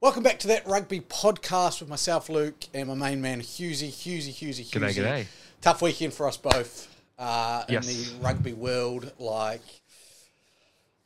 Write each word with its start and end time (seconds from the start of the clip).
Welcome 0.00 0.22
back 0.22 0.38
to 0.40 0.48
that 0.48 0.66
rugby 0.66 1.00
podcast 1.00 1.80
with 1.80 1.88
myself, 1.88 2.28
Luke, 2.28 2.66
and 2.72 2.88
my 2.88 2.94
main 2.94 3.20
man, 3.20 3.40
Hughesy. 3.40 3.88
Hughesy, 3.88 4.30
Hughesy, 4.32 4.64
Hughesy. 4.64 4.70
G'day, 4.70 4.94
g'day. 4.94 5.26
Tough 5.60 5.82
weekend 5.82 6.12
for 6.12 6.28
us 6.28 6.36
both 6.36 6.86
uh, 7.18 7.64
Yes. 7.68 7.88
in 7.88 8.18
the 8.20 8.24
rugby 8.24 8.52
world. 8.52 9.10
Like, 9.18 9.62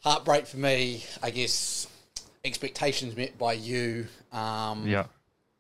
heartbreak 0.01 0.47
for 0.47 0.59
me, 0.59 1.05
I 1.23 1.31
guess, 1.31 1.87
expectations 2.45 3.17
met 3.17 3.39
by 3.39 3.55
you. 3.55 4.09
Um, 4.31 4.87
Yeah. 4.87 5.07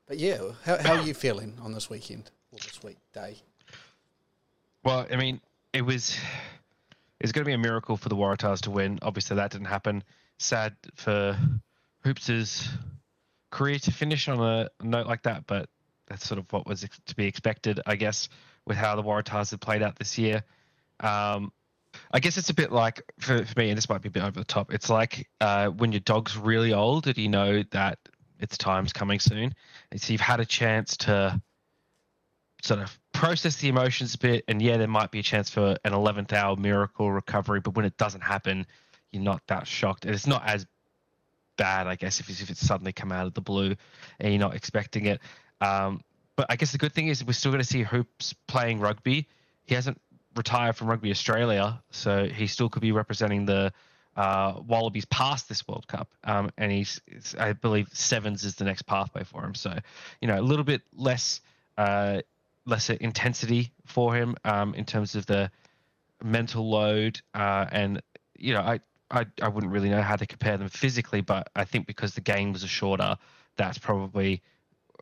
But 0.06 0.18
yeah, 0.18 0.38
how, 0.64 0.76
how 0.76 0.94
are 0.96 1.02
you 1.02 1.14
feeling 1.14 1.56
on 1.62 1.72
this 1.72 1.88
weekend 1.88 2.30
or 2.52 2.58
this 2.58 2.82
weekday? 2.82 3.36
Well, 4.84 5.06
I 5.10 5.16
mean, 5.16 5.40
it 5.72 5.80
was 5.82 6.18
it's 7.18 7.32
going 7.32 7.44
to 7.44 7.48
be 7.48 7.54
a 7.54 7.58
miracle 7.58 7.96
for 7.96 8.10
the 8.10 8.16
Waratahs 8.16 8.60
to 8.62 8.70
win. 8.70 8.98
Obviously, 9.00 9.36
that 9.36 9.52
didn't 9.52 9.68
happen. 9.68 10.04
Sad 10.36 10.76
for 10.96 11.38
Hoops' 12.04 12.68
career 13.52 13.78
to 13.78 13.92
finish 13.92 14.28
on 14.28 14.40
a 14.40 14.68
note 14.82 15.06
like 15.06 15.22
that, 15.22 15.46
but 15.46 15.68
that's 16.08 16.26
sort 16.26 16.40
of 16.40 16.52
what 16.52 16.66
was 16.66 16.84
to 17.06 17.14
be 17.14 17.26
expected, 17.26 17.80
I 17.86 17.94
guess, 17.94 18.28
with 18.66 18.76
how 18.76 18.96
the 18.96 19.02
Waratahs 19.02 19.52
have 19.52 19.60
played 19.60 19.82
out 19.82 19.96
this 19.96 20.18
year. 20.18 20.42
Um, 20.98 21.52
I 22.10 22.20
guess 22.20 22.38
it's 22.38 22.50
a 22.50 22.54
bit 22.54 22.72
like 22.72 23.02
for, 23.20 23.44
for 23.44 23.58
me, 23.60 23.68
and 23.68 23.76
this 23.76 23.88
might 23.88 24.02
be 24.02 24.08
a 24.08 24.10
bit 24.10 24.22
over 24.22 24.40
the 24.40 24.44
top. 24.44 24.72
It's 24.72 24.90
like 24.90 25.28
uh, 25.40 25.68
when 25.68 25.92
your 25.92 26.00
dog's 26.00 26.36
really 26.36 26.72
old 26.72 27.06
and 27.06 27.16
you 27.16 27.28
know 27.28 27.62
that 27.70 27.98
its 28.40 28.58
time's 28.58 28.92
coming 28.92 29.20
soon, 29.20 29.54
and 29.90 30.00
so 30.00 30.12
you've 30.12 30.20
had 30.20 30.40
a 30.40 30.46
chance 30.46 30.96
to 30.98 31.40
sort 32.62 32.80
of 32.80 32.98
process 33.12 33.56
the 33.56 33.68
emotions 33.68 34.14
a 34.14 34.18
bit. 34.18 34.44
And 34.48 34.62
yeah, 34.62 34.78
there 34.78 34.88
might 34.88 35.10
be 35.10 35.18
a 35.18 35.22
chance 35.22 35.50
for 35.50 35.76
an 35.84 35.92
11th 35.92 36.32
hour 36.32 36.56
miracle 36.56 37.12
recovery, 37.12 37.60
but 37.60 37.74
when 37.74 37.84
it 37.84 37.96
doesn't 37.96 38.22
happen, 38.22 38.66
you're 39.10 39.22
not 39.22 39.42
that 39.48 39.66
shocked. 39.66 40.06
And 40.06 40.14
it's 40.14 40.26
not 40.26 40.46
as 40.46 40.66
bad, 41.56 41.86
I 41.86 41.96
guess, 41.96 42.20
if 42.20 42.28
it's, 42.28 42.40
if 42.40 42.50
it's 42.50 42.64
suddenly 42.64 42.92
come 42.92 43.12
out 43.12 43.26
of 43.26 43.34
the 43.34 43.40
blue 43.40 43.74
and 44.20 44.32
you're 44.32 44.40
not 44.40 44.54
expecting 44.54 45.06
it. 45.06 45.20
Um, 45.60 46.00
but 46.36 46.46
I 46.48 46.56
guess 46.56 46.72
the 46.72 46.78
good 46.78 46.92
thing 46.92 47.08
is 47.08 47.24
we're 47.24 47.32
still 47.32 47.52
going 47.52 47.62
to 47.62 47.68
see 47.68 47.82
Hoops 47.82 48.34
playing 48.46 48.80
rugby. 48.80 49.28
He 49.64 49.74
hasn't 49.74 50.00
retired 50.34 50.76
from 50.76 50.88
Rugby 50.88 51.10
Australia, 51.10 51.82
so 51.90 52.26
he 52.26 52.46
still 52.46 52.68
could 52.68 52.82
be 52.82 52.92
representing 52.92 53.44
the 53.46 53.72
uh, 54.16 54.54
Wallabies 54.66 55.04
past 55.06 55.48
this 55.48 55.66
World 55.68 55.86
Cup. 55.86 56.08
Um, 56.24 56.50
and 56.56 56.72
he's, 56.72 57.00
I 57.38 57.52
believe, 57.52 57.88
sevens 57.92 58.44
is 58.44 58.56
the 58.56 58.64
next 58.64 58.82
pathway 58.82 59.24
for 59.24 59.44
him. 59.44 59.54
So, 59.54 59.78
you 60.20 60.28
know, 60.28 60.38
a 60.38 60.42
little 60.42 60.64
bit 60.64 60.82
less. 60.94 61.40
Uh, 61.76 62.20
lesser 62.66 62.94
intensity 62.94 63.72
for 63.86 64.14
him 64.14 64.36
um, 64.44 64.74
in 64.74 64.84
terms 64.84 65.14
of 65.14 65.26
the 65.26 65.50
mental 66.22 66.68
load 66.68 67.20
uh, 67.34 67.66
and 67.72 68.00
you 68.38 68.54
know 68.54 68.60
I, 68.60 68.80
I 69.12 69.26
I 69.40 69.48
wouldn't 69.48 69.72
really 69.72 69.90
know 69.90 70.02
how 70.02 70.16
to 70.16 70.26
compare 70.26 70.56
them 70.56 70.68
physically 70.68 71.20
but 71.20 71.50
I 71.54 71.64
think 71.64 71.86
because 71.86 72.14
the 72.14 72.20
games 72.20 72.64
are 72.64 72.68
shorter 72.68 73.16
that's 73.56 73.78
probably 73.78 74.42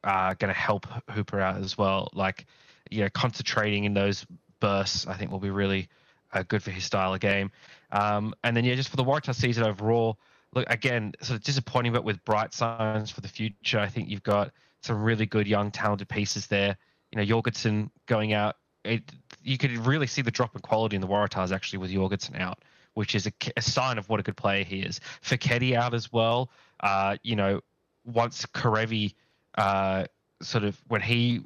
uh, 0.02 0.34
going 0.34 0.52
to 0.52 0.58
help 0.58 0.86
Hooper 1.11 1.41
out 1.41 1.58
as 1.58 1.78
well. 1.78 2.11
Like 2.12 2.47
you 2.91 3.02
know 3.02 3.08
concentrating 3.11 3.84
in 3.84 3.94
those 3.94 4.27
bursts 4.61 5.06
I 5.06 5.14
think 5.14 5.30
will 5.30 5.39
be 5.39 5.50
really 5.50 5.89
uh, 6.33 6.42
good 6.47 6.62
for 6.62 6.70
his 6.70 6.84
style 6.84 7.14
of 7.14 7.20
game. 7.20 7.50
Um, 7.92 8.34
and 8.44 8.56
then 8.56 8.64
yeah 8.64 8.75
just 8.75 8.89
for 8.89 8.97
the 8.97 9.05
Waratah 9.05 9.34
season 9.34 9.64
overall 9.64 10.19
look 10.55 10.69
again 10.69 11.12
sort 11.22 11.39
of 11.39 11.45
disappointing 11.45 11.92
but 11.92 12.05
with 12.05 12.24
bright 12.24 12.52
signs 12.52 13.11
for 13.11 13.20
the 13.20 13.28
future 13.28 13.78
I 13.78 13.89
think 13.89 14.08
you've 14.08 14.22
got 14.22 14.50
some 14.83 15.02
really 15.02 15.27
good 15.27 15.47
young 15.47 15.70
talented 15.70 16.08
pieces 16.08 16.47
there. 16.47 16.77
You 17.12 17.19
know 17.19 17.24
Jorgensen 17.24 17.91
going 18.06 18.33
out, 18.33 18.56
it, 18.84 19.02
you 19.42 19.58
could 19.58 19.77
really 19.86 20.06
see 20.06 20.22
the 20.22 20.30
drop 20.30 20.55
in 20.55 20.62
quality 20.62 20.97
in 20.97 21.02
the 21.02 21.08
Waratahs 21.08 21.52
actually 21.52 21.78
with 21.78 21.91
Jorgensen 21.91 22.36
out, 22.36 22.58
which 23.01 23.15
is 23.15 23.27
a, 23.27 23.33
a 23.56 23.62
sign 23.62 23.97
of 23.97 24.11
what 24.11 24.20
a 24.20 24.23
good 24.23 24.37
player 24.37 24.62
he 24.62 24.81
is. 24.81 25.01
For 25.23 25.39
Foketi 25.39 25.75
out 25.75 25.95
as 25.95 26.12
well. 26.12 26.51
Uh, 26.81 27.17
you 27.23 27.34
know, 27.34 27.62
once 28.05 28.45
Kerevi 28.45 29.15
uh, 29.57 30.05
sort 30.42 30.65
of 30.65 30.79
when 30.89 31.01
he, 31.01 31.41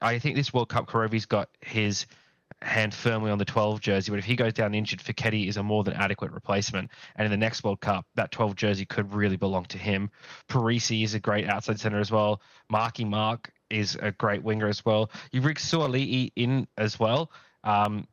I 0.00 0.20
think 0.20 0.36
this 0.36 0.54
World 0.54 0.68
Cup 0.68 0.86
Kerevi's 0.86 1.26
got 1.26 1.48
his 1.60 2.06
hand 2.62 2.94
firmly 2.94 3.32
on 3.32 3.38
the 3.38 3.44
12 3.44 3.80
jersey, 3.80 4.12
but 4.12 4.20
if 4.20 4.24
he 4.24 4.36
goes 4.36 4.52
down 4.52 4.76
injured, 4.76 5.00
Foketi 5.00 5.48
is 5.48 5.56
a 5.56 5.62
more 5.64 5.82
than 5.82 5.94
adequate 5.94 6.30
replacement. 6.30 6.88
And 7.16 7.24
in 7.24 7.32
the 7.32 7.36
next 7.36 7.64
World 7.64 7.80
Cup, 7.80 8.06
that 8.14 8.30
12 8.30 8.54
jersey 8.54 8.84
could 8.84 9.12
really 9.12 9.36
belong 9.36 9.64
to 9.64 9.78
him. 9.78 10.08
Perese 10.48 11.02
is 11.02 11.14
a 11.14 11.20
great 11.20 11.48
outside 11.48 11.80
center 11.80 11.98
as 11.98 12.12
well. 12.12 12.40
Marky 12.70 13.04
Mark 13.04 13.50
is 13.70 13.98
a 14.00 14.12
great 14.12 14.44
winger 14.44 14.68
as 14.68 14.84
well. 14.84 15.10
You 15.32 15.40
rig 15.40 15.56
Suaalii 15.56 16.30
in 16.36 16.68
as 16.78 17.00
well. 17.00 17.32
Um, 17.64 18.06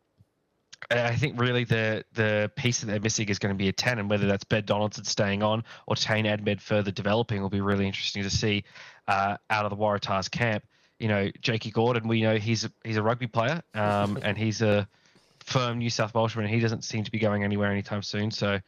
I 0.90 1.16
think 1.16 1.40
really 1.40 1.64
the 1.64 2.03
the 2.14 2.52
piece 2.56 2.80
that 2.81 2.88
they're 2.88 3.00
missing 3.00 3.30
is 3.30 3.40
going 3.40 3.53
to 3.53 3.58
be 3.58 3.69
a 3.69 3.72
10, 3.72 4.00
and 4.00 4.09
whether 4.09 4.28
that's 4.28 4.44
Ben 4.44 4.66
Donaldson 4.66 5.03
staying 5.03 5.44
on 5.44 5.64
or 5.88 5.96
Tane 5.96 6.25
Edmed 6.25 6.62
further 6.62 6.92
developing 6.92 7.42
will 7.42 7.50
be 7.50 7.62
really 7.62 7.86
interesting 7.86 8.24
to 8.24 8.30
see 8.30 8.64
uh, 9.08 9.38
out 9.50 9.66
of 9.66 9.70
the 9.70 9.78
Waratahs 9.78 10.30
camp. 10.30 10.64
You 11.00 11.08
know, 11.08 11.31
Jakey 11.41 11.72
Gordon, 11.72 12.08
we 12.08 12.22
know 12.22 12.38
he's 12.38 12.66
a, 12.66 12.72
he's 12.84 12.97
a 12.97 13.03
rugby 13.03 13.28
player, 13.28 13.62
um, 13.74 14.20
and 14.24 14.38
he's 14.38 14.62
a 14.62 14.88
firm 15.40 15.80
New 15.80 15.90
South 15.90 16.14
Welshman, 16.14 16.46
and 16.46 16.53
he 16.53 16.59
doesn't 16.59 16.84
seem 16.84 17.03
to 17.03 17.12
be 17.12 17.20
going 17.20 17.44
anywhere 17.44 17.72
anytime 17.72 18.03
soon. 18.03 18.31
So, 18.31 18.59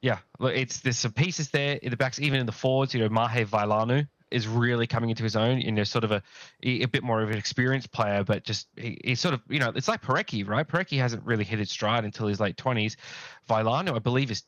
yeah, 0.00 0.18
look, 0.38 0.54
it's 0.54 0.80
there's 0.80 0.98
some 0.98 1.12
pieces 1.12 1.50
there 1.50 1.76
in 1.76 1.90
the 1.90 1.96
backs, 1.96 2.20
even 2.20 2.40
in 2.40 2.46
the 2.46 2.52
forwards. 2.52 2.94
You 2.94 3.00
know, 3.00 3.08
Mahe 3.08 3.44
Vailanu 3.44 4.06
is 4.32 4.48
really 4.48 4.86
coming 4.86 5.10
into 5.10 5.22
his 5.22 5.36
own. 5.36 5.60
You 5.60 5.72
know, 5.72 5.84
sort 5.84 6.04
of 6.04 6.12
a 6.12 6.22
a 6.62 6.86
bit 6.86 7.02
more 7.02 7.22
of 7.22 7.30
an 7.30 7.38
experienced 7.38 7.92
player, 7.92 8.24
but 8.24 8.44
just 8.44 8.68
he, 8.76 8.98
he's 9.04 9.20
sort 9.20 9.34
of 9.34 9.42
you 9.48 9.58
know, 9.58 9.72
it's 9.74 9.88
like 9.88 10.02
Parecki, 10.02 10.46
right? 10.46 10.66
Parecki 10.66 10.98
hasn't 10.98 11.24
really 11.24 11.44
hit 11.44 11.58
his 11.58 11.70
stride 11.70 12.04
until 12.04 12.26
his 12.26 12.40
late 12.40 12.56
twenties. 12.56 12.96
Vailanu, 13.48 13.94
I 13.94 13.98
believe, 13.98 14.30
is 14.30 14.44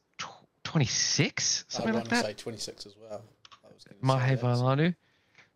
twenty 0.65 0.87
six, 0.87 1.65
something 1.69 1.95
like 1.95 2.09
that. 2.09 2.25
say 2.25 2.33
26 2.33 2.87
as 2.87 2.97
well. 3.01 3.23
Mahe 4.01 4.31
that. 4.31 4.41
Vailanu. 4.41 4.95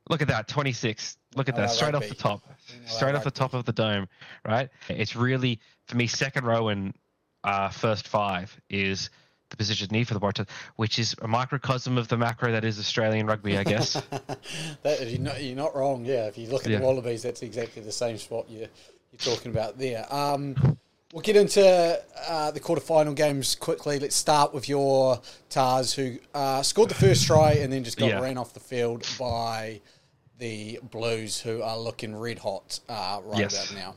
Look 0.09 0.22
at 0.22 0.28
that, 0.28 0.49
26. 0.49 1.19
Look 1.37 1.50
at 1.50 1.56
that, 1.56 1.71
straight 1.71 1.95
off 1.95 2.09
the 2.09 2.15
top, 2.15 2.41
straight 2.87 3.15
off 3.15 3.25
the 3.25 3.31
top 3.31 3.53
of 3.53 3.66
the 3.66 3.72
dome, 3.72 4.09
right? 4.47 4.71
It's 4.89 5.15
really 5.15 5.60
for 5.87 5.97
me 5.97 6.06
second 6.06 6.45
row 6.47 6.69
and 6.69 6.95
uh, 7.45 7.69
first 7.69 8.09
five 8.09 8.59
is 8.71 9.10
the 9.50 9.56
position 9.56 9.88
need 9.91 10.06
for 10.09 10.14
the 10.14 10.20
Waratahs, 10.20 10.48
which 10.76 10.98
is 10.98 11.14
a 11.22 11.28
microcosm 11.28 11.97
of 11.98 12.09
the 12.09 12.16
macro 12.16 12.53
that 12.53 12.64
is 12.64 12.78
Australian 12.78 13.26
rugby, 13.26 13.56
I 13.56 13.64
guess. 13.64 13.94
that, 14.82 15.09
you're, 15.10 15.20
not, 15.20 15.42
you're 15.42 15.56
not 15.56 15.75
wrong. 15.75 16.04
Yeah, 16.04 16.26
if 16.26 16.36
you 16.38 16.48
look 16.48 16.64
at 16.64 16.70
Yeah. 16.70 16.78
the 16.78 16.84
Wallabies, 16.84 17.22
that's 17.22 17.42
exactly 17.42 17.82
the 17.82 17.92
same 17.92 18.19
spot 18.19 18.47
you're, 18.48 18.69
you're 19.10 19.19
talking 19.36 19.50
about 19.50 19.78
there. 19.78 20.06
Um, 20.12 20.78
we'll 21.12 21.22
get 21.22 21.36
into 21.36 21.62
uh, 22.28 22.50
the 22.50 22.60
quarterfinal 22.60 23.14
games 23.14 23.54
quickly. 23.54 23.98
Let's 23.98 24.16
start 24.16 24.53
with 24.53 24.69
your 24.69 25.20
Tahs, 25.48 25.94
who 25.94 26.19
uh, 26.34 26.62
scored 26.62 26.91
the 26.91 26.94
first 26.94 27.26
try 27.26 27.53
and 27.53 27.72
then 27.72 27.84
just 27.84 27.97
got 27.98 28.09
Yeah. 28.10 28.20
ran 28.20 28.36
off 28.38 28.53
the 28.53 28.60
field 28.60 29.06
by 29.19 29.80
the 30.38 30.78
Blues, 30.91 31.41
who 31.41 31.62
are 31.62 31.78
looking 31.78 32.15
red 32.15 32.38
hot 32.38 32.80
uh, 32.88 33.20
right 33.25 33.41
Yes. 33.41 33.70
about 33.70 33.80
now. 33.80 33.94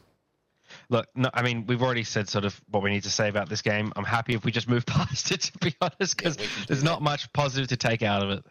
Look, 0.92 1.08
no, 1.16 1.30
I 1.34 1.42
mean, 1.42 1.66
we've 1.68 1.82
already 1.82 2.04
said 2.04 2.28
sort 2.30 2.46
of 2.46 2.60
what 2.70 2.84
we 2.84 2.90
need 2.92 3.04
to 3.04 3.10
say 3.10 3.30
about 3.30 3.48
this 3.50 3.62
game. 3.62 3.92
I'm 3.96 4.04
happy 4.04 4.34
if 4.34 4.44
we 4.46 4.52
just 4.52 4.68
move 4.68 4.86
past 4.86 5.32
it, 5.32 5.42
to 5.42 5.58
be 5.60 5.74
honest, 5.82 6.18
because 6.18 6.38
we 6.38 6.44
can 6.46 6.60
do 6.62 6.66
there's 6.68 6.82
that. 6.82 6.86
not 6.86 7.02
much 7.02 7.32
positive 7.34 7.68
to 7.70 7.78
take 7.78 8.04
out 8.04 8.22
of 8.22 8.30
it. 8.30 8.44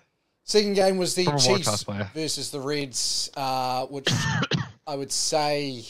Second 0.45 0.75
game 0.75 0.97
was 0.97 1.15
the 1.15 1.27
Chiefs 1.39 1.85
versus 2.15 2.51
the 2.51 2.59
Reds, 2.61 3.31
uh, 3.37 3.85
which 3.87 4.09
I 4.87 4.97
would 4.97 5.13
say 5.13 5.85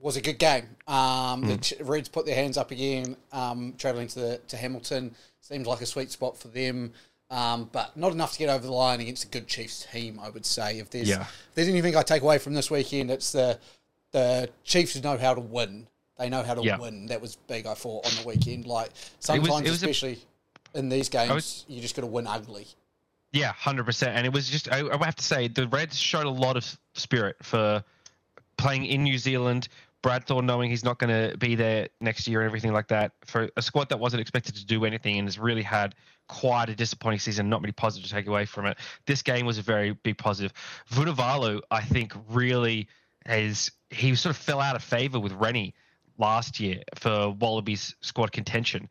was 0.00 0.16
a 0.16 0.20
good 0.22 0.38
game. 0.38 0.64
Um, 0.88 1.42
Hmm. 1.42 1.48
The 1.50 1.56
Ch- 1.58 1.74
Reds 1.82 2.08
put 2.08 2.24
their 2.26 2.34
hands 2.34 2.56
up 2.56 2.70
again, 2.70 3.16
um, 3.32 3.74
travelling 3.76 4.08
to 4.08 4.18
the, 4.18 4.40
to 4.48 4.56
Hamilton. 4.56 5.14
Seems 5.40 5.66
like 5.66 5.82
a 5.82 5.86
sweet 5.86 6.10
spot 6.10 6.38
for 6.38 6.48
them, 6.48 6.92
um, 7.30 7.68
but 7.70 7.96
not 7.96 8.12
enough 8.12 8.32
to 8.32 8.38
get 8.38 8.48
over 8.48 8.64
the 8.66 8.72
line 8.72 9.00
against 9.00 9.24
a 9.24 9.28
good 9.28 9.46
Chiefs 9.46 9.86
team. 9.92 10.18
I 10.20 10.30
would 10.30 10.46
say 10.46 10.78
if 10.78 10.88
there's 10.90 11.08
Yeah. 11.08 11.22
if 11.22 11.54
there's 11.54 11.68
anything 11.68 11.96
I 11.96 12.02
take 12.02 12.22
away 12.22 12.38
from 12.38 12.54
this 12.54 12.70
weekend, 12.70 13.10
it's 13.10 13.32
the 13.32 13.58
the 14.12 14.48
Chiefs 14.64 15.00
know 15.02 15.16
how 15.18 15.34
to 15.34 15.40
win. 15.40 15.86
They 16.18 16.28
know 16.28 16.42
how 16.42 16.54
to 16.54 16.62
Yeah. 16.62 16.78
win. 16.78 17.06
That 17.06 17.20
was 17.20 17.36
big. 17.46 17.66
I 17.66 17.74
thought 17.74 18.04
on 18.06 18.22
the 18.22 18.28
weekend. 18.28 18.66
Like 18.66 18.90
sometimes, 19.20 19.66
it 19.66 19.70
was 19.70 19.82
a- 19.82 19.88
especially 19.90 20.18
in 20.74 20.88
these 20.88 21.08
games, 21.08 21.30
was- 21.32 21.64
you 21.68 21.80
just 21.80 21.94
got 21.96 22.02
to 22.02 22.06
win 22.08 22.26
ugly. 22.26 22.66
Yeah, 23.32 23.52
hundred 23.52 23.84
percent. 23.84 24.16
And 24.16 24.26
it 24.26 24.32
was 24.32 24.48
just 24.48 24.70
I, 24.70 24.80
I 24.88 25.04
have 25.04 25.16
to 25.16 25.24
say 25.24 25.48
the 25.48 25.68
Reds 25.68 25.96
showed 25.96 26.26
a 26.26 26.30
lot 26.30 26.56
of 26.56 26.78
spirit 26.94 27.36
for 27.42 27.84
playing 28.56 28.84
in 28.86 29.04
New 29.04 29.18
Zealand. 29.18 29.68
Brad 30.02 30.26
Thorn 30.26 30.46
knowing 30.46 30.70
he's 30.70 30.82
not 30.84 30.98
going 30.98 31.30
to 31.30 31.36
be 31.36 31.54
there 31.54 31.88
next 32.00 32.26
year 32.26 32.40
and 32.40 32.46
everything 32.46 32.72
like 32.72 32.88
that 32.88 33.12
for 33.26 33.50
a 33.56 33.62
squad 33.62 33.90
that 33.90 33.98
wasn't 34.00 34.20
expected 34.22 34.54
to 34.56 34.64
do 34.64 34.84
anything 34.86 35.18
and 35.18 35.28
has 35.28 35.38
really 35.38 35.62
had 35.62 35.94
quite 36.26 36.70
a 36.70 36.74
disappointing 36.74 37.18
season. 37.20 37.48
Not 37.50 37.60
many 37.60 37.72
positives 37.72 38.08
to 38.08 38.14
take 38.14 38.26
away 38.26 38.46
from 38.46 38.64
it. 38.66 38.78
This 39.04 39.20
game 39.22 39.44
was 39.44 39.58
a 39.58 39.62
very 39.62 39.92
big 39.92 40.16
positive. 40.16 40.54
Vunivalu, 40.90 41.60
I 41.70 41.82
think, 41.82 42.14
really 42.30 42.88
has 43.26 43.70
he 43.90 44.14
sort 44.14 44.34
of 44.34 44.40
fell 44.40 44.60
out 44.60 44.76
of 44.76 44.82
favor 44.82 45.18
with 45.18 45.32
Rennie 45.32 45.74
last 46.18 46.60
year 46.60 46.82
for 46.96 47.30
Wallabies 47.30 47.94
squad 48.00 48.32
contention 48.32 48.88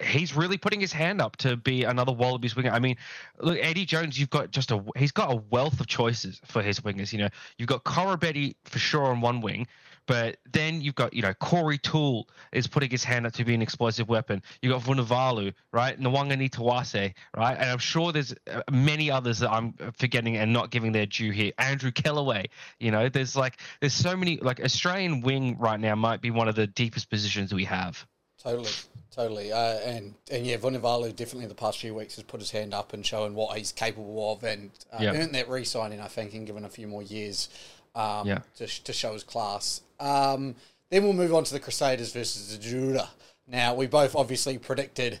he's 0.00 0.36
really 0.36 0.56
putting 0.56 0.80
his 0.80 0.92
hand 0.92 1.20
up 1.20 1.36
to 1.36 1.56
be 1.56 1.84
another 1.84 2.12
Wallabies 2.12 2.54
winger. 2.54 2.70
I 2.70 2.78
mean, 2.78 2.96
look, 3.40 3.58
Eddie 3.60 3.84
Jones, 3.84 4.18
you've 4.18 4.30
got 4.30 4.50
just 4.50 4.70
a 4.70 4.82
he's 4.96 5.12
got 5.12 5.32
a 5.32 5.36
wealth 5.50 5.80
of 5.80 5.86
choices 5.86 6.40
for 6.44 6.62
his 6.62 6.80
wingers. 6.80 7.12
You 7.12 7.20
know, 7.20 7.28
you've 7.56 7.68
got 7.68 7.84
Koroibete 7.84 8.56
for 8.64 8.78
sure 8.78 9.04
on 9.04 9.20
one 9.20 9.40
wing, 9.40 9.66
but 10.08 10.38
then 10.52 10.80
you've 10.80 10.96
got 10.96 11.12
you 11.12 11.22
know 11.22 11.34
Corey 11.34 11.78
Toole 11.78 12.28
is 12.50 12.66
putting 12.66 12.90
his 12.90 13.04
hand 13.04 13.26
up 13.26 13.34
to 13.34 13.44
be 13.44 13.54
an 13.54 13.62
explosive 13.62 14.08
weapon. 14.08 14.42
You 14.62 14.72
have 14.72 14.84
got 14.84 14.96
Vunivalu, 14.96 15.52
right? 15.72 16.00
Nawaqanitawase, 16.00 17.14
right? 17.36 17.56
And 17.56 17.70
I'm 17.70 17.78
sure 17.78 18.10
there's 18.10 18.34
uh, 18.50 18.62
many 18.72 19.10
others 19.10 19.38
that 19.40 19.50
I'm 19.52 19.74
forgetting 19.96 20.38
and 20.38 20.52
not 20.52 20.70
giving 20.70 20.90
their 20.90 21.06
due 21.06 21.30
here. 21.30 21.52
Andrew 21.58 21.92
Kellaway, 21.92 22.46
you 22.80 22.90
know, 22.90 23.08
there's 23.08 23.36
like 23.36 23.60
there's 23.80 23.92
so 23.92 24.16
many 24.16 24.38
like 24.38 24.60
Australian 24.60 25.20
wing 25.20 25.56
right 25.58 25.78
now 25.78 25.94
might 25.94 26.22
be 26.22 26.30
one 26.30 26.48
of 26.48 26.56
the 26.56 26.66
deepest 26.66 27.10
positions 27.10 27.52
we 27.54 27.64
have. 27.66 28.04
Totally, 28.42 28.70
totally, 29.10 29.52
uh, 29.52 29.78
and 29.80 30.14
and 30.30 30.46
yeah, 30.46 30.56
Vunivalu 30.56 31.14
definitely 31.14 31.42
in 31.42 31.48
the 31.50 31.54
past 31.54 31.78
few 31.80 31.94
weeks 31.94 32.14
has 32.16 32.24
put 32.24 32.40
his 32.40 32.50
hand 32.50 32.72
up 32.72 32.94
and 32.94 33.04
showing 33.04 33.34
what 33.34 33.58
he's 33.58 33.72
capable 33.72 34.32
of, 34.32 34.42
and 34.42 34.70
uh, 34.92 35.02
Yep. 35.02 35.14
earned 35.16 35.34
that 35.34 35.48
re-signing, 35.50 36.00
I 36.00 36.08
think, 36.08 36.32
and 36.34 36.46
given 36.46 36.64
a 36.64 36.68
few 36.70 36.86
more 36.86 37.02
years 37.02 37.50
um, 37.94 38.26
Yeah. 38.26 38.38
to, 38.56 38.66
to 38.84 38.92
show 38.94 39.12
his 39.12 39.24
class. 39.24 39.82
Um, 40.00 40.54
then 40.90 41.02
we'll 41.04 41.12
move 41.12 41.34
on 41.34 41.44
to 41.44 41.52
the 41.52 41.60
Crusaders 41.60 42.12
versus 42.12 42.56
the 42.56 42.64
Drua. 42.64 43.08
Now 43.46 43.74
we 43.74 43.86
both 43.86 44.14
obviously 44.16 44.58
predicted 44.58 45.20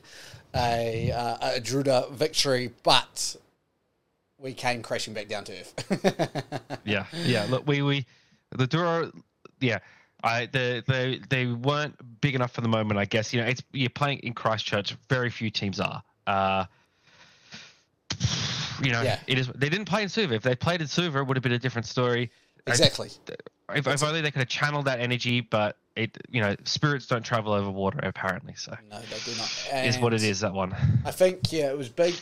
a 0.54 1.10
uh, 1.12 1.56
a 1.56 1.60
Drua 1.60 2.10
victory, 2.12 2.70
but 2.82 3.36
we 4.38 4.52
came 4.54 4.82
crashing 4.82 5.14
back 5.14 5.28
down 5.28 5.44
to 5.44 5.52
earth. 5.52 6.80
yeah, 6.84 7.06
yeah. 7.24 7.46
Look, 7.50 7.66
we 7.66 7.82
we 7.82 8.06
the 8.56 8.66
Drua, 8.66 9.12
yeah. 9.60 9.78
I 10.24 10.46
the 10.46 10.82
they 10.86 11.20
they 11.28 11.46
weren't 11.46 11.94
big 12.20 12.34
enough 12.34 12.52
for 12.52 12.60
the 12.60 12.68
moment. 12.68 12.98
I 12.98 13.04
guess 13.04 13.32
you 13.32 13.40
know 13.40 13.46
it's 13.46 13.62
you're 13.72 13.88
playing 13.90 14.18
in 14.20 14.32
Christchurch. 14.34 14.96
Very 15.08 15.30
few 15.30 15.50
teams 15.50 15.80
are. 15.80 16.02
Uh, 16.26 16.64
you 18.82 18.92
know, 18.92 19.02
Yeah. 19.02 19.18
it 19.26 19.38
is. 19.38 19.48
They 19.48 19.68
didn't 19.68 19.86
play 19.86 20.02
in 20.02 20.08
Suva. 20.08 20.34
If 20.34 20.42
they 20.42 20.54
played 20.54 20.80
in 20.80 20.86
Suva, 20.86 21.20
it 21.20 21.26
would 21.26 21.36
have 21.36 21.42
been 21.42 21.52
a 21.52 21.58
different 21.58 21.86
story. 21.86 22.30
I- 22.66 22.70
exactly. 22.70 23.10
If, 23.74 23.86
if 23.86 24.02
only 24.02 24.20
they 24.20 24.30
could 24.30 24.40
have 24.40 24.48
channeled 24.48 24.86
that 24.86 25.00
energy, 25.00 25.40
but 25.40 25.76
it 25.96 26.16
you 26.30 26.40
know 26.40 26.54
spirits 26.64 27.06
don't 27.06 27.22
travel 27.24 27.52
over 27.52 27.70
water 27.70 27.98
apparently. 28.02 28.54
So 28.54 28.76
No, 28.90 29.00
they 29.00 29.18
do 29.24 29.36
not. 29.36 29.84
is 29.86 29.98
what 29.98 30.14
it 30.14 30.22
is. 30.22 30.40
That 30.40 30.52
one. 30.52 30.74
I 31.04 31.10
think 31.10 31.52
yeah, 31.52 31.70
it 31.70 31.76
was 31.78 31.88
big. 31.88 32.14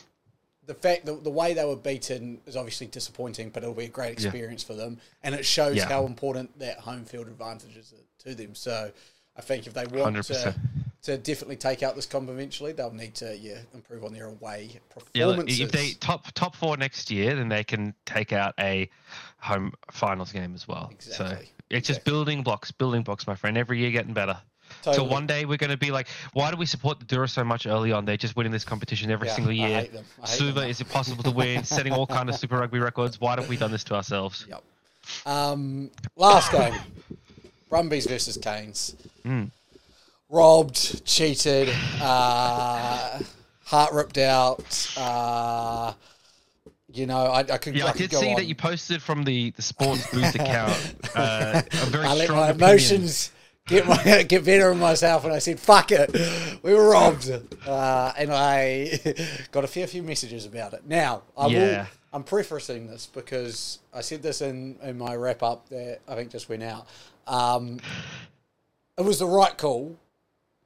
The 0.66 0.74
fact 0.74 1.06
that 1.06 1.22
the 1.22 1.30
way 1.30 1.54
they 1.54 1.64
were 1.64 1.76
beaten 1.76 2.40
is 2.46 2.56
obviously 2.56 2.88
disappointing, 2.88 3.50
but 3.50 3.62
it'll 3.62 3.74
be 3.74 3.84
a 3.84 3.88
great 3.88 4.18
Yeah. 4.18 4.26
experience 4.28 4.64
for 4.64 4.74
them, 4.74 4.98
and 5.22 5.34
it 5.34 5.46
shows 5.46 5.76
Yeah. 5.76 5.88
how 5.88 6.04
important 6.06 6.58
that 6.58 6.80
home 6.80 7.04
field 7.04 7.28
advantage 7.28 7.76
is 7.76 7.94
to 8.24 8.34
them. 8.34 8.56
So, 8.56 8.90
I 9.36 9.42
think 9.42 9.68
if 9.68 9.74
they 9.74 9.84
want 9.86 10.16
100%. 10.16 10.26
to 10.42 10.54
definitely 11.14 11.56
take 11.56 11.82
out 11.82 11.94
this 11.94 12.06
comp 12.06 12.28
eventually, 12.30 12.72
they'll 12.72 12.90
need 12.92 13.14
to 13.16 13.36
yeah 13.36 13.58
improve 13.74 14.02
on 14.02 14.12
their 14.12 14.26
away 14.26 14.80
performances. 14.88 15.58
Yeah, 15.60 15.66
if 15.66 15.72
they 15.72 15.90
top 16.00 16.32
top 16.32 16.56
four 16.56 16.76
next 16.76 17.10
year, 17.10 17.34
then 17.36 17.48
they 17.48 17.62
can 17.62 17.94
take 18.06 18.32
out 18.32 18.54
a 18.58 18.88
home 19.38 19.72
finals 19.92 20.32
game 20.32 20.54
as 20.54 20.66
well. 20.66 20.90
So 20.98 21.24
Exactly, 21.24 21.50
it's 21.70 21.86
just 21.86 22.02
building 22.04 22.42
blocks, 22.42 22.72
building 22.72 23.02
blocks, 23.02 23.26
my 23.26 23.34
friend. 23.34 23.56
Every 23.58 23.78
year 23.78 23.90
getting 23.90 24.14
better. 24.14 24.38
Totally. 24.82 24.96
So 24.96 25.12
one 25.12 25.26
day 25.26 25.44
we're 25.44 25.58
going 25.58 25.70
to 25.70 25.76
be 25.76 25.90
like, 25.90 26.08
why 26.32 26.50
do 26.50 26.56
we 26.56 26.66
support 26.66 26.98
the 26.98 27.04
Drua 27.04 27.28
so 27.30 27.44
much 27.44 27.66
early 27.66 27.92
on? 27.92 28.04
They're 28.04 28.16
just 28.16 28.34
winning 28.36 28.50
this 28.52 28.64
competition 28.64 29.10
every 29.12 29.28
Yeah, 29.28 29.34
single 29.34 29.52
year. 29.52 29.86
Suva, 30.24 30.66
is 30.66 30.80
it 30.80 30.88
possible 30.88 31.22
to 31.22 31.30
win? 31.30 31.62
Setting 31.64 31.92
all 31.92 32.06
kind 32.06 32.28
of 32.28 32.34
Super 32.34 32.58
Rugby 32.58 32.80
records. 32.80 33.20
Why 33.20 33.36
have 33.36 33.48
we 33.48 33.56
done 33.56 33.70
this 33.70 33.84
to 33.84 33.94
ourselves? 33.94 34.44
Yep. 34.48 34.64
Um, 35.24 35.90
last 36.16 36.50
game, 36.50 36.74
Brumbies 37.68 38.06
versus 38.06 38.36
Canes. 38.36 38.96
Mm. 39.24 39.50
Robbed, 40.28 41.04
cheated, 41.04 41.68
uh, 42.00 43.20
heart 43.64 43.92
ripped 43.92 44.18
out. 44.18 44.92
Uh, 44.96 45.92
you 46.92 47.06
know, 47.06 47.26
I, 47.26 47.40
I 47.40 47.58
could. 47.58 47.76
Yeah, 47.76 47.86
I, 47.86 47.90
I 47.90 47.92
did 47.92 48.12
see 48.12 48.30
on. 48.30 48.36
that 48.36 48.46
you 48.46 48.54
posted 48.54 49.02
from 49.02 49.24
the 49.24 49.50
the 49.50 49.62
sports 49.62 50.10
booth 50.12 50.34
account 50.34 50.94
uh, 51.14 51.62
a 51.64 51.86
very 51.86 52.06
I 52.06 52.14
let 52.14 52.24
strong 52.24 52.40
my 52.40 52.48
opinion. 52.48 52.70
emotions 52.70 53.32
get 53.66 53.86
my 53.86 54.22
get 54.28 54.44
better 54.44 54.72
in 54.72 54.78
myself, 54.78 55.24
and 55.24 55.32
I 55.32 55.38
said, 55.38 55.60
"Fuck 55.60 55.92
it, 55.92 56.10
we 56.62 56.74
were 56.74 56.88
robbed," 56.88 57.30
uh, 57.66 58.12
and 58.18 58.32
I 58.32 58.98
got 59.52 59.64
a 59.64 59.68
fair 59.68 59.86
few 59.86 60.02
messages 60.02 60.46
about 60.46 60.72
it. 60.72 60.86
Now, 60.86 61.22
I 61.36 61.46
will. 61.46 61.52
Yeah. 61.52 61.86
I'm 62.12 62.24
prefacing 62.24 62.86
this 62.86 63.06
because 63.06 63.78
I 63.92 64.00
said 64.00 64.22
this 64.22 64.40
in, 64.40 64.78
in 64.82 64.96
my 64.96 65.14
wrap 65.14 65.42
up 65.42 65.68
that 65.68 66.00
I 66.08 66.14
think 66.14 66.30
just 66.30 66.48
went 66.48 66.62
out. 66.62 66.86
Um, 67.26 67.78
it 68.96 69.04
was 69.04 69.18
the 69.18 69.26
right 69.26 69.56
call. 69.58 69.98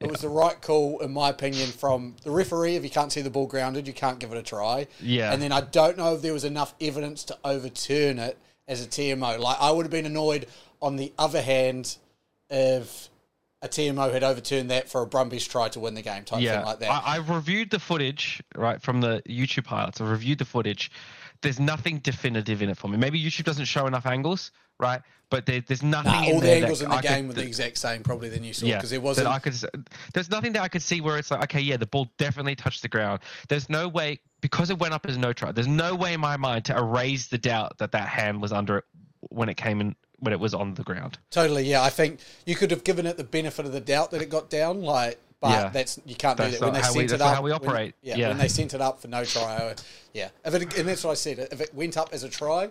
It 0.01 0.11
was 0.11 0.21
the 0.21 0.29
right 0.29 0.59
call, 0.61 0.99
in 0.99 1.11
my 1.11 1.29
opinion, 1.29 1.67
from 1.67 2.15
the 2.23 2.31
referee. 2.31 2.75
If 2.75 2.83
you 2.83 2.89
can't 2.89 3.11
see 3.11 3.21
the 3.21 3.29
ball 3.29 3.47
grounded, 3.47 3.87
you 3.87 3.93
can't 3.93 4.19
give 4.19 4.31
it 4.31 4.37
a 4.37 4.43
try. 4.43 4.87
Yeah. 4.99 5.31
And 5.31 5.41
then 5.41 5.51
I 5.51 5.61
don't 5.61 5.97
know 5.97 6.15
if 6.15 6.21
there 6.21 6.33
was 6.33 6.43
enough 6.43 6.73
evidence 6.81 7.23
to 7.25 7.37
overturn 7.43 8.19
it 8.19 8.37
as 8.67 8.83
a 8.83 8.87
TMO. 8.87 9.39
Like 9.39 9.57
I 9.59 9.71
would 9.71 9.83
have 9.85 9.91
been 9.91 10.05
annoyed 10.05 10.47
on 10.81 10.95
the 10.95 11.13
other 11.17 11.41
hand 11.41 11.97
if 12.49 13.09
a 13.61 13.67
TMO 13.67 14.11
had 14.11 14.23
overturned 14.23 14.71
that 14.71 14.89
for 14.89 15.01
a 15.01 15.07
Brumbies 15.07 15.47
try 15.47 15.69
to 15.69 15.79
win 15.79 15.93
the 15.93 16.01
game 16.01 16.23
type 16.23 16.41
yeah, 16.41 16.57
thing 16.57 16.65
like 16.65 16.79
that. 16.79 16.89
I, 16.89 17.17
I've 17.17 17.29
reviewed 17.29 17.69
the 17.69 17.79
footage 17.79 18.41
right 18.55 18.81
from 18.81 19.01
the 19.01 19.21
YouTube 19.27 19.67
highlights. 19.67 20.01
I've 20.01 20.09
reviewed 20.09 20.39
the 20.39 20.45
footage. 20.45 20.91
There's 21.41 21.59
nothing 21.59 21.99
definitive 21.99 22.61
in 22.61 22.69
it 22.69 22.77
for 22.77 22.87
me. 22.87 22.97
Maybe 22.97 23.21
YouTube 23.21 23.45
doesn't 23.45 23.65
show 23.65 23.87
enough 23.87 24.05
angles, 24.05 24.51
right? 24.79 25.01
But 25.29 25.45
there, 25.45 25.61
there's 25.61 25.81
nothing. 25.81 26.11
Nah, 26.11 26.23
in 26.23 26.33
all 26.35 26.39
the 26.41 26.47
that 26.47 26.57
angles 26.57 26.81
in 26.81 26.89
the 26.89 26.95
I 26.95 27.01
could- 27.01 27.07
game 27.07 27.27
were 27.27 27.33
the 27.33 27.43
exact 27.43 27.77
same, 27.77 28.03
probably 28.03 28.29
than 28.29 28.43
you 28.43 28.53
saw, 28.53 28.65
yeah, 28.65 28.75
because 28.77 28.89
there 28.89 28.99
that 28.99 29.05
wasn't. 29.05 29.27
I 29.27 29.39
could. 29.39 29.55
There's 30.13 30.29
nothing 30.29 30.53
that 30.53 30.61
I 30.61 30.67
could 30.67 30.81
see 30.81 31.01
where 31.01 31.17
it's 31.17 31.31
like, 31.31 31.43
okay, 31.43 31.61
yeah, 31.61 31.77
the 31.77 31.85
ball 31.87 32.11
definitely 32.17 32.55
touched 32.55 32.81
the 32.81 32.89
ground. 32.89 33.21
There's 33.47 33.69
no 33.69 33.87
way 33.87 34.19
because 34.41 34.69
it 34.69 34.77
went 34.79 34.93
up 34.93 35.05
as 35.05 35.17
no 35.17 35.33
try. 35.33 35.51
There's 35.51 35.67
no 35.67 35.95
way 35.95 36.13
in 36.13 36.19
my 36.19 36.37
mind 36.37 36.65
to 36.65 36.77
erase 36.77 37.27
the 37.27 37.37
doubt 37.37 37.77
that 37.77 37.91
that 37.93 38.07
hand 38.09 38.41
was 38.41 38.51
under 38.51 38.79
it 38.79 38.83
when 39.29 39.49
it 39.49 39.55
came 39.55 39.81
in 39.81 39.95
when 40.19 40.33
it 40.33 40.39
was 40.39 40.53
on 40.53 40.73
the 40.75 40.83
ground. 40.83 41.17
Totally, 41.31 41.63
yeah. 41.63 41.81
I 41.81 41.89
think 41.89 42.19
you 42.45 42.55
could 42.55 42.69
have 42.69 42.83
given 42.83 43.05
it 43.07 43.17
the 43.17 43.23
benefit 43.23 43.65
of 43.65 43.71
the 43.71 43.79
doubt 43.81 44.11
that 44.11 44.21
it 44.21 44.29
got 44.29 44.49
down, 44.51 44.81
like, 44.83 45.19
but 45.41 45.49
Yeah. 45.49 45.69
that's 45.69 45.99
you 46.05 46.15
can't 46.15 46.37
do 46.37 46.49
that 46.49 46.61
when 46.61 46.73
they 46.73 46.79
we- 46.79 46.85
sent 46.85 46.97
it 47.05 47.07
that's 47.09 47.21
up. 47.23 47.35
how 47.35 47.41
we 47.41 47.51
when- 47.51 47.61
operate. 47.61 47.95
yeah, 48.01 48.15
Yeah. 48.15 48.27
when 48.29 48.37
they 48.37 48.47
sent 48.47 48.73
it 48.73 48.79
up 48.81 49.01
for 49.01 49.07
no 49.09 49.25
try, 49.25 49.75
yeah. 50.13 50.29
If 50.45 50.53
it, 50.53 50.77
and 50.77 50.87
that's 50.87 51.03
what 51.03 51.11
I 51.11 51.15
said. 51.15 51.39
If 51.51 51.59
it 51.59 51.73
went 51.73 51.97
up 51.97 52.09
as 52.13 52.23
a 52.23 52.29
try, 52.29 52.69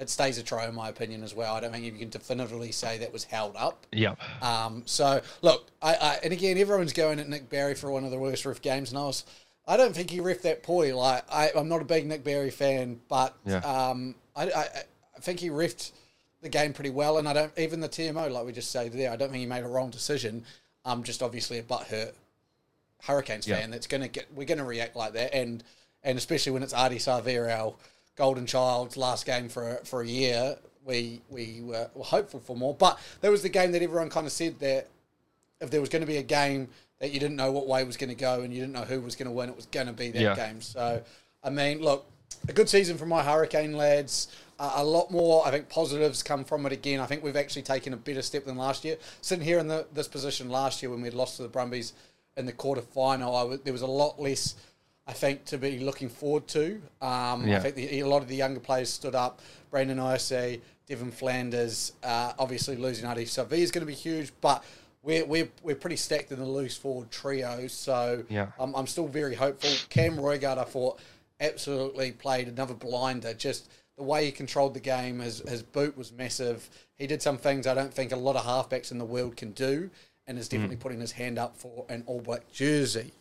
it 0.00 0.10
stays 0.10 0.36
a 0.38 0.42
try, 0.42 0.66
in 0.68 0.74
my 0.74 0.88
opinion, 0.88 1.22
as 1.24 1.34
well. 1.34 1.54
I 1.54 1.60
don't 1.60 1.72
think 1.72 1.84
you 1.84 1.92
can 1.92 2.08
definitively 2.10 2.70
say 2.72 2.98
that 2.98 3.12
was 3.12 3.24
held 3.24 3.56
up. 3.56 3.86
Yep. 3.92 4.18
Um, 4.42 4.82
so 4.86 5.20
look, 5.42 5.68
I, 5.80 5.94
I 5.94 6.18
and 6.24 6.32
again, 6.32 6.58
everyone's 6.58 6.92
going 6.92 7.18
at 7.20 7.28
Nic 7.28 7.48
Berry 7.48 7.74
for 7.74 7.90
one 7.90 8.04
of 8.04 8.10
the 8.10 8.18
worst 8.18 8.44
ref 8.44 8.60
games, 8.60 8.90
and 8.90 8.98
I 8.98 9.04
was, 9.06 9.24
I 9.66 9.76
don't 9.76 9.94
think 9.94 10.10
he 10.10 10.20
ref 10.20 10.42
that 10.42 10.62
poorly. 10.62 10.92
Like 10.92 11.24
I, 11.32 11.50
I'm 11.56 11.68
not 11.68 11.82
a 11.82 11.84
big 11.84 12.06
Nic 12.06 12.22
Berry 12.24 12.50
fan, 12.50 13.00
but 13.08 13.34
Yeah. 13.46 13.58
um, 13.58 14.14
I, 14.36 14.50
I, 14.50 14.62
I 15.16 15.20
think 15.20 15.40
he 15.40 15.50
refed 15.50 15.90
the 16.42 16.48
game 16.48 16.72
pretty 16.72 16.90
well, 16.90 17.18
and 17.18 17.28
I 17.28 17.32
don't 17.32 17.52
even 17.58 17.80
the 17.80 17.88
TMO 17.88 18.30
like 18.30 18.46
we 18.46 18.52
just 18.52 18.70
said 18.70 18.92
there. 18.92 19.10
I 19.10 19.16
don't 19.16 19.30
think 19.30 19.40
he 19.40 19.46
made 19.46 19.64
a 19.64 19.68
wrong 19.68 19.90
decision. 19.90 20.44
I'm 20.88 21.02
just 21.02 21.22
obviously 21.22 21.58
a 21.58 21.62
butthurt 21.62 22.12
Hurricanes 23.02 23.46
Yeah. 23.46 23.56
fan 23.60 23.70
that's 23.70 23.86
gonna 23.86 24.08
get 24.08 24.26
we're 24.34 24.46
gonna 24.46 24.64
react 24.64 24.96
like 24.96 25.12
that, 25.12 25.32
and 25.34 25.62
and 26.02 26.18
especially 26.18 26.52
when 26.52 26.62
it's 26.62 26.72
Ardie 26.74 26.96
Savea, 26.96 27.56
our 27.56 27.74
golden 28.16 28.46
child's 28.46 28.96
last 28.96 29.24
game 29.26 29.48
for 29.48 29.76
a- 29.76 29.84
for 29.84 30.02
a 30.02 30.06
year, 30.06 30.56
we 30.84 31.20
we 31.28 31.60
were, 31.62 31.88
were 31.94 32.04
hopeful 32.04 32.40
for 32.40 32.56
more. 32.56 32.74
But 32.74 32.98
that 33.20 33.30
was 33.30 33.42
the 33.42 33.48
game 33.48 33.72
that 33.72 33.82
everyone 33.82 34.10
kind 34.10 34.26
of 34.26 34.32
said 34.32 34.58
that 34.60 34.88
if 35.60 35.70
there 35.70 35.80
was 35.80 35.88
going 35.90 36.02
to 36.02 36.06
be 36.06 36.16
a 36.18 36.22
game 36.22 36.68
that 37.00 37.10
you 37.12 37.20
didn't 37.20 37.36
know 37.36 37.52
what 37.52 37.66
way 37.68 37.82
was 37.84 37.96
going 37.96 38.10
to 38.10 38.16
go 38.16 38.40
and 38.42 38.52
you 38.52 38.60
didn't 38.60 38.72
know 38.72 38.82
who 38.84 39.00
was 39.00 39.14
going 39.16 39.26
to 39.26 39.32
win, 39.32 39.48
it 39.48 39.56
was 39.56 39.66
going 39.66 39.86
to 39.88 39.92
be 39.92 40.10
that 40.10 40.20
Yeah. 40.20 40.34
game. 40.34 40.60
So, 40.60 41.02
I 41.44 41.50
mean, 41.50 41.80
look, 41.80 42.06
a 42.48 42.52
good 42.52 42.68
season 42.68 42.96
for 42.98 43.06
my 43.06 43.22
Hurricane 43.24 43.72
lads. 43.76 44.28
Uh, 44.58 44.72
a 44.76 44.84
lot 44.84 45.10
more, 45.10 45.46
I 45.46 45.50
think, 45.50 45.68
positives 45.68 46.22
come 46.22 46.44
from 46.44 46.66
it 46.66 46.72
again. 46.72 46.98
I 47.00 47.06
think 47.06 47.22
we've 47.22 47.36
actually 47.36 47.62
taken 47.62 47.92
a 47.92 47.96
better 47.96 48.22
step 48.22 48.44
than 48.44 48.56
last 48.56 48.84
year. 48.84 48.96
Sitting 49.20 49.44
here 49.44 49.58
in 49.60 49.68
the, 49.68 49.86
this 49.94 50.08
position 50.08 50.48
last 50.50 50.82
year 50.82 50.90
when 50.90 51.00
we'd 51.00 51.14
lost 51.14 51.36
to 51.36 51.42
the 51.42 51.48
Brumbies 51.48 51.92
in 52.36 52.44
the 52.46 52.52
quarter 52.52 52.82
final, 52.82 53.32
w- 53.34 53.60
there 53.62 53.72
was 53.72 53.82
a 53.82 53.86
lot 53.86 54.20
less, 54.20 54.56
I 55.06 55.12
think, 55.12 55.44
to 55.46 55.58
be 55.58 55.78
looking 55.78 56.08
forward 56.08 56.48
to. 56.48 56.80
Um, 57.00 57.44
I 57.44 57.58
think 57.60 57.76
the, 57.76 58.00
a 58.00 58.06
lot 58.06 58.20
of 58.22 58.28
the 58.28 58.34
younger 58.36 58.58
players 58.60 58.88
stood 58.90 59.14
up. 59.14 59.40
Brayden 59.72 59.96
Iose, 59.96 60.60
Devan 60.88 61.12
Flanders, 61.12 61.92
uh, 62.02 62.32
obviously 62.38 62.74
losing 62.76 63.04
Ardie 63.08 63.22
Savea 63.22 63.58
is 63.58 63.70
going 63.70 63.82
to 63.82 63.86
be 63.86 63.94
huge, 63.94 64.32
but 64.40 64.64
we're, 65.04 65.24
we're, 65.24 65.48
we're 65.62 65.76
pretty 65.76 65.96
stacked 65.96 66.32
in 66.32 66.40
the 66.40 66.44
loose 66.46 66.76
forward 66.76 67.12
trio. 67.12 67.68
So 67.68 68.24
Yeah. 68.28 68.48
I'm, 68.58 68.74
I'm 68.74 68.88
still 68.88 69.06
very 69.06 69.36
hopeful. 69.36 69.70
Cam 69.88 70.16
Roigard, 70.16 70.58
I 70.58 70.64
thought, 70.64 70.98
absolutely 71.40 72.10
played 72.12 72.48
another 72.48 72.74
blinder. 72.74 73.32
Just 73.34 73.70
the 73.98 74.04
way 74.04 74.24
he 74.24 74.32
controlled 74.32 74.74
the 74.74 74.80
game, 74.80 75.18
his, 75.18 75.40
his 75.40 75.62
boot 75.62 75.96
was 75.96 76.12
massive. 76.12 76.70
He 76.96 77.06
did 77.08 77.20
some 77.20 77.36
things 77.36 77.66
I 77.66 77.74
don't 77.74 77.92
think 77.92 78.12
a 78.12 78.16
lot 78.16 78.36
of 78.36 78.44
halfbacks 78.44 78.92
in 78.92 78.98
the 78.98 79.04
world 79.04 79.36
can 79.36 79.50
do, 79.50 79.90
and 80.26 80.38
is 80.38 80.48
definitely 80.48 80.76
putting 80.76 81.00
his 81.00 81.12
hand 81.12 81.38
up 81.38 81.56
for 81.56 81.84
an 81.88 82.04
All 82.06 82.20
Black 82.20 82.50
jersey. 82.52 83.12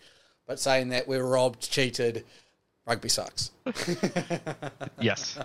But 0.46 0.60
saying 0.60 0.89
that 0.89 1.07
we're 1.07 1.24
robbed, 1.24 1.69
cheated, 1.69 2.25
rugby 2.86 3.10
sucks. 3.10 3.51
Yes. 5.00 5.38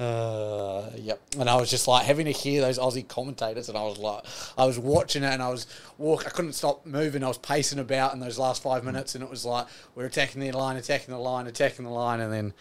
Uh, 0.00 0.90
yep. 0.96 1.20
And 1.38 1.48
I 1.48 1.56
was 1.56 1.70
just 1.70 1.86
like 1.86 2.04
having 2.04 2.26
to 2.26 2.32
hear 2.32 2.60
those 2.60 2.78
Aussie 2.78 3.06
commentators, 3.06 3.68
and 3.68 3.78
I 3.78 3.82
was 3.82 3.98
like, 3.98 4.24
I 4.56 4.64
was 4.64 4.78
watching 4.78 5.22
it, 5.22 5.32
and 5.32 5.42
I 5.42 5.48
was 5.48 5.66
walk. 5.96 6.26
I 6.26 6.30
couldn't 6.30 6.54
stop 6.54 6.86
moving. 6.86 7.22
I 7.22 7.28
was 7.28 7.38
pacing 7.38 7.78
about 7.78 8.14
in 8.14 8.20
those 8.20 8.38
last 8.38 8.62
five 8.62 8.84
minutes, 8.84 9.14
and 9.14 9.22
it 9.22 9.30
was 9.30 9.44
like 9.44 9.66
we're 9.94 10.06
attacking 10.06 10.40
the 10.40 10.50
line, 10.52 10.76
attacking 10.76 11.12
the 11.12 11.20
line, 11.20 11.46
attacking 11.46 11.84
the 11.84 11.90
line, 11.90 12.20
and 12.20 12.32
then. 12.32 12.54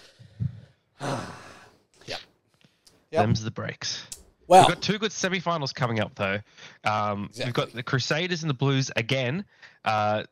Yep. 3.11 3.21
Them's 3.21 3.43
the 3.43 3.51
breaks. 3.51 4.05
Well, 4.47 4.65
We've 4.65 4.75
got 4.75 4.81
two 4.81 4.97
good 4.97 5.11
semi-finals 5.11 5.73
coming 5.73 5.99
up, 5.99 6.15
though. 6.15 6.39
Um, 6.83 7.29
We've 7.37 7.53
got 7.53 7.73
the 7.73 7.83
Crusaders 7.83 8.43
and 8.43 8.49
the 8.49 8.53
Blues 8.53 8.91
again. 8.95 9.45
Uh, 9.83 10.23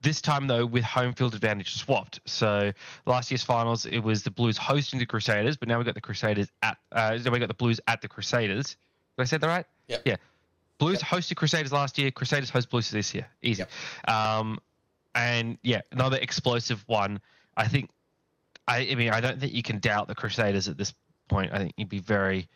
this 0.00 0.20
time, 0.20 0.46
though, 0.46 0.66
with 0.66 0.84
home 0.84 1.14
field 1.14 1.34
advantage 1.34 1.74
swapped. 1.74 2.20
So 2.26 2.72
last 3.06 3.30
year's 3.30 3.42
finals, 3.42 3.86
it 3.86 3.98
was 4.00 4.22
the 4.22 4.30
Blues 4.30 4.56
hosting 4.56 4.98
the 5.00 5.06
Crusaders, 5.06 5.56
but 5.56 5.66
now 5.68 5.78
we've 5.78 5.86
got 5.86 5.94
the 5.94 6.00
Crusaders 6.00 6.48
at. 6.62 6.76
Uh, 6.92 7.18
we 7.30 7.38
got 7.38 7.48
the 7.48 7.54
Blues 7.54 7.80
at 7.88 8.00
the 8.00 8.08
Crusaders. 8.08 8.76
Did 9.16 9.22
I 9.22 9.24
say 9.24 9.38
that 9.38 9.46
right? 9.46 9.66
Yep. 9.88 10.02
Yeah. 10.04 10.16
Blues 10.78 11.00
hosted 11.00 11.36
Crusaders 11.36 11.72
last 11.72 11.98
year. 11.98 12.10
Crusaders 12.10 12.50
host 12.50 12.68
Blues 12.70 12.90
this 12.90 13.14
year. 13.14 13.26
Easy. 13.42 13.64
Um, 14.06 14.58
and 15.14 15.58
yeah, 15.62 15.80
another 15.90 16.18
explosive 16.18 16.84
one. 16.86 17.20
I 17.56 17.66
think. 17.66 17.90
I, 18.66 18.88
I 18.90 18.94
mean, 18.94 19.10
I 19.10 19.20
don't 19.20 19.38
think 19.40 19.52
you 19.52 19.62
can 19.62 19.78
doubt 19.78 20.08
the 20.08 20.14
Crusaders 20.14 20.68
at 20.68 20.76
this 20.78 20.94
point. 21.28 21.52
I 21.52 21.58
think 21.58 21.72
you'd 21.76 21.88
be 21.88 22.00
very 22.00 22.48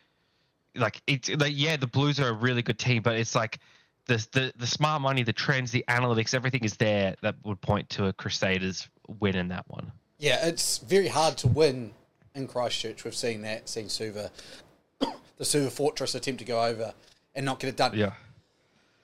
like 0.75 1.01
it's 1.07 1.29
like 1.29 1.53
yeah, 1.55 1.75
the 1.77 1.87
Blues 1.87 2.19
are 2.19 2.29
a 2.29 2.33
really 2.33 2.61
good 2.61 2.79
team, 2.79 3.01
but 3.01 3.15
it's 3.15 3.35
like 3.35 3.59
the 4.05 4.25
the 4.31 4.53
the 4.57 4.67
smart 4.67 5.01
money, 5.01 5.23
the 5.23 5.33
trends, 5.33 5.71
the 5.71 5.83
analytics, 5.87 6.33
everything 6.33 6.63
is 6.63 6.75
there 6.77 7.15
that 7.21 7.35
would 7.43 7.61
point 7.61 7.89
to 7.89 8.07
a 8.07 8.13
Crusaders 8.13 8.87
win 9.19 9.35
in 9.35 9.47
that 9.49 9.65
one. 9.67 9.91
yeah, 10.17 10.45
it's 10.47 10.79
very 10.79 11.07
hard 11.07 11.37
to 11.37 11.47
win 11.47 11.91
in 12.35 12.47
Christchurch. 12.47 13.03
We've 13.03 13.15
seen 13.15 13.41
that, 13.43 13.67
seen 13.69 13.89
Suva, 13.89 14.31
the 15.37 15.45
Suva 15.45 15.69
Fortress 15.69 16.15
attempt 16.15 16.39
to 16.39 16.45
go 16.45 16.63
over 16.63 16.93
and 17.35 17.45
not 17.45 17.59
get 17.59 17.69
it 17.69 17.77
done. 17.77 17.91
Yeah. 17.95 18.13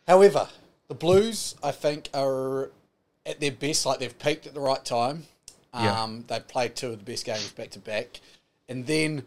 However, 0.07 0.47
the 0.87 0.93
Blues, 0.93 1.55
I 1.63 1.71
think, 1.71 2.09
are 2.13 2.69
at 3.25 3.39
their 3.39 3.51
best. 3.51 3.85
Like 3.85 3.99
they've 3.99 4.17
peaked 4.17 4.45
at 4.45 4.53
the 4.53 4.59
right 4.59 4.83
time. 4.85 5.25
Um, 5.73 5.83
Yeah. 5.83 6.07
They've 6.27 6.47
played 6.47 6.75
two 6.75 6.91
of 6.91 6.99
the 6.99 7.11
best 7.11 7.25
games 7.25 7.51
back 7.51 7.71
to 7.71 7.79
back, 7.79 8.19
and 8.69 8.85
then 8.85 9.23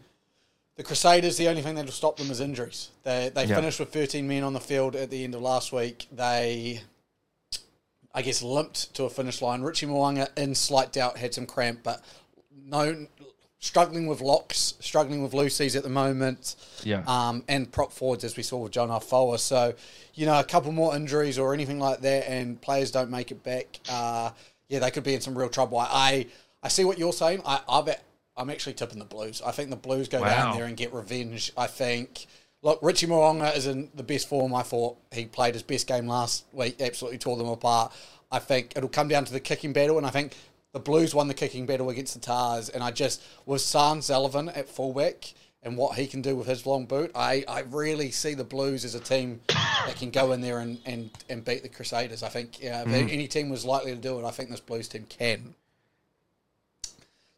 the 0.79 0.83
Crusaders. 0.85 1.35
The 1.35 1.49
only 1.49 1.61
thing 1.61 1.75
that'll 1.75 1.91
stop 1.91 2.15
them 2.15 2.31
is 2.31 2.39
injuries. 2.39 2.89
They 3.03 3.29
they 3.35 3.43
Yeah. 3.45 3.55
finished 3.57 3.79
with 3.81 3.91
13 3.91 4.25
men 4.27 4.43
on 4.43 4.53
the 4.53 4.61
field 4.61 4.95
at 4.95 5.09
the 5.09 5.25
end 5.25 5.35
of 5.35 5.41
last 5.41 5.73
week. 5.73 6.07
They, 6.09 6.81
I 8.13 8.21
guess, 8.21 8.41
limped 8.41 8.93
to 8.93 9.03
a 9.03 9.09
finish 9.09 9.41
line. 9.41 9.61
Richie 9.61 9.87
Mo'unga 9.87 10.29
in 10.37 10.55
slight 10.55 10.93
doubt 10.93 11.17
had 11.17 11.33
some 11.33 11.45
cramp, 11.45 11.81
but 11.83 12.01
no. 12.65 13.07
Struggling 13.61 14.07
with 14.07 14.21
locks, 14.21 14.75
struggling 14.79 15.21
with 15.21 15.33
Lucy's 15.33 15.75
at 15.75 15.83
the 15.83 15.89
moment 15.89 16.55
Yeah. 16.85 17.03
um, 17.07 17.43
and 17.49 17.69
prop 17.69 17.91
forwards 17.91 18.23
as 18.23 18.37
we 18.37 18.41
saw 18.43 18.55
with 18.59 18.71
John 18.71 18.89
Alfoa. 18.89 19.37
So, 19.37 19.73
you 20.13 20.25
know, 20.25 20.39
a 20.39 20.45
couple 20.45 20.71
more 20.71 20.95
injuries 20.95 21.37
or 21.37 21.53
anything 21.53 21.77
like 21.77 21.99
that, 21.99 22.29
and 22.29 22.61
players 22.61 22.89
don't 22.89 23.09
make 23.09 23.31
it 23.31 23.43
back. 23.43 23.81
Uh, 23.89 24.31
yeah, 24.69 24.79
they 24.79 24.91
could 24.91 25.03
be 25.03 25.13
in 25.13 25.19
some 25.19 25.37
real 25.37 25.49
trouble. 25.49 25.77
I 25.77 26.27
I 26.63 26.69
see 26.69 26.85
what 26.85 26.97
you're 26.97 27.11
saying. 27.11 27.41
I 27.45 27.59
I've, 27.67 27.89
I'm 28.39 28.49
actually 28.49 28.73
tipping 28.73 28.99
the 28.99 29.05
Blues. 29.05 29.41
I 29.45 29.51
think 29.51 29.69
the 29.69 29.75
Blues 29.75 30.07
go 30.07 30.23
down 30.23 30.55
there 30.55 30.65
and 30.65 30.77
get 30.77 30.93
revenge. 30.93 31.51
I 31.57 31.67
think. 31.67 32.25
Look, 32.61 32.79
Richie 32.81 33.07
Mo'unga 33.07 33.55
is 33.55 33.67
in 33.67 33.89
the 33.95 34.03
best 34.03 34.27
form. 34.27 34.53
I 34.53 34.63
thought 34.63 34.97
he 35.13 35.25
played 35.25 35.53
his 35.53 35.63
best 35.63 35.87
game 35.87 36.07
last 36.07 36.43
week. 36.51 36.81
Absolutely 36.81 37.17
tore 37.17 37.37
them 37.37 37.47
apart. 37.47 37.93
I 38.31 38.39
think 38.39 38.73
it'll 38.75 38.89
come 38.89 39.07
down 39.07 39.23
to 39.25 39.31
the 39.31 39.39
kicking 39.39 39.71
battle, 39.71 39.97
and 39.97 40.05
I 40.05 40.09
think 40.09 40.35
the 40.73 40.79
Blues 40.79 41.15
won 41.15 41.27
the 41.27 41.33
kicking 41.33 41.65
battle 41.65 41.89
against 41.89 42.13
the 42.13 42.19
Tahs. 42.19 42.69
And 42.69 42.83
I 42.83 42.91
just 42.91 43.21
with 43.45 43.61
Zarn 43.61 44.03
Sullivan 44.03 44.49
at 44.49 44.69
fullback 44.69 45.33
and 45.63 45.77
what 45.77 45.97
he 45.97 46.07
can 46.07 46.21
do 46.21 46.35
with 46.35 46.47
his 46.47 46.65
long 46.65 46.85
boot, 46.85 47.11
I, 47.15 47.43
I 47.47 47.61
really 47.61 48.11
see 48.11 48.33
the 48.33 48.43
Blues 48.43 48.85
as 48.85 48.95
a 48.95 48.99
team 48.99 49.41
that 49.47 49.95
can 49.97 50.09
go 50.09 50.31
in 50.31 50.41
there 50.41 50.59
and, 50.59 50.79
and, 50.85 51.09
and 51.29 51.43
beat 51.43 51.63
the 51.63 51.69
Crusaders. 51.69 52.23
I 52.23 52.29
think 52.29 52.61
yeah, 52.61 52.81
if 52.81 52.87
mm. 52.87 53.11
any 53.11 53.27
team 53.27 53.49
was 53.49 53.65
likely 53.65 53.91
to 53.91 54.01
do 54.01 54.19
it, 54.19 54.25
I 54.25 54.31
think 54.31 54.49
this 54.49 54.61
Blues 54.61 54.87
team 54.87 55.05
can. 55.09 55.55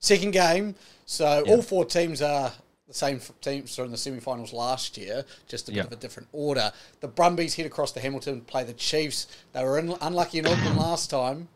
Second 0.01 0.31
game, 0.31 0.73
so 1.05 1.43
all 1.47 1.61
four 1.61 1.85
teams 1.85 2.23
are 2.23 2.51
the 2.87 2.93
same 2.93 3.21
teams 3.39 3.77
in 3.77 3.91
the 3.91 3.97
semi-finals 3.97 4.51
last 4.51 4.97
year, 4.97 5.23
just 5.47 5.69
a 5.69 5.71
bit 5.71 5.77
Yeah. 5.77 5.83
of 5.83 5.91
a 5.91 5.95
different 5.95 6.27
order. 6.33 6.73
The 7.01 7.07
Brumbies 7.07 7.53
head 7.55 7.67
across 7.67 7.91
to 7.93 7.99
Hamilton, 7.99 8.41
play 8.41 8.63
the 8.63 8.73
Chiefs. 8.73 9.27
They 9.53 9.63
were 9.63 9.77
in, 9.77 9.95
unlucky 10.01 10.39
in 10.39 10.47
Auckland 10.47 10.77
last 10.77 11.11
time. 11.11 11.47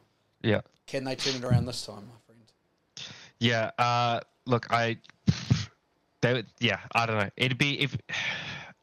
Yeah. 0.44 0.62
Can 0.86 1.04
they 1.04 1.16
turn 1.16 1.36
it 1.36 1.44
around 1.44 1.66
this 1.66 1.84
time, 1.84 2.08
my 2.08 2.20
friend? 2.28 3.10
Yeah. 3.40 3.72
Uh, 3.80 4.20
look, 4.46 4.72
I. 4.72 4.98
They, 6.22 6.44
yeah, 6.60 6.80
I 6.94 7.06
don't 7.08 7.18
know. 7.18 7.30
It'd 7.38 7.58
be 7.58 7.82
if. 7.82 7.98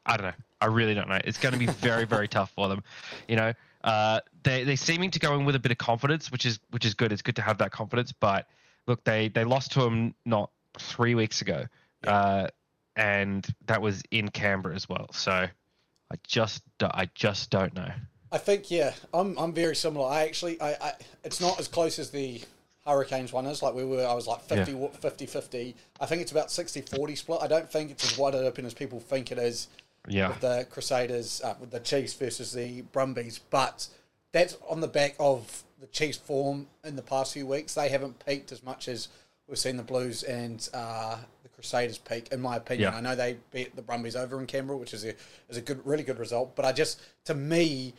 I 0.05 0.17
don't 0.17 0.27
know. 0.27 0.33
I 0.59 0.65
really 0.65 0.93
don't 0.93 1.07
know. 1.07 1.19
It's 1.23 1.37
going 1.37 1.53
to 1.53 1.59
be 1.59 1.67
very, 1.67 2.05
very 2.05 2.27
tough 2.27 2.51
for 2.51 2.67
them. 2.67 2.83
You 3.29 3.37
know, 3.37 3.53
uh, 3.85 4.19
they 4.43 4.65
they 4.65 4.75
seeming 4.75 5.09
to 5.11 5.19
go 5.19 5.33
in 5.35 5.45
with 5.45 5.55
a 5.55 5.59
bit 5.59 5.71
of 5.71 5.77
confidence, 5.77 6.31
which 6.31 6.45
is 6.45 6.59
which 6.71 6.85
is 6.85 6.93
good. 6.93 7.13
It's 7.13 7.21
good 7.21 7.37
to 7.37 7.41
have 7.41 7.57
that 7.59 7.71
confidence. 7.71 8.11
But 8.11 8.47
look, 8.87 9.03
they 9.03 9.29
they 9.29 9.43
lost 9.43 9.71
to 9.73 9.81
them 9.81 10.13
not 10.25 10.49
three 10.77 11.15
weeks 11.15 11.41
ago, 11.41 11.65
uh, 12.05 12.47
and 12.95 13.45
that 13.65 13.81
was 13.81 14.03
in 14.11 14.29
Canberra 14.29 14.75
as 14.75 14.87
well. 14.87 15.11
So 15.13 15.31
I 15.31 16.15
just 16.27 16.63
I 16.81 17.09
just 17.15 17.49
don't 17.49 17.73
know. 17.73 17.91
I 18.31 18.37
think 18.37 18.71
yeah, 18.71 18.93
I'm 19.13 19.37
I'm 19.37 19.53
very 19.53 19.75
similar. 19.75 20.07
I 20.07 20.23
actually 20.23 20.59
I, 20.59 20.71
I 20.73 20.93
it's 21.23 21.39
not 21.39 21.59
as 21.59 21.67
close 21.67 21.99
as 21.99 22.09
the 22.09 22.41
Hurricanes 22.85 23.31
one 23.31 23.45
is. 23.45 23.61
Like 23.61 23.73
we 23.73 23.85
were, 23.85 24.05
I 24.05 24.13
was 24.13 24.27
like 24.27 24.41
50, 24.41 24.73
Yeah. 24.73 24.87
50 24.87 25.25
50. 25.25 25.75
I 26.01 26.05
think 26.05 26.21
it's 26.21 26.31
about 26.31 26.47
60-40 26.47 27.17
split. 27.17 27.39
I 27.41 27.47
don't 27.47 27.71
think 27.71 27.91
it's 27.91 28.11
as 28.11 28.17
wide 28.17 28.35
open 28.35 28.65
as 28.65 28.73
people 28.73 28.99
think 28.99 29.31
it 29.31 29.37
is. 29.37 29.67
Yeah. 30.05 30.27
with 30.29 30.41
the 30.41 30.67
Crusaders, 30.69 31.41
uh, 31.45 31.53
with 31.61 31.71
the 31.71 31.79
Chiefs 31.79 32.13
versus 32.13 32.51
the 32.51 32.81
Brumbies. 32.81 33.39
But 33.39 33.87
that's 34.33 34.57
on 34.67 34.81
the 34.81 34.87
back 34.89 35.15
of 35.17 35.63
the 35.83 35.87
Chiefs' 35.87 36.17
form 36.17 36.65
in 36.85 36.95
the 36.95 37.01
past 37.01 37.33
few 37.33 37.45
weeks. 37.45 37.73
They 37.73 37.89
haven't 37.89 38.25
peaked 38.25 38.53
as 38.53 38.63
much 38.63 38.87
as 38.87 39.09
we've 39.49 39.57
seen 39.57 39.75
the 39.75 39.83
Blues 39.83 40.23
and 40.23 40.67
uh, 40.73 41.17
the 41.43 41.49
Crusaders 41.49 41.97
peak, 41.97 42.29
in 42.31 42.39
my 42.39 42.55
opinion. 42.55 42.93
Yeah. 42.93 42.97
I 42.97 43.01
know 43.01 43.15
they 43.15 43.35
beat 43.51 43.75
the 43.75 43.81
Brumbies 43.81 44.15
over 44.15 44.39
in 44.39 44.47
Canberra, 44.47 44.77
which 44.77 44.93
is 44.93 45.03
a 45.03 45.13
is 45.49 45.57
a 45.57 45.61
good, 45.61 45.85
really 45.85 46.03
good 46.03 46.19
result. 46.19 46.55
But 46.55 46.63
I 46.63 46.71
just, 46.71 47.01
to 47.25 47.33
me, 47.33 47.93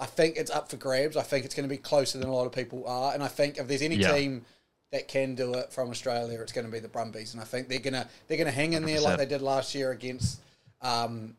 I 0.00 0.06
think 0.06 0.38
it's 0.38 0.50
up 0.50 0.70
for 0.70 0.78
grabs. 0.78 1.18
I 1.18 1.22
think 1.22 1.44
it's 1.44 1.54
going 1.54 1.68
to 1.68 1.74
be 1.74 1.76
closer 1.76 2.16
than 2.16 2.28
a 2.28 2.34
lot 2.34 2.46
of 2.46 2.52
people 2.52 2.86
are, 2.86 3.12
and 3.12 3.22
I 3.22 3.28
think 3.28 3.58
if 3.58 3.68
there's 3.68 3.82
any 3.82 3.96
Yeah. 3.96 4.14
team 4.14 4.46
that 4.90 5.06
can 5.06 5.34
do 5.34 5.52
it 5.52 5.74
from 5.74 5.90
Australia, 5.90 6.40
it's 6.40 6.52
going 6.52 6.66
to 6.66 6.72
be 6.72 6.78
the 6.80 6.88
Brumbies, 6.88 7.34
and 7.34 7.42
I 7.42 7.44
think 7.44 7.68
they're 7.68 7.78
gonna 7.78 8.08
they're 8.26 8.38
gonna 8.38 8.50
hang 8.50 8.72
in 8.72 8.86
there 8.86 9.02
like 9.02 9.18
they 9.18 9.26
did 9.26 9.42
last 9.42 9.74
year 9.74 9.90
against 9.90 10.40
um, 10.80 11.36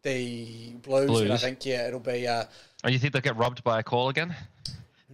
the 0.00 0.72
Blues, 0.82 1.20
and 1.20 1.34
I 1.34 1.36
think 1.36 1.66
yeah, 1.66 1.86
it'll 1.86 2.00
be 2.00 2.26
uh, 2.26 2.44
And 2.82 2.94
you 2.94 2.98
think 2.98 3.12
they'll 3.12 3.20
get 3.20 3.36
robbed 3.36 3.62
by 3.62 3.80
a 3.80 3.82
call 3.82 4.08
again? 4.08 4.34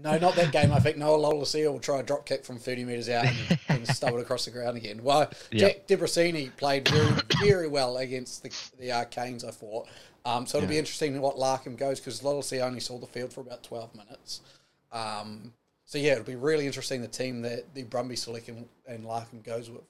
No, 0.03 0.17
not 0.19 0.35
that 0.37 0.51
game. 0.53 0.73
I 0.73 0.81
think 0.81 0.97
Noah 0.97 1.19
Lolesio 1.19 1.71
will 1.73 1.79
try 1.81 2.01
a 2.01 2.03
drop 2.03 2.25
kick 2.27 2.45
from 2.45 2.59
thirty 2.59 2.85
meters 2.85 3.09
out 3.09 3.27
and, 3.27 3.59
and 3.69 3.89
stub 3.89 4.15
it 4.15 4.21
across 4.21 4.45
the 4.47 4.51
ground 4.51 4.77
again. 4.77 5.03
Well, 5.03 5.31
Yeah. 5.51 5.69
Jack 5.69 5.87
Debreczeni 5.87 6.57
played 6.57 6.89
very 6.89 7.11
very 7.43 7.69
well 7.69 7.99
against 7.99 8.43
the 8.43 8.51
the 8.79 8.93
uh, 8.93 9.05
Canes. 9.05 9.45
I 9.45 9.51
thought. 9.51 9.89
Um, 10.25 10.47
so 10.47 10.59
it'll 10.59 10.69
be 10.69 10.75
Yeah. 10.75 10.81
interesting 10.81 11.21
what 11.21 11.37
Larkham 11.37 11.77
goes 11.77 11.99
because 12.01 12.21
Lolesio 12.21 12.61
only 12.63 12.81
saw 12.81 12.99
the 12.99 13.07
field 13.07 13.33
for 13.33 13.41
about 13.41 13.63
twelve 13.63 13.95
minutes. 13.95 14.41
Um, 14.93 15.53
so 15.85 15.99
yeah, 15.99 16.13
it'll 16.13 16.25
be 16.25 16.37
really 16.37 16.67
interesting 16.67 17.01
the 17.03 17.09
team 17.09 17.43
that 17.43 17.75
the 17.75 17.83
Brumbies 17.85 18.23
select 18.23 18.49
and, 18.49 18.69
and 18.87 19.05
Larkham 19.05 19.43
goes 19.43 19.71
with. 19.71 19.83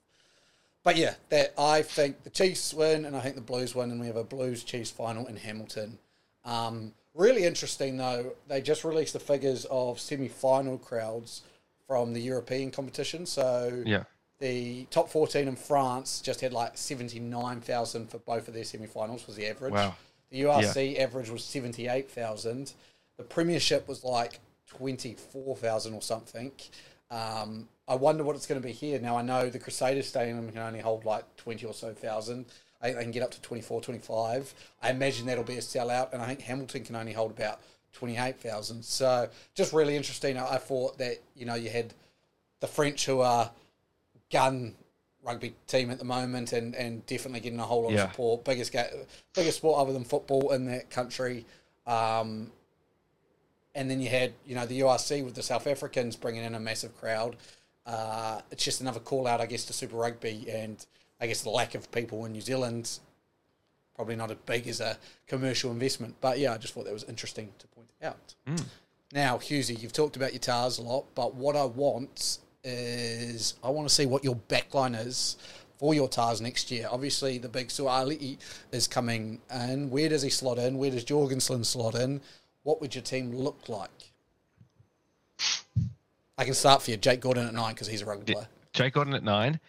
But 0.82 0.96
yeah, 0.96 1.14
that 1.28 1.52
I 1.58 1.82
think 1.82 2.22
the 2.22 2.30
Chiefs 2.30 2.72
win 2.72 3.04
and 3.04 3.14
I 3.14 3.20
think 3.20 3.34
the 3.34 3.42
Blues 3.42 3.74
win, 3.74 3.90
and 3.90 4.00
we 4.00 4.06
have 4.06 4.16
a 4.16 4.24
Blues 4.24 4.64
Chiefs 4.64 4.90
final 4.90 5.26
in 5.26 5.36
Hamilton. 5.36 5.98
Um, 6.44 6.94
really 7.14 7.44
interesting 7.44 7.96
though, 7.96 8.32
they 8.48 8.60
just 8.60 8.84
released 8.84 9.12
the 9.12 9.20
figures 9.20 9.66
of 9.70 9.98
semi-final 10.00 10.78
crowds 10.78 11.42
from 11.86 12.12
the 12.12 12.20
European 12.20 12.70
competition. 12.70 13.26
So 13.26 13.82
Yeah. 13.86 14.04
the 14.38 14.84
top 14.90 15.08
14 15.10 15.48
in 15.48 15.56
France 15.56 16.20
just 16.20 16.40
had 16.40 16.52
like 16.52 16.78
79,000 16.78 18.08
for 18.10 18.18
both 18.18 18.48
of 18.48 18.54
their 18.54 18.64
semi-finals 18.64 19.26
was 19.26 19.36
the 19.36 19.46
average. 19.46 19.72
Wow. 19.72 19.94
The 20.30 20.42
URC 20.42 20.96
average 20.98 21.28
was 21.30 21.44
78,000. 21.44 22.72
The 23.16 23.24
Premiership 23.24 23.88
was 23.88 24.04
like 24.04 24.38
24,000 24.68 25.94
or 25.94 26.02
something. 26.02 26.52
Um, 27.10 27.68
I 27.88 27.96
wonder 27.96 28.22
what 28.22 28.36
it's 28.36 28.46
going 28.46 28.60
to 28.60 28.66
be 28.66 28.72
here. 28.72 29.00
Now, 29.00 29.16
I 29.16 29.22
know 29.22 29.50
the 29.50 29.58
Crusaders 29.58 30.06
Stadium 30.06 30.48
can 30.48 30.58
only 30.58 30.78
hold 30.80 31.04
like 31.04 31.24
20 31.36 31.66
or 31.66 31.74
so 31.74 31.92
thousand. 31.92 32.46
I 32.80 32.86
think 32.86 32.96
they 32.96 33.02
can 33.02 33.12
get 33.12 33.22
up 33.22 33.30
to 33.32 33.40
24, 33.42 33.80
25. 33.82 34.54
I 34.82 34.90
imagine 34.90 35.26
that'll 35.26 35.44
be 35.44 35.56
a 35.56 35.60
sellout, 35.60 36.12
and 36.12 36.22
I 36.22 36.26
think 36.26 36.40
Hamilton 36.40 36.82
can 36.84 36.96
only 36.96 37.12
hold 37.12 37.30
about 37.30 37.60
28,000. 37.92 38.82
So, 38.84 39.28
just 39.54 39.72
really 39.72 39.96
interesting. 39.96 40.38
I 40.38 40.54
I 40.54 40.58
thought 40.58 40.98
that, 40.98 41.18
you 41.36 41.44
know, 41.46 41.54
you 41.56 41.70
had 41.70 41.92
the 42.60 42.66
French 42.66 43.06
who 43.06 43.20
are 43.20 43.50
gun 44.32 44.74
rugby 45.22 45.54
team 45.66 45.90
at 45.90 45.98
the 45.98 46.04
moment 46.04 46.52
and, 46.54 46.74
and 46.74 47.04
definitely 47.04 47.40
getting 47.40 47.58
a 47.60 47.64
whole 47.64 47.82
lot 47.82 47.92
Yeah. 47.92 48.04
of 48.04 48.10
support. 48.12 48.44
Biggest 48.44 48.72
ga- 48.72 48.88
biggest 49.34 49.58
sport 49.58 49.78
other 49.78 49.92
than 49.92 50.04
football 50.04 50.52
in 50.52 50.64
that 50.66 50.88
country. 50.88 51.44
Um, 51.86 52.50
and 53.74 53.90
then 53.90 54.00
you 54.00 54.08
had 54.08 54.32
you 54.46 54.54
know 54.54 54.64
the 54.66 54.80
URC 54.80 55.22
with 55.24 55.34
the 55.34 55.42
South 55.42 55.66
Africans 55.66 56.16
bringing 56.16 56.44
in 56.44 56.54
a 56.54 56.60
massive 56.60 56.96
crowd. 56.98 57.36
Uh, 57.86 58.40
it's 58.50 58.64
just 58.64 58.80
another 58.80 59.00
call 59.00 59.26
out, 59.26 59.40
I 59.40 59.46
guess, 59.46 59.64
to 59.66 59.72
Super 59.72 59.96
Rugby 59.96 60.46
and 60.50 60.84
I 61.20 61.26
guess 61.26 61.42
the 61.42 61.50
lack 61.50 61.74
of 61.74 61.90
people 61.92 62.24
in 62.24 62.32
New 62.32 62.40
Zealand 62.40 62.98
probably 64.00 64.16
not 64.16 64.30
as 64.30 64.38
big 64.46 64.66
as 64.66 64.80
a 64.80 64.96
commercial 65.26 65.70
investment. 65.70 66.14
But 66.22 66.38
yeah, 66.38 66.54
I 66.54 66.56
just 66.56 66.72
thought 66.72 66.86
that 66.86 66.92
was 66.92 67.04
interesting 67.04 67.52
to 67.58 67.66
point 67.66 67.90
out. 68.02 68.34
Mm. 68.46 68.64
Now, 69.12 69.36
Hughesy, 69.36 69.78
you've 69.78 69.92
talked 69.92 70.16
about 70.16 70.32
your 70.32 70.40
Tahs 70.40 70.78
a 70.78 70.82
lot, 70.82 71.04
but 71.14 71.34
what 71.34 71.54
I 71.54 71.66
want 71.66 72.38
is 72.64 73.56
I 73.62 73.68
want 73.68 73.86
to 73.86 73.94
see 73.94 74.06
what 74.06 74.24
your 74.24 74.36
backline 74.48 74.98
is 74.98 75.36
for 75.78 75.92
your 75.92 76.08
Tahs 76.08 76.40
next 76.40 76.70
year. 76.70 76.88
Obviously, 76.90 77.36
the 77.36 77.50
big 77.50 77.68
Suaalii 77.68 78.38
is 78.72 78.88
coming 78.88 79.42
in. 79.52 79.90
Where 79.90 80.08
does 80.08 80.22
he 80.22 80.30
slot 80.30 80.56
in? 80.56 80.78
Where 80.78 80.90
does 80.90 81.04
Jorgensen 81.04 81.62
slot 81.62 81.94
in? 81.94 82.22
What 82.62 82.80
would 82.80 82.94
your 82.94 83.04
team 83.04 83.34
look 83.34 83.68
like? 83.68 83.90
I 86.38 86.44
can 86.44 86.54
start 86.54 86.80
for 86.80 86.90
you. 86.90 86.96
Jake 86.96 87.20
Gordon 87.20 87.46
at 87.46 87.52
nine 87.52 87.74
because 87.74 87.86
he's 87.86 88.00
a 88.00 88.06
rugby 88.06 88.32
player. 88.32 88.48
Jake 88.72 88.94
Gordon 88.94 89.12
at 89.12 89.22
nine. 89.22 89.60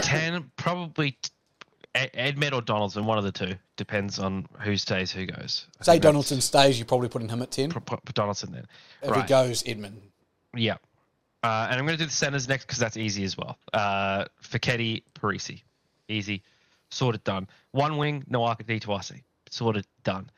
Ten, 0.00 0.50
probably 0.56 1.16
Edmed 1.94 2.52
or 2.52 2.62
Donaldson, 2.62 3.04
one 3.04 3.18
of 3.18 3.24
the 3.24 3.32
two. 3.32 3.54
Depends 3.76 4.18
on 4.18 4.46
who 4.60 4.76
stays, 4.76 5.12
who 5.12 5.26
goes. 5.26 5.66
Say 5.82 5.98
Donaldson 5.98 6.40
stays, 6.40 6.78
you're 6.78 6.86
probably 6.86 7.08
putting 7.08 7.28
him 7.28 7.42
at 7.42 7.50
10. 7.50 7.70
Put 7.70 8.14
Donaldson 8.14 8.52
then. 8.52 8.66
If 9.02 9.10
right. 9.10 9.22
he 9.22 9.28
goes, 9.28 9.62
Edmed. 9.64 9.94
Yeah. 10.56 10.76
Uh, 11.42 11.66
and 11.70 11.78
I'm 11.78 11.86
going 11.86 11.98
to 11.98 12.02
do 12.02 12.06
the 12.06 12.12
centers 12.12 12.48
next 12.48 12.66
because 12.66 12.78
that's 12.78 12.96
easy 12.96 13.24
as 13.24 13.36
well. 13.36 13.58
Uh, 13.72 14.24
Perese. 14.42 15.62
Easy. 16.08 16.42
Sort 16.90 17.14
of 17.14 17.24
done. 17.24 17.48
One 17.72 17.96
wing, 17.96 18.24
Nawaqanitawase. 18.30 19.22
Sort 19.50 19.76
of 19.76 19.84
done. 20.04 20.30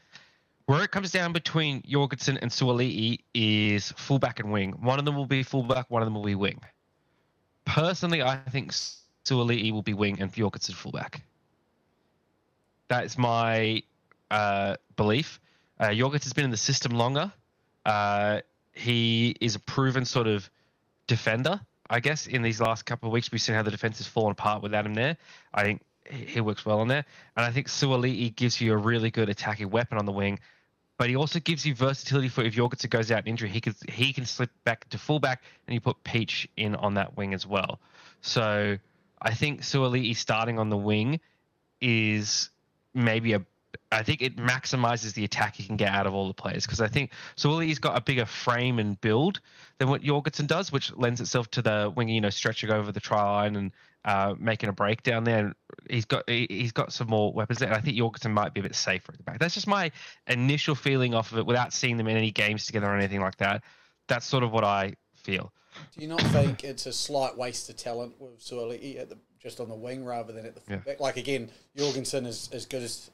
Where 0.67 0.83
it 0.83 0.91
comes 0.91 1.13
down 1.13 1.33
between 1.33 1.83
Jorgensen 1.87 2.39
and 2.39 2.51
Suaalii 2.51 3.19
is 3.35 3.93
fullback 3.93 4.41
and 4.41 4.51
wing. 4.51 4.73
One 4.81 4.99
of 4.99 5.05
them 5.05 5.15
will 5.15 5.27
be 5.27 5.43
fullback, 5.43 5.91
one 5.91 6.01
of 6.01 6.07
them 6.07 6.15
will 6.15 6.25
be 6.25 6.35
wing. 6.35 6.59
Personally, 7.67 8.23
I 8.23 8.37
think 8.51 8.73
Suaalii 9.25 9.73
will 9.73 9.83
be 9.83 9.95
wing 9.95 10.21
and 10.21 10.33
Jorgensen 10.33 10.75
fullback. 10.75 11.23
That's 12.89 13.17
my 13.17 13.83
uh, 14.31 14.77
belief. 14.97 15.41
Uh, 15.79 15.93
has 15.95 16.33
been 16.33 16.45
in 16.45 16.51
the 16.51 16.57
system 16.57 16.93
longer. 16.93 17.33
Uh, 17.85 18.41
he 18.73 19.37
is 19.41 19.55
a 19.55 19.61
proven 19.61 20.05
sort 20.05 20.27
of 20.27 20.49
defender, 21.07 21.61
I 21.89 22.01
guess. 22.01 22.27
In 22.27 22.43
these 22.43 22.61
last 22.61 22.85
couple 22.87 23.09
of 23.09 23.13
weeks, 23.13 23.33
we've 23.33 23.41
seen 23.41 23.55
how 23.55 23.63
the 23.63 23.71
defense 23.71 23.99
has 23.99 24.07
fallen 24.07 24.33
apart 24.33 24.63
without 24.63 24.87
him 24.87 24.95
there. 24.95 25.17
I 25.53 25.63
think 25.63 25.83
he 26.11 26.41
works 26.41 26.67
well 26.67 26.81
on 26.81 26.89
there, 26.89 27.05
and 27.37 27.47
I 27.47 27.51
think 27.51 27.69
Suaalii 27.69 28.35
gives 28.37 28.61
you 28.61 28.73
a 28.73 28.77
really 28.77 29.11
good 29.11 29.29
attacking 29.29 29.71
weapon 29.71 29.99
on 29.99 30.05
the 30.05 30.13
wing. 30.13 30.39
But 30.97 31.09
he 31.09 31.17
also 31.17 31.41
gives 31.41 31.67
you 31.67 31.75
versatility 31.75 32.29
for 32.29 32.43
if 32.43 32.55
Jorgensen 32.55 32.89
goes 32.89 33.11
out 33.11 33.27
injury, 33.27 33.49
he 33.49 33.61
can 33.61 33.75
he 33.89 34.13
can 34.13 34.27
slip 34.27 34.51
back 34.65 34.89
to 34.91 34.99
fullback, 34.99 35.43
and 35.67 35.75
you 35.75 35.81
put 35.81 36.03
Pietsch 36.05 36.47
in 36.57 36.77
on 36.77 36.95
that 36.95 37.17
wing 37.17 37.35
as 37.35 37.47
well. 37.47 37.81
So 38.21 38.79
I 39.25 39.33
think 39.33 39.63
Suaalii 39.63 40.15
starting 40.15 40.59
on 40.59 40.69
the 40.69 40.77
wing 40.77 41.19
is 41.81 42.51
maybe 42.93 43.33
a 43.33 43.45
I 43.91 44.03
think 44.03 44.23
it 44.23 44.37
maximizes 44.37 45.15
the 45.15 45.25
attack 45.25 45.57
he 45.57 45.65
can 45.65 45.77
get 45.77 45.93
out 45.93 46.07
of 46.07 46.15
all 46.15 46.29
the 46.29 46.35
players 46.35 46.65
because 46.65 46.81
I 46.81 46.89
think 46.89 47.11
Suaalii's 47.37 47.79
got 47.79 47.97
a 47.97 48.01
bigger 48.01 48.27
frame 48.27 48.79
and 48.79 49.01
build 49.01 49.41
than 49.79 49.89
what 49.89 50.03
Jorgensen 50.03 50.47
does, 50.47 50.71
which 50.71 50.93
lends 50.95 51.21
itself 51.21 51.51
to 51.53 51.63
the 51.63 51.93
wing, 51.95 52.09
you 52.09 52.21
know, 52.21 52.31
stretching 52.31 52.71
over 52.71 52.93
the 52.93 53.01
try 53.01 53.23
line 53.23 53.57
and 53.57 53.73
uh, 54.05 54.35
making 54.39 54.69
a 54.69 54.73
break 54.73 55.03
down 55.03 55.25
there. 55.25 55.39
And 55.39 55.55
he's 55.89 56.05
got 56.05 56.29
he, 56.29 56.47
has 56.63 56.73
got 56.73 56.93
some 56.93 57.09
more 57.09 57.33
weapons 57.33 57.59
there. 57.59 57.69
And 57.69 57.77
I 57.77 57.81
think 57.81 57.97
Jorgensen 57.97 58.33
might 58.33 58.55
be 58.55 58.61
a 58.61 58.63
bit 58.63 58.75
safer 58.75 59.13
at 59.13 59.19
the 59.19 59.25
back. 59.25 59.39
That's 59.39 59.55
just 59.55 59.67
my 59.67 59.91
initial 60.27 60.75
feeling 60.75 61.15
off 61.15 61.33
of 61.33 61.39
it 61.39 61.47
without 61.47 61.73
seeing 61.73 61.97
them 61.97 62.09
in 62.09 62.17
any 62.17 62.31
games 62.31 62.67
together 62.67 62.87
or 62.87 62.97
anything 62.97 63.21
like 63.21 63.37
that. 63.39 63.63
That's 64.09 64.27
sort 64.27 64.45
of 64.45 64.53
what 64.53 64.65
I 64.65 64.95
feel. 65.17 65.53
Do 65.95 66.01
you 66.01 66.09
not 66.09 66.23
think 66.23 66.65
it's 66.65 66.87
a 66.87 66.93
slight 66.93 67.37
waste 67.37 67.69
of 67.71 67.77
talent 67.77 68.15
with 68.19 68.41
Suaalii 68.41 68.99
at 68.99 69.09
the 69.09 69.17
just 69.45 69.61
on 69.61 69.69
the 69.69 69.75
wing 69.75 70.05
rather 70.05 70.33
than 70.33 70.47
at 70.47 70.55
the 70.55 70.61
fullback. 70.63 70.87
Yeah. 70.87 70.95
Like 70.99 71.19
again, 71.19 71.51
Jorgensen 71.77 72.25
is 72.27 72.49
as 72.53 72.65
good 72.67 72.83
as 72.83 73.11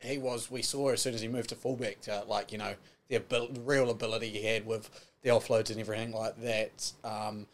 he 0.00 0.18
was. 0.18 0.50
We 0.50 0.62
saw 0.62 0.90
as 0.90 1.02
soon 1.02 1.14
as 1.14 1.20
he 1.20 1.28
moved 1.28 1.48
to 1.50 1.56
fullback, 1.56 2.00
to, 2.02 2.24
like 2.26 2.52
you 2.52 2.58
know 2.58 2.74
the, 3.08 3.16
abil- 3.16 3.50
real 3.64 3.90
ability 3.90 4.30
he 4.30 4.46
had 4.46 4.64
with 4.64 4.88
the 5.22 5.30
offloads 5.30 5.70
and 5.70 5.80
everything 5.80 6.12
like 6.12 6.40
that. 6.42 6.92
Um, 7.02 7.46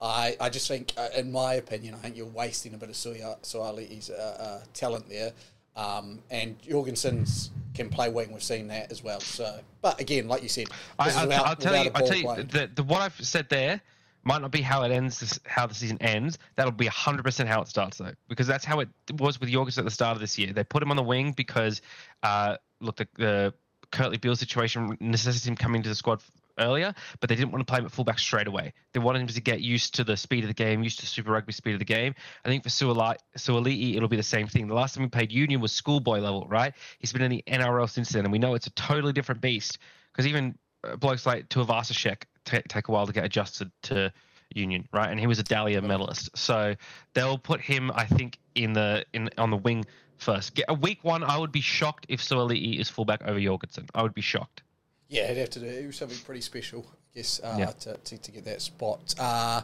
I 0.00 0.36
I 0.40 0.48
just 0.48 0.68
think, 0.68 0.92
uh, 0.96 1.08
in 1.16 1.32
my 1.32 1.54
opinion, 1.54 1.94
I 1.94 1.98
think 1.98 2.16
you're 2.16 2.26
wasting 2.26 2.74
a 2.74 2.78
bit 2.78 2.88
of 2.88 2.94
Suaalii's 2.94 4.08
uh, 4.08 4.36
uh, 4.38 4.64
talent 4.72 5.08
there. 5.08 5.32
Um, 5.76 6.20
and 6.30 6.56
Jorgensen's 6.62 7.50
can 7.74 7.88
play 7.88 8.08
wing. 8.08 8.30
We've 8.30 8.40
seen 8.40 8.68
that 8.68 8.92
as 8.92 9.02
well. 9.02 9.18
So, 9.18 9.58
but 9.82 10.00
again, 10.00 10.28
like 10.28 10.44
you 10.44 10.48
said, 10.48 10.68
I, 11.00 11.06
will 11.06 11.56
tell 11.56 11.84
you, 11.84 11.90
I'll 11.92 12.06
tell 12.06 12.16
you 12.16 12.44
the, 12.44 12.70
the, 12.72 12.84
what 12.84 13.00
I've 13.00 13.20
said 13.20 13.48
there 13.48 13.80
might 14.24 14.42
not 14.42 14.50
be 14.50 14.60
how 14.60 14.82
it 14.82 14.90
ends, 14.90 15.40
how 15.46 15.66
the 15.66 15.74
season 15.74 15.98
ends. 16.00 16.38
That'll 16.56 16.72
be 16.72 16.86
100% 16.86 17.46
how 17.46 17.62
it 17.62 17.68
starts, 17.68 17.98
though, 17.98 18.12
because 18.28 18.46
that's 18.46 18.64
how 18.64 18.80
it 18.80 18.88
was 19.18 19.40
with 19.40 19.50
Jorgensen 19.50 19.82
at 19.82 19.84
the 19.84 19.90
start 19.90 20.16
of 20.16 20.20
this 20.20 20.38
year. 20.38 20.52
They 20.52 20.64
put 20.64 20.82
him 20.82 20.90
on 20.90 20.96
the 20.96 21.02
wing 21.02 21.32
because, 21.32 21.82
uh, 22.22 22.56
look, 22.80 22.96
the, 22.96 23.08
the 23.16 23.54
Kurtley 23.92 24.20
Beale 24.20 24.36
situation 24.36 24.96
necessitated 25.00 25.48
him 25.48 25.56
coming 25.56 25.82
to 25.82 25.88
the 25.88 25.94
squad 25.94 26.22
earlier, 26.58 26.94
but 27.20 27.28
they 27.28 27.36
didn't 27.36 27.52
want 27.52 27.66
to 27.66 27.70
play 27.70 27.80
him 27.80 27.86
at 27.86 27.92
fullback 27.92 28.18
straight 28.18 28.46
away. 28.46 28.72
They 28.92 29.00
wanted 29.00 29.20
him 29.20 29.26
to 29.28 29.40
get 29.40 29.60
used 29.60 29.94
to 29.96 30.04
the 30.04 30.16
speed 30.16 30.44
of 30.44 30.48
the 30.48 30.54
game, 30.54 30.82
used 30.82 31.00
to 31.00 31.06
Super 31.06 31.32
Rugby 31.32 31.52
speed 31.52 31.74
of 31.74 31.78
the 31.78 31.84
game. 31.84 32.14
I 32.44 32.48
think 32.48 32.62
for 32.62 32.68
Suaalii, 32.68 33.96
it'll 33.96 34.08
be 34.08 34.16
the 34.16 34.22
same 34.22 34.46
thing. 34.46 34.68
The 34.68 34.74
last 34.74 34.94
time 34.94 35.04
we 35.04 35.10
played 35.10 35.32
Union 35.32 35.60
was 35.60 35.72
schoolboy 35.72 36.20
level, 36.20 36.46
right? 36.48 36.74
He's 36.98 37.12
been 37.12 37.22
in 37.22 37.30
the 37.30 37.44
NRL 37.46 37.88
since 37.88 38.10
then, 38.10 38.24
and 38.24 38.32
we 38.32 38.38
know 38.38 38.54
it's 38.54 38.66
a 38.66 38.72
totally 38.72 39.12
different 39.12 39.40
beast 39.40 39.78
because 40.12 40.26
even 40.26 40.56
uh, 40.84 40.96
blokes 40.96 41.26
like 41.26 41.48
Tuivasa-Sheck 41.48 42.22
t- 42.44 42.62
take 42.68 42.88
a 42.88 42.92
while 42.92 43.06
to 43.06 43.12
get 43.12 43.24
adjusted 43.24 43.70
to 43.82 44.12
Union, 44.54 44.88
right? 44.92 45.10
And 45.10 45.18
he 45.18 45.26
was 45.26 45.38
a 45.38 45.42
Dally 45.42 45.76
M 45.76 45.86
medalist, 45.86 46.30
so 46.36 46.74
they'll 47.14 47.38
put 47.38 47.60
him, 47.60 47.90
I 47.94 48.06
think, 48.06 48.38
in 48.54 48.72
the 48.72 49.04
in 49.12 49.30
on 49.38 49.50
the 49.50 49.56
wing 49.56 49.84
first. 50.18 50.54
Get 50.54 50.66
a 50.68 50.74
week 50.74 51.02
one, 51.02 51.22
I 51.22 51.38
would 51.38 51.52
be 51.52 51.60
shocked 51.60 52.06
if 52.08 52.20
Suaalii 52.20 52.78
is 52.78 52.88
fullback 52.88 53.22
over 53.24 53.40
Jorgensen. 53.40 53.86
I 53.94 54.02
would 54.02 54.14
be 54.14 54.20
shocked. 54.20 54.62
Yeah, 55.08 55.28
he'd 55.28 55.38
have 55.38 55.50
to 55.50 55.60
do 55.60 55.92
something 55.92 56.18
pretty 56.24 56.40
special, 56.40 56.84
I 56.88 57.18
guess, 57.18 57.40
uh, 57.42 57.56
yeah. 57.58 57.66
to, 57.66 57.96
to, 57.96 58.18
to, 58.18 58.30
get 58.32 58.44
that 58.46 58.62
spot. 58.62 59.14
Uh, 59.18 59.60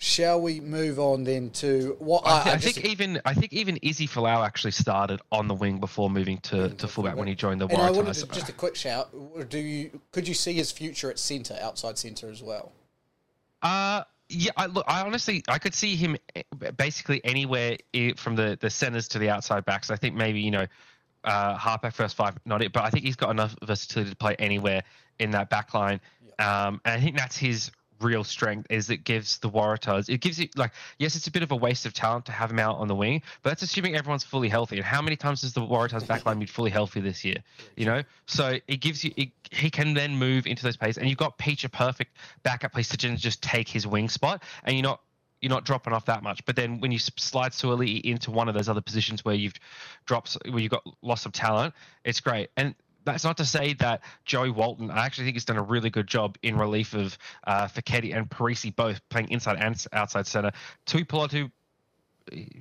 Shall 0.00 0.40
we 0.40 0.60
move 0.60 1.00
on 1.00 1.24
then 1.24 1.50
to 1.50 1.96
what 1.98 2.24
I, 2.24 2.50
I, 2.50 2.52
I 2.52 2.58
think 2.58 2.84
even 2.84 3.20
I 3.24 3.34
think 3.34 3.52
even 3.52 3.78
Izzy 3.78 4.06
Folau 4.06 4.46
actually 4.46 4.70
started 4.70 5.20
on 5.32 5.48
the 5.48 5.54
wing 5.54 5.80
before 5.80 6.08
moving 6.08 6.38
to, 6.38 6.68
to 6.68 6.86
fullback 6.86 7.16
when 7.16 7.26
he 7.26 7.34
joined 7.34 7.60
the 7.60 7.66
Waratahs. 7.66 8.30
Just 8.30 8.48
a 8.48 8.52
quick 8.52 8.76
shout: 8.76 9.10
Do 9.48 9.58
you 9.58 10.00
could 10.12 10.28
you 10.28 10.34
see 10.34 10.52
his 10.52 10.70
future 10.70 11.10
at 11.10 11.18
centre, 11.18 11.58
outside 11.60 11.98
centre 11.98 12.30
as 12.30 12.42
well? 12.42 12.70
Uh 13.60 14.04
yeah. 14.28 14.52
I, 14.56 14.66
look, 14.66 14.84
I 14.86 15.00
honestly 15.00 15.42
I 15.48 15.58
could 15.58 15.74
see 15.74 15.96
him 15.96 16.16
eh, 16.36 16.42
basically 16.76 17.20
anywhere 17.24 17.78
from 18.16 18.36
the 18.36 18.56
the 18.60 18.70
centres 18.70 19.08
to 19.08 19.18
the 19.18 19.30
outside 19.30 19.64
backs. 19.64 19.90
I 19.90 19.96
think 19.96 20.14
maybe 20.14 20.40
you 20.40 20.52
know 20.52 20.66
uh, 21.24 21.56
halfback 21.56 21.94
first 21.94 22.14
five, 22.16 22.38
not 22.44 22.62
it, 22.62 22.72
but 22.72 22.84
I 22.84 22.90
think 22.90 23.04
he's 23.04 23.16
got 23.16 23.30
enough 23.30 23.56
versatility 23.64 24.10
to 24.10 24.16
play 24.16 24.36
anywhere 24.38 24.82
in 25.18 25.32
that 25.32 25.50
back 25.50 25.74
line. 25.74 26.00
Um, 26.38 26.80
and 26.84 26.94
I 26.94 27.00
think 27.00 27.16
that's 27.16 27.36
his 27.36 27.70
real 28.00 28.24
strength 28.24 28.66
is 28.70 28.90
it 28.90 29.04
gives 29.04 29.38
the 29.38 29.50
Waratahs 29.50 30.08
it 30.08 30.20
gives 30.20 30.38
you 30.38 30.48
like 30.56 30.72
yes 30.98 31.16
it's 31.16 31.26
a 31.26 31.30
bit 31.30 31.42
of 31.42 31.52
a 31.52 31.56
waste 31.56 31.86
of 31.86 31.92
talent 31.92 32.26
to 32.26 32.32
have 32.32 32.50
him 32.50 32.58
out 32.58 32.76
on 32.76 32.88
the 32.88 32.94
wing 32.94 33.22
but 33.42 33.50
that's 33.50 33.62
assuming 33.62 33.96
everyone's 33.96 34.24
fully 34.24 34.48
healthy. 34.48 34.76
And 34.76 34.84
how 34.84 35.02
many 35.02 35.16
times 35.16 35.42
has 35.42 35.52
the 35.52 35.60
Waratahs 35.60 36.04
backline 36.04 36.38
been 36.38 36.46
fully 36.46 36.70
healthy 36.70 37.00
this 37.00 37.24
year? 37.24 37.36
You 37.76 37.86
know? 37.86 38.02
So 38.26 38.58
it 38.66 38.80
gives 38.80 39.04
you 39.04 39.12
it, 39.16 39.30
he 39.50 39.70
can 39.70 39.94
then 39.94 40.16
move 40.16 40.46
into 40.46 40.62
those 40.62 40.76
plays. 40.76 40.98
And 40.98 41.08
you've 41.08 41.18
got 41.18 41.38
Pietsch 41.38 41.64
a 41.64 41.68
perfect 41.68 42.16
backup 42.42 42.72
place 42.72 42.88
to 42.88 42.96
just 42.96 43.42
take 43.42 43.68
his 43.68 43.86
wing 43.86 44.08
spot. 44.08 44.42
And 44.64 44.76
you're 44.76 44.82
not 44.82 45.00
you're 45.40 45.50
not 45.50 45.64
dropping 45.64 45.92
off 45.92 46.04
that 46.06 46.24
much. 46.24 46.44
But 46.46 46.56
then 46.56 46.80
when 46.80 46.90
you 46.90 46.98
slide 46.98 47.52
Suaalii 47.52 48.00
into 48.02 48.32
one 48.32 48.48
of 48.48 48.54
those 48.54 48.68
other 48.68 48.80
positions 48.80 49.24
where 49.24 49.36
you've 49.36 49.54
dropped, 50.04 50.36
where 50.48 50.58
you've 50.58 50.72
got 50.72 50.82
loss 51.00 51.26
of 51.26 51.32
talent, 51.32 51.74
it's 52.04 52.18
great. 52.18 52.50
And 52.56 52.74
that's 53.12 53.24
not 53.24 53.36
to 53.38 53.44
say 53.44 53.74
that 53.74 54.02
Joey 54.24 54.50
Walton, 54.50 54.90
I 54.90 55.04
actually 55.04 55.24
think 55.24 55.36
he's 55.36 55.44
done 55.44 55.56
a 55.56 55.62
really 55.62 55.90
good 55.90 56.06
job 56.06 56.36
in 56.42 56.56
relief 56.56 56.94
of 56.94 57.16
uh, 57.46 57.66
Foketi 57.66 58.16
and 58.16 58.28
Perese 58.28 58.74
both 58.74 59.00
playing 59.08 59.30
inside 59.30 59.58
and 59.58 59.84
outside 59.92 60.26
center. 60.26 60.52
Tuipulotu, 60.86 61.50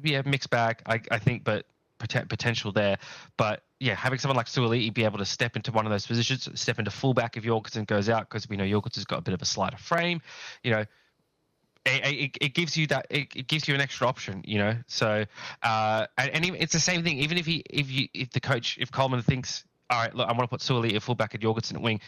yeah, 0.04 0.22
mixed 0.26 0.50
bag, 0.50 0.82
I, 0.86 1.02
I 1.12 1.20
think, 1.20 1.44
but 1.44 1.66
potential 2.00 2.72
there. 2.72 2.98
But 3.38 3.64
yeah, 3.80 3.96
having 3.96 4.20
someone 4.20 4.38
like 4.38 4.48
Suaalii 4.48 4.94
be 4.94 5.04
able 5.04 5.18
to 5.18 5.26
step 5.26 5.56
into 5.56 5.72
one 5.72 5.86
of 5.86 5.92
those 5.92 6.08
positions, 6.08 6.50
step 6.60 6.80
into 6.80 6.92
fullback 6.92 7.38
if 7.38 7.44
Jorgensen 7.44 7.86
goes 7.86 8.10
out, 8.10 8.30
because 8.30 8.48
we 8.50 8.58
know 8.58 8.68
Jorgensen's 8.68 9.06
got 9.06 9.20
a 9.20 9.22
bit 9.22 9.34
of 9.34 9.42
a 9.42 9.46
slighter 9.46 9.78
frame, 9.78 10.22
you 10.64 10.72
know, 10.72 10.86
it, 11.86 12.06
it, 12.06 12.38
it, 12.42 12.54
gives 12.54 12.76
you 12.76 12.88
that 12.88 13.08
it, 13.10 13.28
it, 13.36 13.48
gives 13.48 13.68
you 13.68 13.74
an 13.74 13.82
extra 13.82 14.08
option, 14.08 14.44
you 14.46 14.58
know. 14.58 14.76
So, 14.88 15.26
uh, 15.64 16.08
and, 16.18 16.32
and 16.32 16.56
it's 16.58 16.74
the 16.74 16.80
same 16.80 17.04
thing. 17.04 17.20
Even 17.20 17.38
if 17.38 17.46
he, 17.46 17.64
if 17.70 17.90
you, 17.90 18.08
if 18.14 18.32
the 18.32 18.42
coach, 18.42 18.78
if 18.80 18.92
Coleman 18.92 19.22
thinks 19.22 19.64
all 19.90 20.00
right, 20.02 20.14
look, 20.14 20.28
I 20.28 20.32
want 20.32 20.44
to 20.44 20.48
put 20.48 20.62
Suaalii 20.62 20.96
at 20.96 21.04
fullback 21.04 21.34
and 21.34 21.42
Jorgensen 21.42 21.78
at 21.78 21.84
wing. 21.84 22.00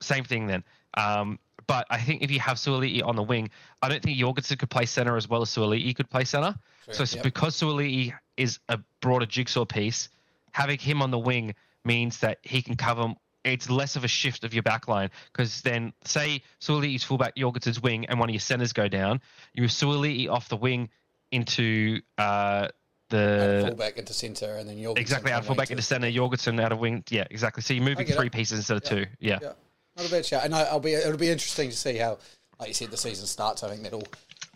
Same 0.00 0.24
thing 0.24 0.46
then. 0.46 0.64
Um, 0.94 1.38
but 1.66 1.86
I 1.90 1.98
think 1.98 2.22
if 2.22 2.30
you 2.30 2.40
have 2.40 2.56
Suaalii 2.56 3.04
on 3.04 3.16
the 3.16 3.22
wing, 3.22 3.50
I 3.82 3.88
don't 3.88 4.02
think 4.02 4.18
Jorgensen 4.18 4.58
could 4.58 4.70
play 4.70 4.86
center 4.86 5.16
as 5.16 5.28
well 5.28 5.42
as 5.42 5.50
Suaalii 5.50 5.94
could 5.96 6.10
play 6.10 6.24
center. 6.24 6.54
Sure, 6.92 7.06
so 7.06 7.16
yep. 7.16 7.24
because 7.24 7.58
Suaalii 7.60 8.12
is 8.36 8.58
a 8.68 8.78
broader 9.00 9.26
jigsaw 9.26 9.64
piece, 9.64 10.08
having 10.52 10.78
him 10.78 11.00
on 11.02 11.10
the 11.10 11.18
wing 11.18 11.54
means 11.84 12.18
that 12.18 12.38
he 12.42 12.62
can 12.62 12.76
cover. 12.76 13.14
It's 13.44 13.68
less 13.68 13.96
of 13.96 14.04
a 14.04 14.08
shift 14.08 14.44
of 14.44 14.54
your 14.54 14.62
back 14.62 14.88
line 14.88 15.10
because 15.32 15.60
then, 15.62 15.92
say 16.04 16.42
Suaalii's 16.60 17.04
fullback, 17.04 17.36
Jorgensen's 17.36 17.80
wing, 17.80 18.06
and 18.06 18.18
one 18.18 18.28
of 18.28 18.34
your 18.34 18.40
centers 18.40 18.72
go 18.72 18.88
down. 18.88 19.20
You 19.52 19.64
have 19.64 19.70
Suaalii 19.70 20.30
off 20.30 20.48
the 20.48 20.56
wing 20.56 20.88
into 21.30 22.00
uh, 22.16 22.68
the 23.10 23.64
fullback 23.66 23.98
into 23.98 24.12
centre, 24.12 24.56
and 24.56 24.68
then 24.68 24.76
Jorgensen 24.82 25.00
exactly 25.02 25.32
out 25.32 25.44
fullback 25.44 25.70
into 25.70 25.82
to- 25.82 25.86
centre, 25.86 26.10
Jorgensen 26.10 26.58
out 26.60 26.72
of 26.72 26.78
wing. 26.78 27.04
Yeah, 27.10 27.24
exactly. 27.30 27.62
So 27.62 27.74
you're 27.74 27.84
moving 27.84 28.06
three 28.06 28.26
it. 28.26 28.32
pieces 28.32 28.58
instead 28.58 28.76
of 28.78 28.84
Yeah. 28.84 28.90
two. 28.90 29.06
Yeah. 29.20 29.38
Yeah, 29.42 29.52
not 29.96 30.06
a 30.06 30.10
bad 30.10 30.26
shout. 30.26 30.44
And 30.44 30.54
I, 30.54 30.62
I'll 30.64 30.80
be 30.80 30.94
it'll 30.94 31.16
be 31.18 31.30
interesting 31.30 31.70
to 31.70 31.76
see 31.76 31.96
how, 31.98 32.18
like 32.58 32.68
you 32.68 32.74
said, 32.74 32.90
the 32.90 32.96
season 32.96 33.26
starts. 33.26 33.62
I 33.62 33.70
think 33.70 33.82
that'll 33.82 34.06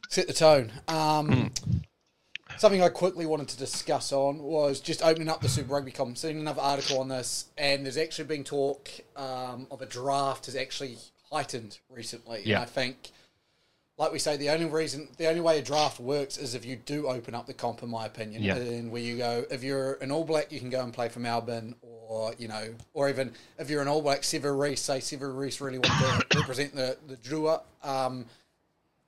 set 0.09 0.27
the 0.27 0.33
tone. 0.33 0.73
Um, 0.89 1.51
Something 2.57 2.83
I 2.83 2.89
quickly 2.89 3.25
wanted 3.27 3.49
to 3.49 3.59
discuss 3.59 4.11
on 4.11 4.39
was 4.43 4.81
just 4.81 5.03
opening 5.03 5.29
up 5.29 5.41
the 5.43 5.49
Super 5.49 5.75
Rugby 5.75 5.93
comp. 5.93 6.17
Seen 6.19 6.39
another 6.39 6.63
article 6.63 6.99
on 6.99 7.09
this, 7.09 7.45
and 7.57 7.85
there's 7.85 7.99
actually 7.99 8.25
been 8.25 8.43
talk 8.43 8.89
um, 9.17 9.69
of 9.71 9.81
a 9.83 9.87
draft 9.87 10.47
has 10.47 10.57
actually 10.57 10.97
heightened 11.31 11.79
recently. 11.89 12.43
Yeah. 12.45 12.57
And 12.57 12.63
I 12.65 12.67
think, 12.67 13.11
like 13.99 14.13
we 14.13 14.21
say, 14.21 14.37
the 14.37 14.51
only 14.51 14.67
reason, 14.67 15.09
the 15.17 15.27
only 15.27 15.41
way 15.41 15.59
a 15.59 15.63
draft 15.63 15.99
works 15.99 16.39
is 16.39 16.55
if 16.55 16.65
you 16.65 16.77
do 16.77 17.09
open 17.09 17.35
up 17.35 17.47
the 17.47 17.53
comp, 17.53 17.83
in 17.83 17.91
my 17.91 18.07
opinion. 18.07 18.43
Yeah. 18.43 18.55
And 18.55 18.93
where 18.93 19.03
you 19.03 19.19
go, 19.19 19.45
if 19.51 19.65
you're 19.65 19.95
an 19.95 20.13
All 20.13 20.25
Black, 20.25 20.53
you 20.53 20.61
can 20.61 20.71
go 20.71 20.83
and 20.83 20.95
play 20.95 21.09
for 21.09 21.19
Melbourne, 21.19 21.75
or 21.83 22.33
you 22.39 22.47
know, 22.47 22.75
or 22.95 23.09
even 23.09 23.33
if 23.59 23.69
you're 23.69 23.83
an 23.83 23.89
All 23.89 24.01
Black, 24.01 24.23
Sever 24.23 24.77
say 24.77 25.01
Sever 25.01 25.33
really 25.33 25.79
wants 25.79 25.99
to 25.99 26.25
represent 26.39 26.75
the 26.75 26.97
the 27.09 27.17
Drua. 27.17 27.63
Um, 27.83 28.27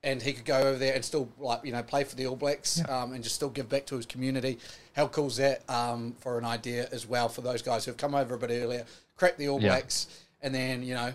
and 0.03 0.21
he 0.21 0.33
could 0.33 0.45
go 0.45 0.57
over 0.57 0.77
there 0.77 0.95
and 0.95 1.05
still 1.05 1.29
like 1.39 1.63
you 1.63 1.71
know 1.71 1.83
play 1.83 2.03
for 2.03 2.15
the 2.15 2.27
All 2.27 2.35
Blacks 2.35 2.81
um, 2.89 3.13
and 3.13 3.23
just 3.23 3.35
still 3.35 3.49
give 3.49 3.69
back 3.69 3.85
to 3.87 3.95
his 3.95 4.05
community. 4.05 4.59
How 4.93 5.07
cool 5.07 5.27
is 5.27 5.37
that 5.37 5.67
um, 5.69 6.15
for 6.19 6.37
an 6.37 6.43
idea 6.43 6.89
as 6.91 7.07
well 7.07 7.29
for 7.29 7.41
those 7.41 7.61
guys 7.61 7.85
who've 7.85 7.95
come 7.95 8.13
over 8.13 8.35
a 8.35 8.37
bit 8.37 8.51
earlier, 8.51 8.85
crack 9.15 9.37
the 9.37 9.47
All. 9.47 9.59
Blacks, 9.59 10.07
and 10.41 10.53
then 10.53 10.83
you 10.83 10.95
know 10.95 11.13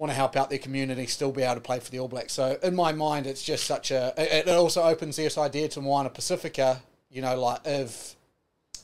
want 0.00 0.10
to 0.10 0.16
help 0.16 0.34
out 0.34 0.48
their 0.48 0.58
community, 0.58 1.06
still 1.06 1.30
be 1.30 1.42
able 1.42 1.56
to 1.56 1.60
play 1.60 1.78
for 1.78 1.90
the 1.90 1.98
All 1.98 2.08
Blacks. 2.08 2.32
So 2.32 2.58
in 2.62 2.74
my 2.74 2.90
mind, 2.90 3.26
it's 3.26 3.42
just 3.42 3.64
such 3.64 3.90
a. 3.90 4.14
It, 4.16 4.48
it 4.48 4.56
also 4.56 4.82
opens 4.82 5.16
this 5.16 5.36
idea 5.36 5.68
to 5.68 5.80
Moana 5.82 6.08
Pacifica. 6.08 6.80
You 7.10 7.20
know, 7.20 7.38
like 7.38 7.60
if 7.66 8.16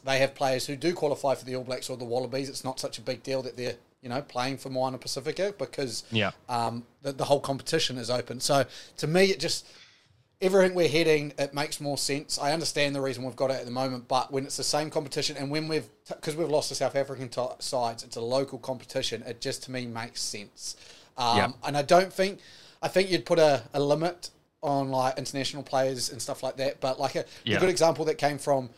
they 0.04 0.18
have 0.18 0.34
players 0.34 0.66
who 0.66 0.76
do 0.76 0.92
qualify 0.92 1.34
for 1.34 1.46
the 1.46 1.56
All 1.56 1.64
Blacks 1.64 1.88
or 1.88 1.96
the 1.96 2.04
Wallabies, 2.04 2.50
it's 2.50 2.64
not 2.64 2.78
such 2.78 2.98
a 2.98 3.00
big 3.00 3.22
deal 3.22 3.40
that 3.42 3.56
they're 3.56 3.76
you 4.02 4.10
know 4.10 4.20
playing 4.20 4.58
for 4.58 4.68
Moana 4.68 4.98
Pacifica 4.98 5.54
because 5.58 6.04
Yeah. 6.12 6.32
um, 6.50 6.84
the, 7.00 7.12
the 7.12 7.24
whole 7.24 7.40
competition 7.40 7.96
is 7.96 8.10
open. 8.10 8.38
So 8.40 8.66
to 8.98 9.06
me, 9.06 9.24
it 9.30 9.40
just 9.40 9.66
everything 10.42 10.74
we're 10.74 10.86
heading, 10.86 11.32
it 11.38 11.54
makes 11.54 11.80
more 11.80 11.96
sense. 11.96 12.38
I 12.38 12.52
understand 12.52 12.94
the 12.94 13.00
reason 13.00 13.24
we've 13.24 13.34
got 13.34 13.50
it 13.50 13.54
at 13.54 13.64
the 13.64 13.70
moment, 13.70 14.06
but 14.06 14.30
when 14.30 14.44
it's 14.44 14.58
the 14.58 14.64
same 14.64 14.90
competition 14.90 15.34
and 15.38 15.50
when 15.50 15.66
we've 15.66 15.88
because 16.08 16.36
we've 16.36 16.50
lost 16.50 16.68
the 16.68 16.74
South 16.74 16.94
African 16.94 17.30
t- 17.30 17.42
sides, 17.60 18.02
it's 18.04 18.16
a 18.16 18.20
local 18.20 18.58
competition. 18.58 19.22
It 19.26 19.40
just 19.40 19.62
to 19.62 19.70
me 19.70 19.86
makes 19.86 20.20
sense. 20.20 20.76
Um, 21.16 21.36
Yeah. 21.36 21.48
And 21.64 21.76
I 21.76 21.82
don't 21.82 22.12
think 22.12 22.40
I 22.82 22.88
think 22.88 23.10
you'd 23.10 23.24
put 23.26 23.38
a, 23.38 23.62
a 23.74 23.80
limit 23.80 24.30
on 24.62 24.90
like 24.90 25.16
international 25.18 25.62
players 25.62 26.10
and 26.10 26.20
stuff 26.20 26.42
like 26.42 26.56
that. 26.56 26.80
But 26.80 26.98
like 27.00 27.14
a, 27.16 27.24
Yeah. 27.44 27.56
a 27.56 27.60
good 27.60 27.70
example 27.70 28.04
that 28.06 28.16
came 28.18 28.38
from 28.38 28.70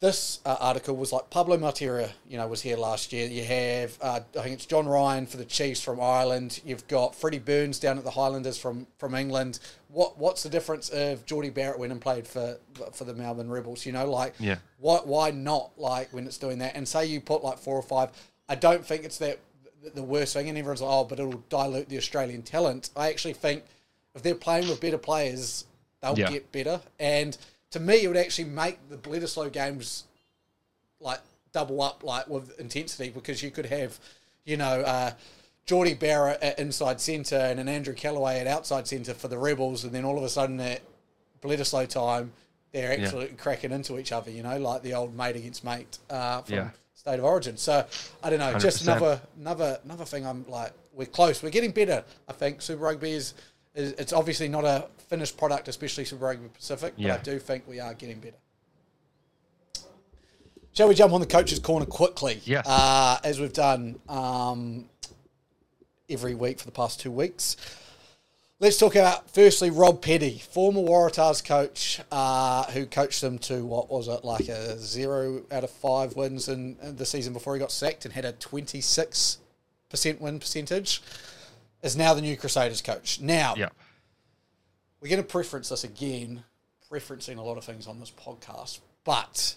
this 0.00 0.40
uh, 0.44 0.56
article 0.60 0.94
was 0.94 1.10
like 1.10 1.30
Pablo 1.30 1.56
Matera, 1.56 2.10
you 2.28 2.36
know, 2.36 2.46
was 2.46 2.60
here 2.60 2.76
last 2.76 3.14
year. 3.14 3.26
You 3.28 3.44
have, 3.44 3.96
uh, 4.02 4.20
I 4.38 4.42
think 4.42 4.54
it's 4.56 4.66
John 4.66 4.86
Ryan 4.86 5.24
for 5.26 5.38
the 5.38 5.44
Chiefs 5.46 5.80
from 5.80 5.98
Ireland. 6.00 6.60
You've 6.66 6.86
got 6.86 7.14
Freddie 7.14 7.38
Burns 7.38 7.78
down 7.78 7.96
at 7.96 8.04
the 8.04 8.10
Highlanders 8.10 8.58
from, 8.58 8.86
from 8.98 9.14
England. 9.14 9.58
What 9.88 10.18
What's 10.18 10.42
the 10.42 10.50
difference 10.50 10.90
if 10.90 11.24
Jordie 11.24 11.48
Barrett 11.48 11.78
went 11.78 11.92
and 11.92 12.00
played 12.00 12.28
for 12.28 12.58
for 12.92 13.04
the 13.04 13.14
Melbourne 13.14 13.48
Rebels? 13.50 13.86
You 13.86 13.92
know, 13.92 14.10
like, 14.10 14.34
Yeah. 14.38 14.56
why 14.78 14.98
why 14.98 15.30
not 15.30 15.70
like 15.78 16.12
when 16.12 16.26
it's 16.26 16.36
doing 16.38 16.58
that? 16.58 16.76
And 16.76 16.86
say 16.86 17.06
you 17.06 17.20
put 17.22 17.42
like 17.42 17.56
four 17.58 17.76
or 17.76 17.82
five. 17.82 18.10
I 18.50 18.54
don't 18.54 18.84
think 18.84 19.04
it's 19.04 19.18
that 19.18 19.38
the- 19.94 20.02
worst 20.02 20.32
thing. 20.34 20.48
And 20.48 20.56
everyone's 20.58 20.80
like, 20.82 20.90
oh, 20.90 21.04
but 21.04 21.18
it'll 21.20 21.42
dilute 21.48 21.88
the 21.88 21.98
Australian 21.98 22.42
talent. 22.42 22.90
I 22.96 23.08
actually 23.08 23.34
think 23.34 23.64
if 24.14 24.22
they're 24.22 24.34
playing 24.34 24.68
with 24.68 24.80
better 24.80 24.98
players, 24.98 25.64
they'll 26.00 26.18
Yeah. 26.18 26.30
get 26.30 26.50
better. 26.52 26.80
And 26.98 27.36
to 27.70 27.80
me, 27.80 28.02
it 28.04 28.08
would 28.08 28.16
actually 28.16 28.48
make 28.48 28.78
the 28.88 28.96
Bledisloe 28.96 29.52
games 29.52 30.04
like 31.00 31.20
double 31.52 31.80
up 31.82 32.02
like 32.02 32.28
with 32.28 32.58
intensity 32.58 33.10
because 33.10 33.42
you 33.42 33.50
could 33.50 33.66
have, 33.66 33.98
you 34.44 34.56
know, 34.56 34.80
uh, 34.82 35.12
Jordie 35.66 35.94
Barrett 35.94 36.40
at 36.42 36.58
inside 36.58 37.00
centre 37.00 37.36
and 37.36 37.58
an 37.58 37.68
Andrew 37.68 37.94
Kellaway 37.94 38.40
at 38.40 38.46
outside 38.46 38.86
centre 38.86 39.14
for 39.14 39.28
the 39.28 39.36
Rebels, 39.38 39.82
and 39.84 39.92
then 39.92 40.04
all 40.04 40.16
of 40.16 40.22
a 40.22 40.28
sudden 40.28 40.60
at 40.60 40.80
Bledisloe 41.42 41.88
time, 41.88 42.32
they're 42.72 42.98
Yeah. 42.98 43.26
cracking 43.36 43.72
into 43.72 43.98
each 43.98 44.12
other. 44.12 44.30
You 44.30 44.42
know, 44.42 44.58
like 44.58 44.82
the 44.82 44.94
old 44.94 45.14
mate 45.16 45.34
against 45.36 45.64
mate 45.64 45.98
uh, 46.08 46.42
from 46.42 46.54
Yeah. 46.54 46.70
State 47.06 47.20
of 47.20 47.24
Origin. 47.24 47.56
So 47.56 47.86
I 48.20 48.30
don't 48.30 48.40
know, 48.40 48.58
just 48.58 48.84
100%. 48.84 48.88
another 48.88 49.20
another 49.38 49.78
another 49.84 50.04
thing. 50.04 50.26
I'm 50.26 50.44
like, 50.48 50.72
we're 50.92 51.06
close. 51.06 51.40
We're 51.40 51.50
getting 51.50 51.70
better. 51.70 52.02
I 52.28 52.32
think 52.32 52.60
Super 52.60 52.82
Rugby 52.82 53.12
is. 53.12 53.34
is 53.76 53.92
it's 53.92 54.12
obviously 54.12 54.48
not 54.48 54.64
a 54.64 54.88
finished 55.08 55.36
product, 55.36 55.68
especially 55.68 56.04
Super 56.04 56.24
Rugby 56.24 56.48
Pacific, 56.48 56.94
but 56.96 57.20
I 57.20 57.22
do 57.22 57.38
think 57.38 57.68
we 57.68 57.78
are 57.78 57.94
getting 57.94 58.18
better. 58.18 58.36
Shall 60.72 60.88
we 60.88 60.94
jump 60.96 61.12
on 61.12 61.20
the 61.20 61.26
coach's 61.26 61.60
corner 61.60 61.86
quickly? 61.86 62.40
Yes. 62.44 62.66
Uh, 62.68 63.18
as 63.22 63.38
we've 63.38 63.52
done 63.52 64.00
um, 64.08 64.86
every 66.10 66.34
week 66.34 66.58
for 66.58 66.66
the 66.66 66.72
past 66.72 66.98
two 67.00 67.12
weeks. 67.12 67.56
Let's 68.58 68.78
talk 68.78 68.94
about 68.96 69.30
firstly 69.30 69.68
Rob 69.68 70.00
Penney, 70.00 70.38
former 70.38 70.80
Waratahs 70.80 71.44
coach, 71.44 72.00
uh, 72.10 72.64
who 72.70 72.86
coached 72.86 73.20
them 73.20 73.38
to 73.40 73.66
what 73.66 73.90
was 73.90 74.08
it 74.08 74.24
like 74.24 74.48
a 74.48 74.78
zero 74.78 75.42
out 75.52 75.62
of 75.62 75.70
five 75.70 76.16
wins 76.16 76.48
in, 76.48 76.78
in 76.82 76.96
the 76.96 77.04
season 77.04 77.34
before 77.34 77.54
he 77.54 77.60
got 77.60 77.70
sacked 77.70 78.06
and 78.06 78.14
had 78.14 78.24
a 78.24 78.32
twenty 78.32 78.80
six 78.80 79.38
percent 79.90 80.22
win 80.22 80.38
percentage. 80.40 81.02
Is 81.82 81.96
now 81.98 82.14
the 82.14 82.22
new 82.22 82.34
Crusaders 82.36 82.80
coach. 82.80 83.20
Now 83.20 83.54
Yeah. 83.58 83.68
we're 85.00 85.10
going 85.10 85.22
to 85.22 85.28
preference 85.28 85.68
this 85.68 85.84
again, 85.84 86.42
preferencing 86.90 87.36
a 87.36 87.42
lot 87.42 87.58
of 87.58 87.64
things 87.64 87.86
on 87.86 88.00
this 88.00 88.10
podcast, 88.10 88.80
but 89.04 89.54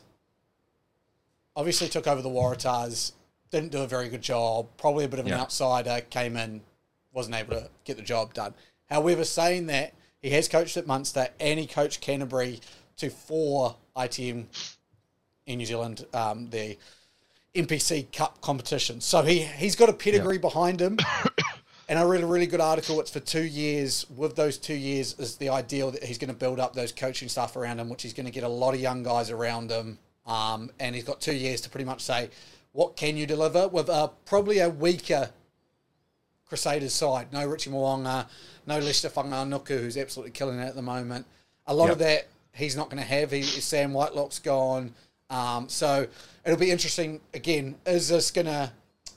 obviously 1.56 1.88
took 1.88 2.06
over 2.06 2.22
the 2.22 2.30
Waratahs, 2.30 3.14
didn't 3.50 3.72
do 3.72 3.82
a 3.82 3.88
very 3.88 4.10
good 4.10 4.22
job, 4.22 4.68
probably 4.78 5.06
a 5.06 5.08
bit 5.08 5.20
of 5.22 5.26
an 5.26 5.32
outsider, 5.34 6.02
came 6.10 6.36
in, 6.36 6.62
wasn't 7.14 7.36
able 7.36 7.56
to 7.56 7.70
get 7.86 7.96
the 7.96 8.04
job 8.04 8.34
done. 8.34 8.54
However, 8.90 9.24
saying 9.24 9.68
that, 9.68 9.94
he 10.22 10.32
has 10.32 10.48
coached 10.48 10.76
at 10.78 10.88
Munster 10.88 11.30
and 11.40 11.60
he 11.60 11.68
coached 11.68 12.02
Canterbury 12.02 12.60
to 12.98 13.10
four 13.10 13.76
ITM 13.96 14.46
in 15.46 15.58
New 15.58 15.66
Zealand, 15.66 16.06
um, 16.14 16.50
the 16.50 16.78
NPC 17.56 18.12
Cup 18.12 18.42
competition. 18.42 19.02
So 19.02 19.22
he, 19.22 19.40
he's 19.40 19.76
got 19.76 19.90
a 19.90 19.94
pedigree 19.94 20.38
behind 20.38 20.82
him. 20.82 20.98
And 21.90 21.98
I 21.98 22.04
read 22.04 22.22
a 22.22 22.28
really 22.28 22.46
good 22.46 22.62
article. 22.62 23.00
It's 23.00 23.10
for 23.10 23.20
two 23.20 23.42
years. 23.42 24.06
With 24.16 24.36
those 24.36 24.60
two 24.60 24.76
years, 24.76 25.16
is 25.18 25.38
the 25.38 25.50
ideal 25.50 25.90
that 25.90 26.04
he's 26.04 26.20
going 26.20 26.30
to 26.30 26.36
build 26.36 26.60
up 26.60 26.76
those 26.76 26.92
coaching 26.92 27.28
staff 27.28 27.56
around 27.56 27.80
him, 27.80 27.90
which 27.90 28.04
he's 28.04 28.14
going 28.14 28.28
to 28.28 28.32
get 28.32 28.44
a 28.44 28.48
lot 28.48 28.76
of 28.76 28.80
young 28.80 29.02
guys 29.02 29.32
around 29.32 29.72
him. 29.72 29.98
Um, 30.28 30.70
and 30.80 30.94
he's 30.94 31.04
got 31.04 31.20
two 31.20 31.34
years 31.34 31.62
to 31.62 31.70
pretty 31.72 31.86
much 31.86 32.02
say, 32.02 32.30
what 32.74 32.96
can 32.96 33.18
you 33.18 33.26
deliver 33.26 33.68
with 33.68 33.90
a, 33.90 34.12
probably 34.26 34.60
a 34.60 34.70
weaker 34.70 35.32
Crusaders 36.50 36.94
side. 36.94 37.32
No 37.32 37.48
Richie 37.48 37.70
Mo'unga, 37.70 38.28
no 38.68 38.80
Leicester 38.80 39.10
Fainga'anuku, 39.10 39.80
who's 39.80 39.98
absolutely 39.98 40.32
killing 40.32 40.60
it 40.60 40.68
at 40.68 40.76
the 40.76 40.82
moment. 40.82 41.26
A 41.68 41.74
lot 41.74 41.90
of 41.90 42.00
that 42.00 42.28
he's 42.54 42.76
not 42.76 42.90
going 42.90 43.02
to 43.02 43.08
have. 43.08 43.32
He, 43.32 43.42
Sam 43.44 43.94
Whitelock's 43.94 44.40
gone. 44.40 44.94
Um, 45.30 45.70
so 45.70 46.08
it'll 46.46 46.60
be 46.60 46.72
interesting. 46.72 47.22
Again, 47.34 47.76
is 47.86 48.10
this 48.10 48.32
going 48.32 48.48
to 48.48 48.72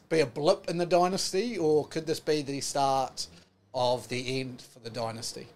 be 0.08 0.20
a 0.20 0.26
blip 0.26 0.68
in 0.68 0.78
the 0.78 0.86
dynasty, 0.86 1.58
or 1.58 1.86
could 1.86 2.06
this 2.06 2.20
be 2.20 2.42
the 2.42 2.60
start 2.60 3.26
of 3.74 4.08
the 4.08 4.40
end 4.40 4.62
for 4.62 4.78
the 4.80 4.90
dynasty? 4.90 5.48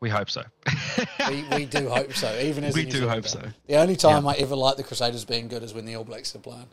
We 0.00 0.08
hope 0.08 0.30
so. 0.30 0.42
We, 1.28 1.44
we 1.54 1.64
do 1.66 1.88
hope 1.88 2.12
so. 2.14 2.36
Even 2.40 2.64
as 2.64 2.74
We 2.74 2.84
do 2.84 3.08
hope 3.08 3.28
so. 3.28 3.40
The 3.68 3.76
only 3.76 3.94
time 3.94 4.26
I 4.26 4.34
ever 4.34 4.56
like 4.56 4.76
the 4.76 4.82
Crusaders 4.82 5.24
being 5.24 5.46
good 5.46 5.62
is 5.62 5.72
when 5.72 5.84
the 5.84 5.94
All 5.94 6.02
Blacks 6.02 6.34
are 6.34 6.40
playing. 6.40 6.66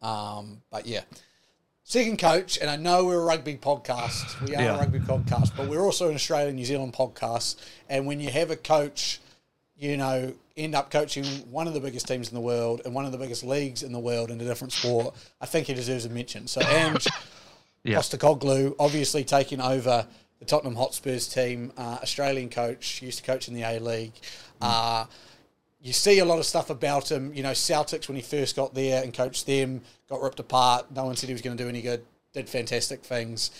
Um, 0.00 0.62
but 0.70 0.86
yeah, 0.86 1.00
second 1.86 2.18
coach, 2.18 2.58
and 2.58 2.68
I 2.68 2.74
know 2.74 3.04
we're 3.04 3.20
a 3.20 3.24
rugby 3.24 3.54
podcast. 3.54 4.40
We 4.46 4.56
are 4.56 4.74
a 4.74 4.78
rugby 4.78 4.98
podcast, 4.98 5.56
but 5.56 5.68
we're 5.68 5.80
also 5.80 6.08
an 6.08 6.16
Australian 6.16 6.56
New 6.56 6.64
Zealand 6.64 6.92
podcast. 6.92 7.56
And 7.88 8.06
when 8.06 8.18
you 8.18 8.28
have 8.28 8.50
a 8.50 8.56
coach, 8.56 9.20
you 9.78 9.96
know, 9.96 10.34
end 10.56 10.74
up 10.74 10.90
coaching 10.90 11.24
one 11.48 11.68
of 11.68 11.74
the 11.74 11.80
biggest 11.80 12.08
teams 12.08 12.28
in 12.28 12.34
the 12.34 12.40
world 12.40 12.82
and 12.84 12.92
one 12.92 13.06
of 13.06 13.12
the 13.12 13.18
biggest 13.18 13.44
leagues 13.44 13.84
in 13.84 13.92
the 13.92 14.00
world 14.00 14.32
in 14.32 14.40
a 14.40 14.44
different 14.44 14.72
sport, 14.72 15.14
I 15.40 15.46
think 15.46 15.68
he 15.68 15.74
deserves 15.74 16.04
a 16.04 16.10
mention. 16.10 16.48
So 16.48 16.60
Ange 16.60 17.06
Yeah. 17.84 17.98
Postecoglou, 17.98 18.74
obviously 18.80 19.22
taking 19.22 19.60
over 19.60 20.08
the 20.40 20.44
Tottenham 20.44 20.74
Hotspurs 20.74 21.28
team, 21.28 21.72
uh, 21.76 21.98
Australian 22.02 22.50
coach, 22.50 23.00
used 23.00 23.18
to 23.18 23.24
coach 23.24 23.46
in 23.46 23.54
the 23.54 23.62
A 23.62 23.78
League. 23.78 24.14
Uh, 24.60 25.04
you 25.86 25.92
see 25.92 26.18
a 26.18 26.24
lot 26.24 26.38
of 26.38 26.44
stuff 26.44 26.68
about 26.68 27.10
him. 27.10 27.32
You 27.32 27.42
know, 27.44 27.52
Celtics 27.52 28.08
when 28.08 28.16
he 28.16 28.22
first 28.22 28.56
got 28.56 28.74
there 28.74 29.02
and 29.04 29.14
coached 29.14 29.46
them 29.46 29.82
got 30.08 30.20
ripped 30.20 30.40
apart. 30.40 30.90
No 30.90 31.04
one 31.04 31.16
said 31.16 31.28
he 31.28 31.32
was 31.32 31.42
going 31.42 31.56
to 31.56 31.62
do 31.62 31.68
any 31.68 31.80
good. 31.82 32.04
Did 32.32 32.48
fantastic 32.48 33.02
things, 33.02 33.50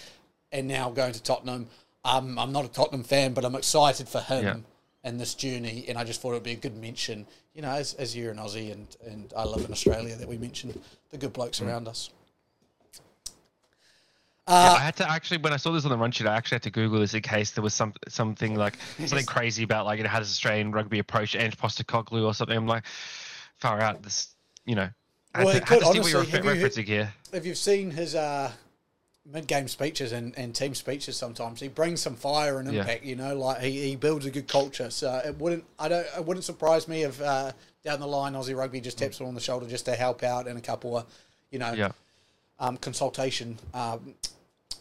and 0.52 0.66
now 0.68 0.90
going 0.90 1.12
to 1.12 1.22
Tottenham. 1.22 1.68
Um, 2.04 2.38
I'm 2.38 2.52
not 2.52 2.64
a 2.64 2.68
Tottenham 2.68 3.04
fan, 3.04 3.32
but 3.32 3.44
I'm 3.44 3.54
excited 3.54 4.08
for 4.08 4.20
him 4.20 4.44
Yeah. 4.44 4.56
and 5.04 5.20
this 5.20 5.34
journey. 5.34 5.84
And 5.88 5.96
I 5.98 6.04
just 6.04 6.20
thought 6.20 6.30
it 6.30 6.34
would 6.34 6.42
be 6.42 6.52
a 6.52 6.56
good 6.56 6.76
mention. 6.76 7.26
You 7.54 7.62
know, 7.62 7.70
as, 7.70 7.94
as 7.94 8.14
you're 8.16 8.30
an 8.32 8.38
Aussie 8.38 8.70
and 8.72 8.86
and 9.06 9.32
I 9.36 9.44
live 9.44 9.64
in 9.64 9.72
Australia, 9.72 10.14
that 10.16 10.28
we 10.28 10.36
mention 10.38 10.78
the 11.10 11.18
good 11.18 11.32
blokes 11.32 11.60
around 11.62 11.86
us. 11.88 12.10
Yeah, 14.48 14.72
I 14.72 14.78
had 14.78 14.96
to 14.96 15.11
actually 15.11 15.38
when 15.38 15.52
I 15.52 15.56
saw 15.56 15.72
this 15.72 15.85
on 15.85 15.90
the 15.90 15.96
run 15.98 16.12
sheet, 16.12 16.26
I 16.26 16.37
actually 16.37 16.56
had 16.56 16.62
to 16.64 16.70
Google 16.70 17.00
this 17.00 17.14
in 17.14 17.22
case 17.22 17.50
there 17.50 17.62
was 17.64 17.74
some 17.74 17.92
something 18.09 18.54
like 18.54 18.76
something 19.06 19.26
crazy 19.26 19.64
about 19.64 19.87
like 19.87 19.98
you 19.98 20.04
know 20.04 20.11
how 20.11 20.18
does 20.20 20.30
Australian 20.30 20.70
rugby 20.72 20.98
approach 21.00 21.35
Ange 21.35 21.56
or 21.62 22.35
something. 22.35 22.56
I'm 22.56 22.66
like, 22.66 22.85
far 23.59 23.80
out. 23.80 24.02
This 24.02 24.28
you 24.64 24.74
know. 24.76 24.88
I 25.35 25.44
Well, 25.44 25.52
had 25.52 25.62
it 25.62 25.66
to, 25.66 25.72
had 25.74 25.80
could, 25.82 25.87
to 25.87 25.92
see 25.92 25.98
what 26.00 26.09
you 26.09 26.14
were 26.14 26.20
honestly, 26.20 26.48
have 26.48 26.78
you- 26.88 26.94
here. 26.94 27.12
if 27.32 27.44
you've 27.44 27.59
seen 27.59 27.90
his 27.90 28.14
uh, 28.14 28.50
mid-game 29.30 29.68
speeches 29.68 30.12
and, 30.12 30.32
and 30.38 30.54
team 30.54 30.74
speeches, 30.74 31.16
sometimes 31.16 31.61
he 31.61 31.68
brings 31.68 32.00
some 32.00 32.14
fire 32.14 32.59
and 32.59 32.72
Yeah. 32.72 32.80
impact. 32.82 33.04
You 33.04 33.16
know, 33.16 33.37
like 33.37 33.61
he, 33.61 33.88
he 33.88 33.96
builds 33.96 34.24
a 34.26 34.30
good 34.30 34.48
culture. 34.48 34.88
So 34.90 35.20
it 35.26 35.37
wouldn't 35.38 35.64
I 35.78 35.88
don't 35.88 36.06
it 36.16 36.24
wouldn't 36.24 36.44
surprise 36.44 36.87
me 36.88 37.02
if 37.02 37.20
uh, 37.20 37.52
down 37.85 38.00
the 38.00 38.06
line 38.06 38.32
Aussie 38.35 38.56
Rugby 38.56 38.80
just 38.80 38.96
taps 38.98 39.18
him 39.20 39.26
on 39.26 39.35
the 39.35 39.40
shoulder 39.40 39.66
just 39.66 39.85
to 39.87 39.94
help 39.96 40.22
out 40.22 40.46
in 40.46 40.56
a 40.56 40.61
couple 40.61 40.96
of 40.98 41.04
you 41.50 41.59
know 41.59 41.72
Yeah. 41.72 41.90
um, 42.61 42.76
consultation 42.78 43.59
um, 43.74 44.14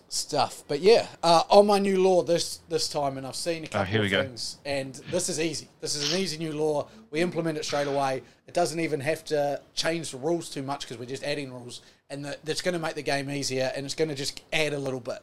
stuff. 0.10 0.64
But 0.68 0.80
yeah, 0.82 1.08
uh, 1.24 1.44
on 1.50 1.68
my 1.68 1.80
new 1.80 2.02
law 2.02 2.22
this 2.24 2.58
this 2.70 2.88
time, 2.88 3.18
and 3.18 3.26
I've 3.26 3.36
seen 3.36 3.64
a 3.64 3.68
couple 3.68 3.82
Oh, 3.82 3.84
here 3.86 4.00
we 4.02 4.08
of 4.08 4.12
go. 4.12 4.24
things, 4.24 4.58
and 4.66 4.94
this 5.12 5.30
is 5.30 5.40
easy. 5.40 5.68
This 5.82 5.96
is 5.96 6.14
an 6.14 6.20
easy 6.20 6.38
new 6.38 6.54
law. 6.54 6.88
We 7.12 7.22
implement 7.22 7.58
it 7.58 7.66
straight 7.66 7.88
away. 7.88 8.22
It 8.48 8.54
doesn't 8.54 8.80
even 8.80 9.00
have 9.00 9.24
to 9.26 9.62
change 9.74 10.12
the 10.12 10.18
rules 10.18 10.50
too 10.50 10.64
much 10.64 10.82
because 10.82 10.98
we're 10.98 11.06
just 11.06 11.24
adding 11.24 11.52
rules, 11.52 11.82
and 12.10 12.24
the, 12.26 12.38
that's 12.44 12.62
going 12.62 12.74
to 12.74 12.80
make 12.80 12.96
the 12.96 13.02
game 13.02 13.30
easier, 13.30 13.72
and 13.76 13.86
it's 13.86 13.96
going 13.96 14.10
to 14.10 14.16
just 14.16 14.42
add 14.54 14.74
a 14.74 14.80
little 14.80 15.00
bit. 15.00 15.20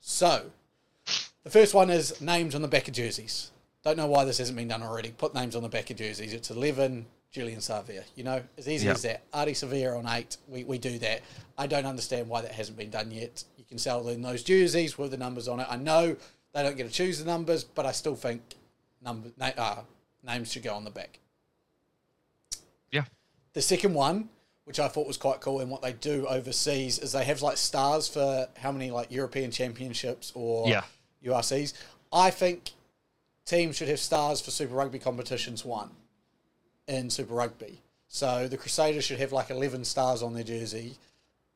So, 0.00 0.50
the 1.44 1.50
first 1.50 1.74
one 1.74 1.90
is 1.90 2.20
names 2.20 2.54
on 2.54 2.62
the 2.62 2.68
back 2.68 2.88
of 2.88 2.94
jerseys. 2.94 3.50
Don't 3.84 3.96
know 3.96 4.06
why 4.06 4.24
this 4.24 4.38
hasn't 4.38 4.56
been 4.56 4.68
done 4.68 4.82
already. 4.82 5.10
Put 5.10 5.34
names 5.34 5.54
on 5.54 5.62
the 5.62 5.68
back 5.68 5.90
of 5.90 5.96
jerseys. 5.98 6.32
It's 6.32 6.50
11, 6.50 7.06
Julian 7.34 7.58
Savea. 7.58 8.04
You 8.14 8.22
know, 8.22 8.40
as 8.56 8.68
easy 8.68 8.86
Yeah. 8.86 8.92
as 8.92 9.02
that. 9.02 9.28
Ardie 9.32 9.50
Savea 9.50 9.98
on 9.98 10.06
8. 10.06 10.36
We, 10.46 10.62
we 10.62 10.78
do 10.78 11.00
that. 11.00 11.22
I 11.58 11.66
don't 11.66 11.84
understand 11.84 12.28
why 12.28 12.42
that 12.42 12.52
hasn't 12.52 12.78
been 12.78 12.90
done 12.90 13.10
yet. 13.10 13.42
You 13.58 13.64
can 13.68 13.76
sell 13.76 14.06
in 14.08 14.22
those 14.22 14.44
jerseys 14.44 14.96
with 14.96 15.10
the 15.10 15.16
numbers 15.16 15.48
on 15.48 15.58
it. 15.58 15.66
I 15.68 15.74
know 15.76 16.16
they 16.52 16.62
don't 16.62 16.76
get 16.76 16.86
to 16.86 16.92
choose 16.92 17.18
the 17.18 17.24
numbers, 17.24 17.64
but 17.64 17.86
I 17.86 17.90
still 17.92 18.14
think 18.14 18.40
number, 19.02 19.30
na- 19.36 19.50
uh, 19.58 19.82
names 20.22 20.52
should 20.52 20.62
go 20.62 20.74
on 20.74 20.84
the 20.84 20.92
back. 20.92 21.18
Yeah. 22.92 23.04
The 23.52 23.62
second 23.62 23.94
one, 23.94 24.28
which 24.62 24.78
I 24.78 24.86
thought 24.86 25.08
was 25.08 25.16
quite 25.16 25.40
cool, 25.40 25.58
and 25.60 25.68
what 25.72 25.82
they 25.82 25.92
do 25.92 26.28
overseas 26.28 27.00
is 27.00 27.10
they 27.12 27.24
have 27.24 27.42
like 27.42 27.56
stars 27.56 28.06
for 28.06 28.46
how 28.58 28.70
many 28.70 28.92
like 28.92 29.10
European 29.10 29.50
championships 29.50 30.30
or 30.36 30.68
Yeah. 30.68 30.84
URCs. 31.24 31.72
I 32.12 32.30
think 32.30 32.70
teams 33.44 33.74
should 33.74 33.88
have 33.88 33.98
stars 33.98 34.40
for 34.40 34.52
Super 34.52 34.74
Rugby 34.76 35.00
competitions 35.00 35.64
won 35.64 35.90
in 36.86 37.10
Super 37.10 37.34
Rugby. 37.34 37.80
So 38.08 38.46
the 38.48 38.56
Crusaders 38.56 39.04
should 39.04 39.18
have 39.18 39.32
like 39.32 39.50
11 39.50 39.84
stars 39.84 40.22
on 40.22 40.34
their 40.34 40.44
jersey 40.44 40.96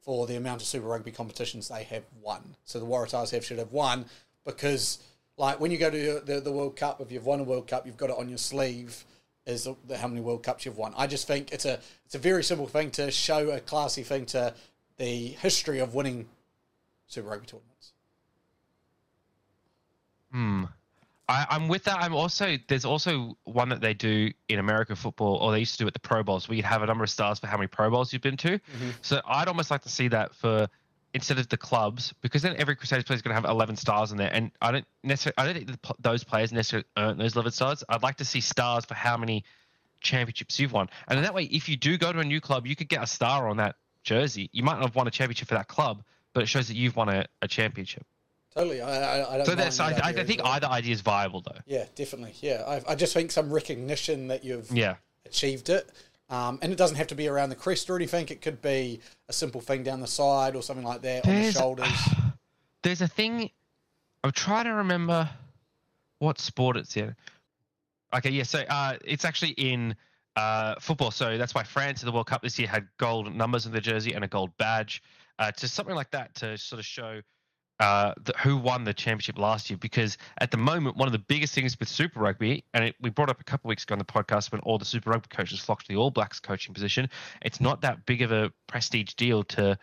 for 0.00 0.26
the 0.26 0.36
amount 0.36 0.62
of 0.62 0.66
Super 0.66 0.86
Rugby 0.86 1.12
competitions 1.12 1.68
they 1.68 1.84
have 1.84 2.04
won. 2.22 2.56
So 2.64 2.80
the 2.80 2.86
Waratahs 2.86 3.30
have 3.30 3.44
should 3.44 3.58
have 3.58 3.72
won 3.72 4.06
because 4.44 4.98
like 5.36 5.60
when 5.60 5.70
you 5.70 5.78
go 5.78 5.90
to 5.90 6.20
the, 6.24 6.40
the 6.40 6.52
World 6.52 6.76
Cup, 6.76 7.00
if 7.00 7.12
you've 7.12 7.26
won 7.26 7.40
a 7.40 7.44
World 7.44 7.66
Cup, 7.66 7.86
you've 7.86 7.96
got 7.96 8.10
it 8.10 8.16
on 8.16 8.28
your 8.28 8.38
sleeve 8.38 9.04
is 9.46 9.66
the, 9.86 9.96
how 9.96 10.06
many 10.06 10.20
World 10.20 10.42
Cups 10.42 10.66
you've 10.66 10.76
won. 10.76 10.92
I 10.96 11.06
just 11.06 11.26
think 11.26 11.52
it's 11.52 11.64
a 11.64 11.80
it's 12.04 12.14
a 12.14 12.18
very 12.18 12.44
simple 12.44 12.66
thing 12.66 12.90
to 12.92 13.10
show 13.10 13.50
a 13.50 13.60
classy 13.60 14.02
thing 14.02 14.26
to 14.26 14.54
the 14.98 15.28
history 15.28 15.78
of 15.78 15.94
winning 15.94 16.28
Super 17.06 17.28
Rugby 17.28 17.46
tournaments. 17.46 17.92
Hmm. 20.30 20.64
I, 21.28 21.46
I'm 21.50 21.68
with 21.68 21.84
that. 21.84 21.98
I'm 22.00 22.14
also 22.14 22.56
there's 22.68 22.84
also 22.84 23.36
one 23.44 23.68
that 23.68 23.80
they 23.80 23.92
do 23.92 24.32
in 24.48 24.58
American 24.58 24.96
football, 24.96 25.36
or 25.36 25.52
they 25.52 25.58
used 25.58 25.72
to 25.72 25.84
do 25.84 25.86
at 25.86 25.92
the 25.92 26.00
Pro 26.00 26.22
Bowls, 26.22 26.48
where 26.48 26.56
you'd 26.56 26.64
have 26.64 26.82
a 26.82 26.86
number 26.86 27.04
of 27.04 27.10
stars 27.10 27.38
for 27.38 27.46
how 27.46 27.56
many 27.56 27.66
Pro 27.66 27.90
Bowls 27.90 28.12
you've 28.12 28.22
been 28.22 28.38
to. 28.38 28.58
Mm-hmm. 28.58 28.90
So 29.02 29.20
I'd 29.26 29.48
almost 29.48 29.70
like 29.70 29.82
to 29.82 29.90
see 29.90 30.08
that 30.08 30.34
for 30.34 30.68
instead 31.14 31.38
of 31.38 31.48
the 31.48 31.56
clubs, 31.56 32.14
because 32.22 32.42
then 32.42 32.56
every 32.58 32.76
Crusaders 32.76 33.04
player 33.04 33.16
is 33.16 33.22
going 33.22 33.34
to 33.34 33.40
have 33.40 33.50
11 33.50 33.76
stars 33.76 34.10
in 34.10 34.18
there, 34.18 34.32
and 34.32 34.50
I 34.62 34.72
don't 34.72 34.86
necessarily 35.04 35.34
I 35.36 35.44
don't 35.44 35.54
think 35.54 35.82
the, 35.82 35.94
those 35.98 36.24
players 36.24 36.50
necessarily 36.50 36.86
earn 36.96 37.18
those 37.18 37.34
11 37.34 37.52
stars. 37.52 37.84
I'd 37.88 38.02
like 38.02 38.16
to 38.16 38.24
see 38.24 38.40
stars 38.40 38.86
for 38.86 38.94
how 38.94 39.16
many 39.18 39.44
championships 40.00 40.58
you've 40.58 40.72
won, 40.72 40.88
and 41.08 41.18
in 41.18 41.24
that 41.24 41.34
way, 41.34 41.44
if 41.44 41.68
you 41.68 41.76
do 41.76 41.98
go 41.98 42.10
to 42.10 42.20
a 42.20 42.24
new 42.24 42.40
club, 42.40 42.66
you 42.66 42.74
could 42.74 42.88
get 42.88 43.02
a 43.02 43.06
star 43.06 43.48
on 43.48 43.58
that 43.58 43.76
jersey. 44.02 44.48
You 44.52 44.62
might 44.62 44.74
not 44.74 44.84
have 44.84 44.96
won 44.96 45.06
a 45.06 45.10
championship 45.10 45.48
for 45.48 45.54
that 45.54 45.68
club, 45.68 46.02
but 46.32 46.42
it 46.42 46.46
shows 46.46 46.68
that 46.68 46.74
you've 46.74 46.96
won 46.96 47.10
a, 47.10 47.26
a 47.42 47.48
championship. 47.48 48.06
Totally, 48.54 48.80
I, 48.80 48.90
I, 49.20 49.34
I 49.34 49.36
don't. 49.36 49.46
So 49.46 49.54
that's 49.54 49.78
I, 49.78 49.92
that 49.92 50.04
I 50.04 50.08
idea 50.10 50.24
think 50.24 50.40
either 50.44 50.66
idea 50.66 50.92
is 50.92 51.00
viable 51.00 51.42
though. 51.42 51.58
Yeah, 51.66 51.84
definitely. 51.94 52.34
Yeah, 52.40 52.64
I, 52.66 52.92
I 52.92 52.94
just 52.94 53.12
think 53.12 53.30
some 53.30 53.50
recognition 53.52 54.28
that 54.28 54.42
you've 54.44 54.70
Yeah. 54.70 54.96
achieved 55.26 55.68
it. 55.68 55.88
Um, 56.30 56.58
and 56.60 56.72
it 56.72 56.76
doesn't 56.76 56.96
have 56.96 57.06
to 57.08 57.14
be 57.14 57.26
around 57.28 57.48
the 57.50 57.56
crest 57.56 57.88
or 57.88 57.96
anything. 57.96 58.26
It 58.28 58.42
could 58.42 58.60
be 58.60 59.00
a 59.28 59.32
simple 59.32 59.60
thing 59.62 59.82
down 59.82 60.00
the 60.00 60.06
side 60.06 60.56
or 60.56 60.62
something 60.62 60.84
like 60.84 61.00
that 61.02 61.26
on 61.26 61.34
the 61.34 61.40
There's- 61.40 61.56
shoulders. 61.56 61.88
There's 62.82 63.00
a 63.02 63.08
thing. 63.08 63.50
I'm 64.24 64.32
trying 64.32 64.64
to 64.64 64.74
remember 64.74 65.28
what 66.18 66.38
sport 66.38 66.76
it's 66.76 66.96
in. 66.96 67.14
Okay, 68.14 68.30
yeah. 68.30 68.42
So 68.44 68.60
uh, 68.68 68.96
it's 69.04 69.24
actually 69.24 69.50
in 69.52 69.94
uh, 70.36 70.74
football. 70.80 71.10
So 71.10 71.36
that's 71.38 71.54
why 71.54 71.62
France 71.64 72.02
in 72.02 72.06
the 72.06 72.12
World 72.12 72.26
Cup 72.26 72.42
this 72.42 72.58
year 72.58 72.68
had 72.68 72.86
gold 72.98 73.34
numbers 73.34 73.66
in 73.66 73.72
the 73.72 73.80
jersey 73.80 74.12
and 74.14 74.24
a 74.24 74.28
gold 74.28 74.50
badge. 74.58 75.02
Uh, 75.38 75.50
to 75.52 75.68
something 75.68 75.94
like 75.94 76.10
that 76.10 76.34
to 76.36 76.56
sort 76.58 76.78
of 76.78 76.84
show 76.86 77.20
uh, 77.80 78.12
the, 78.24 78.32
who 78.42 78.56
won 78.56 78.84
the 78.84 78.94
championship 78.94 79.38
last 79.38 79.70
year. 79.70 79.76
Because 79.76 80.18
at 80.38 80.50
the 80.50 80.56
moment, 80.56 80.96
one 80.96 81.06
of 81.06 81.12
the 81.12 81.18
biggest 81.18 81.54
things 81.54 81.78
with 81.78 81.88
Super 81.88 82.20
Rugby, 82.20 82.64
and 82.74 82.84
it, 82.84 82.96
we 83.00 83.10
brought 83.10 83.30
up 83.30 83.40
a 83.40 83.44
couple 83.44 83.68
weeks 83.68 83.84
ago 83.84 83.94
on 83.94 83.98
the 83.98 84.04
podcast 84.04 84.52
when 84.52 84.60
all 84.62 84.78
the 84.78 84.84
Super 84.84 85.10
Rugby 85.10 85.28
coaches 85.28 85.60
flocked 85.60 85.86
to 85.86 85.92
the 85.92 85.96
All 85.96 86.10
Blacks 86.10 86.40
coaching 86.40 86.74
position, 86.74 87.08
it's 87.42 87.60
not 87.60 87.80
that 87.82 88.04
big 88.06 88.22
of 88.22 88.32
a 88.32 88.52
prestige 88.66 89.14
deal 89.14 89.44
to 89.44 89.78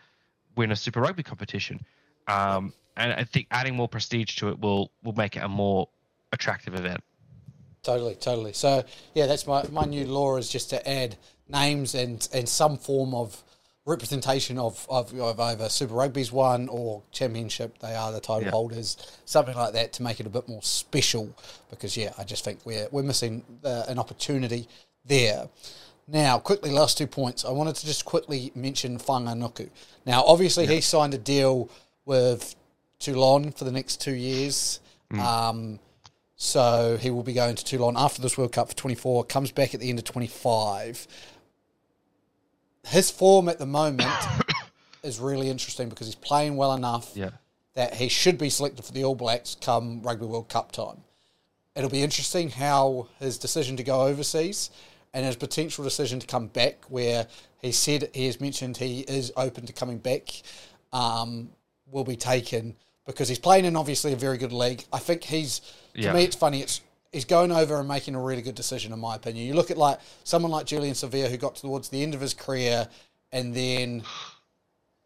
win 0.56 0.72
a 0.72 0.76
Super 0.76 1.00
Rugby 1.00 1.22
competition. 1.22 1.80
Um, 2.28 2.72
and 2.96 3.12
I 3.12 3.24
think 3.24 3.46
adding 3.50 3.76
more 3.76 3.88
prestige 3.88 4.36
to 4.36 4.48
it 4.48 4.58
will 4.60 4.90
will 5.02 5.12
make 5.12 5.36
it 5.36 5.42
a 5.42 5.48
more 5.48 5.88
attractive 6.32 6.74
event. 6.74 7.02
Totally, 7.82 8.14
totally. 8.14 8.52
So 8.52 8.84
yeah, 9.14 9.26
that's 9.26 9.46
my 9.46 9.64
my 9.70 9.84
new 9.84 10.06
law 10.06 10.36
is 10.36 10.50
just 10.50 10.70
to 10.70 10.88
add 10.88 11.16
names 11.48 11.94
and 11.94 12.26
and 12.32 12.48
some 12.48 12.76
form 12.76 13.14
of 13.14 13.42
representation 13.86 14.58
of 14.58 14.86
of, 14.90 15.18
of 15.18 15.40
either 15.40 15.68
Super 15.68 15.94
Rugby's 15.94 16.30
one 16.32 16.68
or 16.68 17.02
Championship. 17.12 17.78
They 17.78 17.94
are 17.94 18.12
the 18.12 18.20
title 18.20 18.42
Yeah. 18.44 18.50
holders, 18.50 18.96
something 19.24 19.56
like 19.56 19.72
that 19.72 19.92
to 19.94 20.02
make 20.02 20.20
it 20.20 20.26
a 20.26 20.30
bit 20.30 20.48
more 20.48 20.62
special. 20.62 21.34
Because 21.70 21.96
yeah, 21.96 22.12
I 22.18 22.24
just 22.24 22.44
think 22.44 22.58
we're 22.66 22.88
we're 22.90 23.02
missing 23.02 23.44
uh, 23.64 23.84
an 23.88 23.98
opportunity 23.98 24.68
there. 25.04 25.48
Now, 26.08 26.38
quickly, 26.38 26.70
last 26.70 26.98
two 26.98 27.06
points. 27.08 27.44
I 27.44 27.50
wanted 27.50 27.74
to 27.76 27.86
just 27.86 28.04
quickly 28.04 28.52
mention 28.54 28.96
Fainga'anuku. 28.98 29.70
Now, 30.04 30.22
obviously, 30.24 30.66
he 30.66 30.80
signed 30.80 31.14
a 31.14 31.18
deal 31.18 31.68
with 32.04 32.54
Toulon 33.00 33.50
for 33.50 33.64
the 33.64 33.72
next 33.72 34.00
two 34.00 34.14
years. 34.14 34.78
Um, 35.20 35.80
so 36.36 36.96
he 37.00 37.10
will 37.10 37.22
be 37.24 37.32
going 37.32 37.56
to 37.56 37.64
Toulon 37.64 37.96
after 37.96 38.20
this 38.22 38.36
World 38.38 38.52
Cup 38.52 38.68
for 38.68 38.76
24, 38.76 39.24
comes 39.24 39.50
back 39.50 39.74
at 39.74 39.80
the 39.80 39.88
end 39.88 39.98
of 39.98 40.04
25. 40.04 41.08
His 42.86 43.10
form 43.10 43.48
at 43.48 43.58
the 43.58 43.66
moment 43.66 44.10
is 45.02 45.18
really 45.18 45.48
interesting 45.50 45.88
because 45.88 46.06
he's 46.06 46.14
playing 46.16 46.56
well 46.56 46.72
enough 46.74 47.12
Yeah. 47.14 47.30
that 47.74 47.94
he 47.94 48.08
should 48.08 48.38
be 48.38 48.50
selected 48.50 48.84
for 48.84 48.92
the 48.92 49.04
All 49.04 49.14
Blacks 49.14 49.56
come 49.60 50.02
Rugby 50.02 50.26
World 50.26 50.48
Cup 50.48 50.72
time. 50.72 51.02
It'll 51.74 51.90
be 51.90 52.02
interesting 52.02 52.48
how 52.50 53.08
his 53.18 53.38
decision 53.38 53.76
to 53.76 53.82
go 53.82 54.02
overseas 54.02 54.70
and 55.12 55.26
his 55.26 55.36
potential 55.36 55.84
decision 55.84 56.20
to 56.20 56.26
come 56.26 56.46
back, 56.48 56.84
where 56.88 57.26
he 57.60 57.72
said 57.72 58.10
he 58.14 58.26
has 58.26 58.40
mentioned 58.40 58.76
he 58.76 59.00
is 59.00 59.32
open 59.36 59.66
to 59.66 59.72
coming 59.72 59.98
back, 59.98 60.42
um, 60.92 61.50
will 61.90 62.04
be 62.04 62.16
taken 62.16 62.74
because 63.06 63.28
he's 63.28 63.38
playing 63.38 63.64
in 63.64 63.76
obviously 63.76 64.12
a 64.12 64.16
very 64.16 64.36
good 64.38 64.52
league. 64.52 64.84
I 64.92 64.98
think 64.98 65.24
he's 65.24 65.60
to 65.94 66.00
Yeah. 66.02 66.12
me 66.12 66.24
it's 66.24 66.36
funny. 66.36 66.60
It's 66.62 66.80
he's 67.16 67.24
going 67.24 67.50
over 67.50 67.78
and 67.78 67.88
making 67.88 68.14
a 68.14 68.20
really 68.20 68.42
good 68.42 68.54
decision 68.54 68.92
in 68.92 68.98
my 69.00 69.16
opinion. 69.16 69.46
You 69.46 69.54
look 69.54 69.70
at 69.70 69.78
like 69.78 69.98
someone 70.22 70.52
like 70.52 70.66
Julian 70.66 70.92
Savea 70.92 71.30
who 71.30 71.38
got 71.38 71.56
towards 71.56 71.88
the 71.88 72.02
end 72.02 72.14
of 72.14 72.20
his 72.20 72.34
career 72.34 72.86
and 73.32 73.54
then 73.54 74.02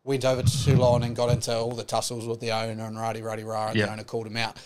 went 0.02 0.24
over 0.24 0.42
to 0.42 0.64
Toulon 0.64 1.04
and 1.04 1.14
got 1.14 1.30
into 1.30 1.56
all 1.56 1.70
the 1.70 1.84
tussles 1.84 2.26
with 2.26 2.40
the 2.40 2.50
owner 2.50 2.84
and 2.84 2.96
radi 2.96 3.22
radi 3.22 3.46
rah, 3.46 3.68
and 3.68 3.76
Yeah. 3.76 3.86
the 3.86 3.92
owner 3.92 4.02
called 4.02 4.26
him 4.26 4.36
out. 4.36 4.56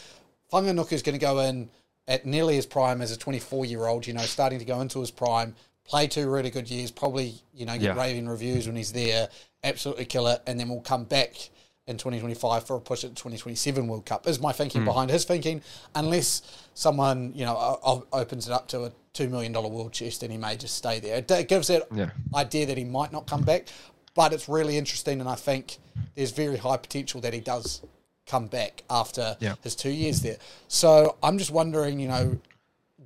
Fainga'anuku 0.50 0.92
is 0.92 1.02
going 1.02 1.18
to 1.18 1.20
go 1.20 1.40
in 1.40 1.68
at 2.08 2.24
nearly 2.24 2.54
his 2.54 2.64
prime 2.64 3.02
as 3.02 3.10
a 3.10 3.16
24 3.18 3.66
year 3.66 3.86
old, 3.86 4.06
you 4.06 4.14
know, 4.14 4.22
starting 4.22 4.58
to 4.58 4.64
go 4.64 4.80
into 4.80 5.00
his 5.00 5.10
prime, 5.10 5.54
play 5.84 6.06
two 6.06 6.30
really 6.30 6.48
good 6.50 6.70
years, 6.70 6.90
probably, 6.90 7.34
you 7.52 7.66
know, 7.66 7.74
get 7.74 7.82
Yeah. 7.94 8.00
raving 8.00 8.26
reviews 8.26 8.66
when 8.66 8.76
he's 8.76 8.92
there, 8.92 9.28
absolutely 9.62 10.06
kill 10.06 10.28
it, 10.28 10.40
and 10.46 10.58
then 10.58 10.70
we'll 10.70 10.80
come 10.80 11.04
back 11.04 11.50
in 11.86 11.98
2025 11.98 12.66
for 12.66 12.76
a 12.76 12.80
push 12.80 13.04
at 13.04 13.10
the 13.10 13.16
2027 13.16 13.86
World 13.86 14.06
Cup, 14.06 14.26
is 14.26 14.40
my 14.40 14.52
thinking 14.52 14.82
Hmm. 14.82 14.86
behind 14.86 15.10
his 15.10 15.24
thinking, 15.24 15.62
unless 15.94 16.42
someone, 16.72 17.32
you 17.34 17.44
know, 17.44 18.02
opens 18.12 18.46
it 18.46 18.52
up 18.52 18.68
to 18.68 18.84
a 18.84 18.92
$2 19.12 19.30
million 19.30 19.52
world 19.52 19.92
chest 19.92 20.22
then 20.22 20.30
he 20.30 20.38
may 20.38 20.56
just 20.56 20.76
stay 20.76 20.98
there. 20.98 21.16
It, 21.18 21.30
it 21.30 21.48
gives 21.48 21.68
that 21.68 21.86
Yeah. 21.94 22.10
idea 22.34 22.66
that 22.66 22.78
he 22.78 22.84
might 22.84 23.12
not 23.12 23.26
come 23.26 23.42
back, 23.42 23.68
but 24.14 24.32
it's 24.32 24.48
really 24.48 24.78
interesting, 24.78 25.20
and 25.20 25.28
I 25.28 25.34
think 25.34 25.78
there's 26.14 26.30
very 26.32 26.56
high 26.56 26.78
potential 26.78 27.20
that 27.20 27.34
he 27.34 27.40
does 27.40 27.82
come 28.26 28.46
back 28.46 28.82
after 28.88 29.36
Yeah. 29.40 29.56
his 29.62 29.74
two 29.76 29.90
years 29.90 30.22
there. 30.22 30.38
So 30.68 31.16
I'm 31.22 31.36
just 31.36 31.50
wondering, 31.50 32.00
you 32.00 32.08
know, 32.08 32.38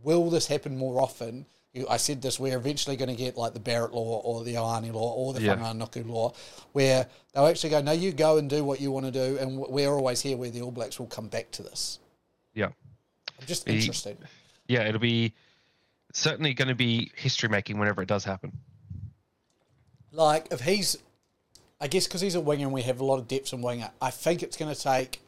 will 0.05 0.31
this 0.31 0.47
happen 0.47 0.77
more 0.79 1.01
often? 1.03 1.47
I 1.89 1.97
said 1.97 2.23
this, 2.23 2.41
we're 2.41 2.57
eventually 2.57 2.97
going 2.97 3.11
to 3.11 3.17
get 3.17 3.37
like 3.37 3.55
the 3.55 3.61
Barrett 3.61 3.93
law 3.93 4.21
or 4.21 4.45
the 4.45 4.55
Ioane 4.55 4.93
law 4.93 5.13
or 5.13 5.35
the 5.35 5.43
Yeah. 5.43 5.57
Fainga'anuku 5.57 6.09
law, 6.09 6.33
where 6.73 7.07
they'll 7.33 7.47
actually 7.47 7.71
go, 7.71 7.83
no, 7.83 7.93
you 7.93 8.13
go 8.13 8.39
and 8.39 8.49
do 8.49 8.65
what 8.65 8.81
you 8.81 8.91
want 8.91 9.07
to 9.07 9.13
do, 9.13 9.39
and 9.39 9.59
we're 9.59 9.93
always 9.93 10.23
here 10.23 10.37
where 10.37 10.51
the 10.51 10.63
All 10.63 10.71
Blacks 10.71 10.99
will 10.99 11.07
come 11.07 11.29
back 11.29 11.51
to 11.53 11.63
this. 11.63 11.99
Yeah. 12.55 12.71
I'm 13.41 13.47
just 13.47 13.69
interested. 13.69 14.19
Yeah, 14.67 14.83
it'll 14.83 15.01
be 15.01 15.33
certainly 16.13 16.55
going 16.55 16.69
to 16.69 16.75
be 16.75 17.13
history 17.17 17.49
making 17.49 17.79
whenever 17.79 18.03
it 18.03 18.09
does 18.09 18.25
happen. 18.25 18.53
Like, 20.11 20.49
if 20.51 20.61
he's, 20.61 20.97
I 21.81 21.87
guess 21.87 22.07
because 22.07 22.21
he's 22.21 22.35
a 22.35 22.41
winger 22.41 22.65
and 22.65 22.73
we 22.73 22.83
have 22.83 23.01
a 23.01 23.05
lot 23.05 23.19
of 23.19 23.29
depth 23.29 23.53
in 23.53 23.63
winger, 23.63 23.91
I 24.01 24.11
think 24.11 24.43
it's 24.43 24.57
going 24.57 24.75
to 24.75 24.81
take, 24.81 25.21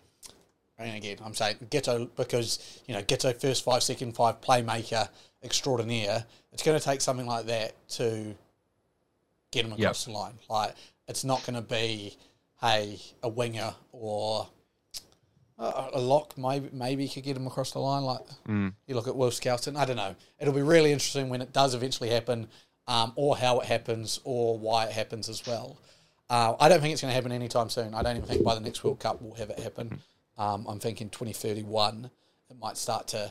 and 0.78 0.96
again, 0.96 1.18
I'm 1.24 1.34
saying 1.34 1.56
Ghetto 1.68 2.06
because, 2.16 2.80
you 2.86 2.94
know, 2.94 3.02
Ghetto 3.02 3.32
first 3.34 3.62
five, 3.62 3.82
second 3.82 4.16
five 4.16 4.40
playmaker 4.40 5.10
extraordinaire. 5.42 6.24
It's 6.52 6.62
going 6.62 6.78
to 6.78 6.84
take 6.84 7.00
something 7.00 7.26
like 7.26 7.46
that 7.46 7.74
to 7.90 8.34
get 9.50 9.64
him 9.64 9.72
across 9.72 10.04
the 10.04 10.12
line. 10.12 10.34
Like, 10.48 10.74
it's 11.08 11.24
not 11.24 11.44
going 11.44 11.56
to 11.56 11.62
be, 11.62 12.16
hey, 12.60 13.00
a 13.22 13.28
winger 13.28 13.74
or 13.92 14.48
a, 15.60 15.90
a 15.94 16.00
lock 16.00 16.36
maybe 16.38 16.68
maybe 16.72 17.06
could 17.08 17.22
get 17.22 17.36
him 17.36 17.46
across 17.46 17.72
the 17.72 17.78
line. 17.78 18.02
Like 18.02 18.20
you 18.86 18.94
look 18.94 19.06
at 19.06 19.14
Will 19.14 19.30
Skelton. 19.30 19.76
I 19.76 19.84
don't 19.84 19.96
know. 19.96 20.14
It'll 20.38 20.54
be 20.54 20.62
really 20.62 20.92
interesting 20.92 21.28
when 21.28 21.42
it 21.42 21.52
does 21.52 21.74
eventually 21.74 22.10
happen, 22.10 22.48
um, 22.88 23.12
or 23.14 23.36
how 23.36 23.60
it 23.60 23.66
happens, 23.66 24.20
or 24.24 24.58
why 24.58 24.86
it 24.86 24.92
happens 24.92 25.28
as 25.28 25.46
well. 25.46 25.78
Uh, 26.30 26.54
I 26.60 26.68
don't 26.68 26.80
think 26.80 26.92
it's 26.92 27.02
going 27.02 27.10
to 27.10 27.14
happen 27.14 27.32
anytime 27.32 27.68
soon. 27.68 27.92
I 27.92 28.02
don't 28.02 28.16
even 28.16 28.28
think 28.28 28.44
by 28.44 28.54
the 28.54 28.60
next 28.60 28.82
World 28.84 29.00
Cup 29.00 29.20
we'll 29.20 29.34
have 29.34 29.50
it 29.50 29.58
happen. 29.58 30.00
Um, 30.38 30.64
I'm 30.68 30.78
thinking 30.78 31.10
2031. 31.10 32.10
It 32.48 32.58
might 32.58 32.76
start 32.76 33.08
to, 33.08 33.30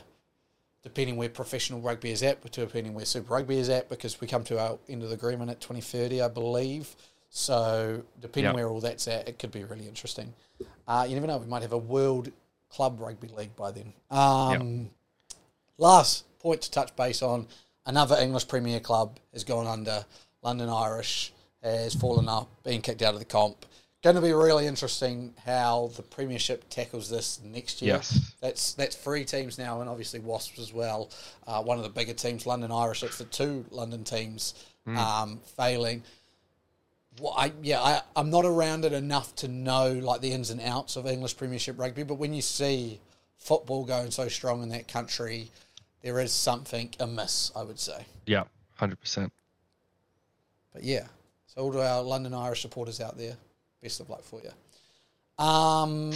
depending 0.82 1.16
where 1.16 1.28
professional 1.28 1.80
rugby 1.80 2.10
is 2.10 2.22
at, 2.22 2.40
but 2.42 2.52
depending 2.52 2.94
where 2.94 3.04
Super 3.04 3.34
Rugby 3.34 3.58
is 3.58 3.68
at, 3.68 3.88
because 3.88 4.20
we 4.20 4.26
come 4.26 4.44
to 4.44 4.58
our 4.58 4.78
end 4.88 5.02
of 5.02 5.08
the 5.10 5.14
agreement 5.14 5.50
at 5.50 5.60
2030, 5.60 6.22
I 6.22 6.28
believe. 6.28 6.94
So 7.28 8.02
depending 8.20 8.50
Yeah. 8.50 8.54
where 8.54 8.68
all 8.68 8.80
that's 8.80 9.06
at, 9.08 9.28
it 9.28 9.38
could 9.38 9.50
be 9.52 9.62
really 9.64 9.86
interesting. 9.86 10.32
Uh, 10.88 11.06
you 11.08 11.14
never 11.14 11.26
know. 11.26 11.38
We 11.38 11.46
might 11.46 11.62
have 11.62 11.72
a 11.72 11.78
World 11.78 12.32
Club 12.70 13.00
Rugby 13.00 13.28
League 13.28 13.54
by 13.56 13.70
then. 13.70 13.92
Um, 14.10 14.90
Last 15.78 16.24
point 16.40 16.60
to 16.62 16.70
touch 16.70 16.94
base 16.96 17.22
on 17.22 17.46
another 17.86 18.16
English 18.20 18.48
Premier 18.48 18.80
club 18.80 19.18
has 19.32 19.44
gone 19.44 19.66
under. 19.66 20.04
London 20.42 20.68
Irish 20.68 21.32
has 21.62 21.94
fallen 21.94 22.28
up, 22.28 22.48
been 22.64 22.82
kicked 22.82 23.02
out 23.02 23.14
of 23.14 23.20
the 23.20 23.24
comp. 23.26 23.64
Going 24.02 24.16
to 24.16 24.22
be 24.22 24.32
really 24.32 24.66
interesting 24.66 25.34
how 25.44 25.90
the 25.94 26.02
Premiership 26.02 26.64
tackles 26.70 27.10
this 27.10 27.38
next 27.44 27.82
year. 27.82 27.96
Yes. 27.96 28.34
That's 28.40 28.72
that's 28.72 28.96
three 28.96 29.24
teams 29.24 29.58
now, 29.58 29.82
and 29.82 29.90
obviously 29.90 30.20
Wasps 30.20 30.58
as 30.58 30.72
well. 30.72 31.10
Uh, 31.46 31.62
one 31.62 31.76
of 31.76 31.84
the 31.84 31.90
bigger 31.90 32.14
teams, 32.14 32.46
London 32.46 32.72
Irish. 32.72 33.02
It's 33.02 33.18
the 33.18 33.24
two 33.24 33.66
London 33.70 34.04
teams 34.04 34.54
um, 34.86 35.40
failing. 35.56 36.02
Well, 37.20 37.34
I, 37.36 37.52
yeah, 37.62 37.80
I, 37.80 38.02
I'm 38.16 38.30
not 38.30 38.44
around 38.46 38.84
it 38.84 38.92
enough 38.92 39.34
to 39.36 39.48
know 39.48 39.92
like 39.92 40.20
the 40.20 40.32
ins 40.32 40.50
and 40.50 40.60
outs 40.60 40.96
of 40.96 41.06
English 41.06 41.36
Premiership 41.36 41.78
rugby, 41.78 42.02
but 42.02 42.14
when 42.14 42.32
you 42.32 42.40
see 42.42 43.00
football 43.36 43.84
going 43.84 44.10
so 44.10 44.28
strong 44.28 44.62
in 44.62 44.70
that 44.70 44.88
country, 44.88 45.50
there 46.02 46.18
is 46.20 46.32
something 46.32 46.90
amiss, 47.00 47.52
I 47.54 47.62
would 47.62 47.78
say. 47.78 48.06
Yeah, 48.26 48.44
hundred 48.76 49.00
percent. 49.00 49.32
But 50.72 50.84
yeah, 50.84 51.08
so 51.46 51.62
all 51.62 51.72
to 51.72 51.86
our 51.86 52.02
London 52.02 52.32
Irish 52.32 52.62
supporters 52.62 53.00
out 53.00 53.18
there, 53.18 53.36
best 53.82 54.00
of 54.00 54.10
luck 54.10 54.22
for 54.22 54.40
you. 54.42 55.44
Um, 55.44 56.12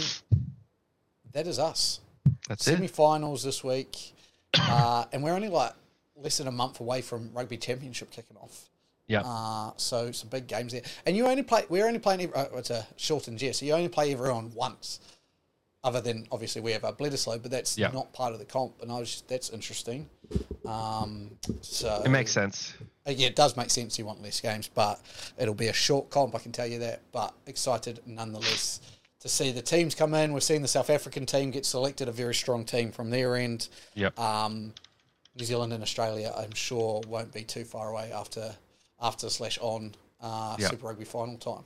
that 1.33 1.47
is 1.47 1.59
us. 1.59 1.99
That's 2.47 2.67
it. 2.67 2.71
Semi-finals 2.75 3.43
this 3.43 3.63
week, 3.63 4.13
uh, 4.59 5.05
and 5.11 5.23
we're 5.23 5.33
only 5.33 5.49
like 5.49 5.73
less 6.15 6.37
than 6.37 6.47
a 6.47 6.51
month 6.51 6.79
away 6.79 7.01
from 7.01 7.31
rugby 7.33 7.57
championship 7.57 8.11
kicking 8.11 8.37
off. 8.37 8.69
Yeah, 9.07 9.21
Uh, 9.23 9.71
so 9.77 10.11
some 10.11 10.29
big 10.29 10.47
games 10.47 10.71
there, 10.71 10.81
and 11.05 11.15
you 11.15 11.27
only 11.27 11.43
play. 11.43 11.63
We're 11.69 11.85
only 11.87 11.99
playing. 11.99 12.21
every- 12.21 12.35
Uh, 12.35 12.57
it's 12.57 12.71
a 12.71 12.87
shortened 12.97 13.39
year, 13.41 13.53
so 13.53 13.65
you 13.65 13.73
only 13.73 13.89
play 13.89 14.11
everyone 14.11 14.51
once. 14.55 14.99
Other 15.85 16.01
than 16.01 16.27
obviously 16.31 16.61
we 16.61 16.71
have 16.71 16.83
our 16.83 16.91
Bledisloe, 16.93 17.39
but 17.41 17.51
that's 17.51 17.77
Yeah. 17.77 17.91
not 17.91 18.11
part 18.11 18.33
of 18.33 18.39
the 18.39 18.45
comp. 18.45 18.81
And 18.81 18.91
I 18.91 18.99
was 18.99 19.23
that's 19.27 19.51
interesting. 19.51 20.09
Um, 20.65 21.29
so 21.61 22.01
it 22.03 22.09
makes 22.09 22.31
sense. 22.31 22.73
uh, 23.07 23.11
yeah, 23.11 23.27
it 23.27 23.35
does 23.35 23.55
make 23.55 23.69
sense. 23.69 23.99
You 23.99 24.05
want 24.05 24.21
less 24.23 24.41
games, 24.41 24.67
but 24.67 24.99
it'll 25.37 25.53
be 25.53 25.67
a 25.67 25.73
short 25.73 26.09
comp. 26.09 26.33
I 26.33 26.39
can 26.39 26.51
tell 26.51 26.65
you 26.65 26.79
that. 26.79 27.01
But 27.11 27.35
excited 27.45 28.01
nonetheless 28.07 28.81
to 29.19 29.29
see 29.29 29.51
the 29.51 29.61
teams 29.61 29.93
come 29.93 30.15
in. 30.15 30.33
We've 30.33 30.41
seen 30.43 30.63
the 30.63 30.67
South 30.67 30.89
African 30.89 31.27
team 31.27 31.51
get 31.51 31.67
selected, 31.67 32.07
a 32.07 32.11
very 32.11 32.33
strong 32.33 32.65
team 32.65 32.91
from 32.91 33.11
their 33.11 33.35
end. 33.35 33.69
Yep. 33.93 34.19
Um, 34.19 34.73
New 35.37 35.45
Zealand 35.45 35.71
and 35.71 35.83
Australia, 35.83 36.33
I'm 36.35 36.53
sure, 36.55 37.01
won't 37.07 37.31
be 37.31 37.43
too 37.43 37.63
far 37.63 37.89
away 37.89 38.11
after 38.11 38.55
after 38.99 39.29
slash 39.29 39.59
on 39.61 39.93
uh, 40.19 40.55
Yeah. 40.57 40.69
Super 40.69 40.87
Rugby 40.87 41.05
final 41.05 41.37
time. 41.37 41.63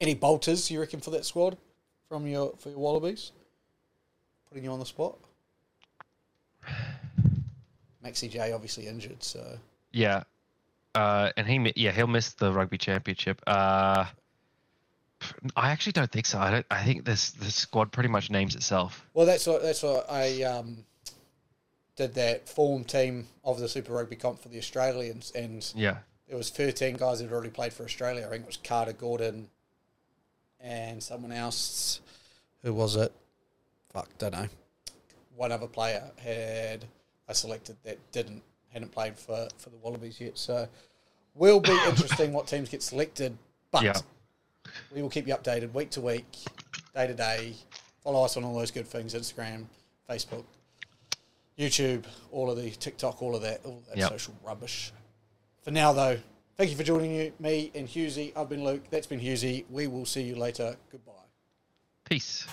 Any 0.00 0.14
bolters 0.14 0.70
you 0.70 0.78
reckon 0.78 1.00
for 1.00 1.10
that 1.10 1.24
squad 1.24 1.56
from 2.14 2.28
your 2.28 2.52
for 2.58 2.68
your 2.68 2.78
Wallabies? 2.78 3.32
Putting 4.48 4.62
you 4.62 4.70
on 4.70 4.78
the 4.78 4.86
spot. 4.86 5.18
Maxi 8.04 8.30
J 8.30 8.52
obviously 8.52 8.86
injured, 8.86 9.20
so 9.20 9.58
Yeah, 9.90 10.22
uh, 10.94 11.30
and 11.36 11.48
he 11.48 11.72
yeah 11.74 11.90
he'll 11.90 12.06
miss 12.06 12.34
the 12.34 12.52
rugby 12.52 12.78
championship. 12.78 13.42
Uh, 13.48 14.06
I 15.56 15.70
actually 15.72 15.92
don't 15.92 16.12
think 16.12 16.26
so. 16.26 16.38
I 16.38 16.52
don't. 16.52 16.66
I 16.70 16.84
think 16.84 17.04
this 17.04 17.32
this 17.32 17.56
squad 17.56 17.90
pretty 17.90 18.10
much 18.10 18.30
names 18.30 18.54
itself. 18.54 19.04
Well, 19.12 19.26
that's 19.26 19.48
what 19.48 19.62
that's 19.62 19.82
what 19.82 20.06
I 20.08 20.44
um, 20.44 20.84
did 21.96 22.14
that 22.14 22.48
form 22.48 22.84
team 22.84 23.26
of 23.42 23.58
the 23.58 23.68
Super 23.68 23.92
Rugby 23.92 24.14
comp 24.14 24.40
for 24.40 24.50
the 24.50 24.58
Australians, 24.58 25.32
and 25.34 25.68
Yeah, 25.74 25.96
there 26.28 26.36
was 26.36 26.50
thirteen 26.50 26.94
guys 26.94 27.18
that 27.18 27.24
had 27.24 27.34
already 27.34 27.50
played 27.50 27.72
for 27.72 27.82
Australia. 27.82 28.24
I 28.24 28.30
think 28.30 28.42
it 28.42 28.46
was 28.46 28.58
Carter 28.58 28.92
Gordon 28.92 29.48
and 30.64 31.02
someone 31.02 31.32
else. 31.32 32.00
Who 32.64 32.74
was 32.74 32.96
it? 32.96 33.12
Fuck, 33.92 34.08
don't 34.18 34.32
know. 34.32 34.48
One 35.36 35.52
other 35.52 35.68
player 35.68 36.10
had 36.16 36.84
I 37.28 37.32
selected 37.32 37.76
that 37.84 37.98
didn't 38.10 38.42
hadn't 38.72 38.90
played 38.90 39.16
for 39.16 39.48
for 39.58 39.70
the 39.70 39.76
Wallabies 39.76 40.20
yet. 40.20 40.36
So 40.36 40.68
will 41.34 41.60
be 41.60 41.70
interesting 41.88 42.32
what 42.32 42.48
teams 42.48 42.68
get 42.68 42.82
selected, 42.82 43.36
but. 43.70 43.82
Yeah. 43.84 43.94
We 44.94 45.02
will 45.02 45.10
keep 45.10 45.28
you 45.28 45.34
updated 45.34 45.74
week 45.74 45.90
to 45.90 46.00
week, 46.00 46.24
day 46.94 47.06
to 47.06 47.12
day. 47.14 47.52
Follow 48.02 48.24
us 48.24 48.36
on 48.38 48.44
all 48.44 48.56
those 48.58 48.70
good 48.70 48.86
things 48.88 49.14
Instagram, 49.14 49.66
Facebook, 50.08 50.44
YouTube, 51.58 52.04
all 52.32 52.50
of 52.50 52.56
the 52.56 52.70
TikTok, 52.70 53.22
all 53.22 53.36
of 53.36 53.42
that, 53.42 53.60
all 53.64 53.82
that 53.88 53.98
Yep. 53.98 54.08
social 54.08 54.34
rubbish. 54.42 54.90
For 55.62 55.70
now, 55.70 55.92
though, 55.92 56.18
thank 56.56 56.70
you 56.70 56.76
for 56.76 56.82
joining 56.82 57.14
you, 57.14 57.32
me 57.38 57.70
and 57.74 57.86
Hughesy. 57.86 58.32
I've 58.34 58.48
been 58.48 58.64
Luke. 58.64 58.84
That's 58.90 59.06
been 59.06 59.20
Hughesy. 59.20 59.64
We 59.70 59.86
will 59.86 60.06
see 60.06 60.22
you 60.22 60.34
later. 60.34 60.76
Goodbye. 60.90 61.12
Peace. 62.04 62.46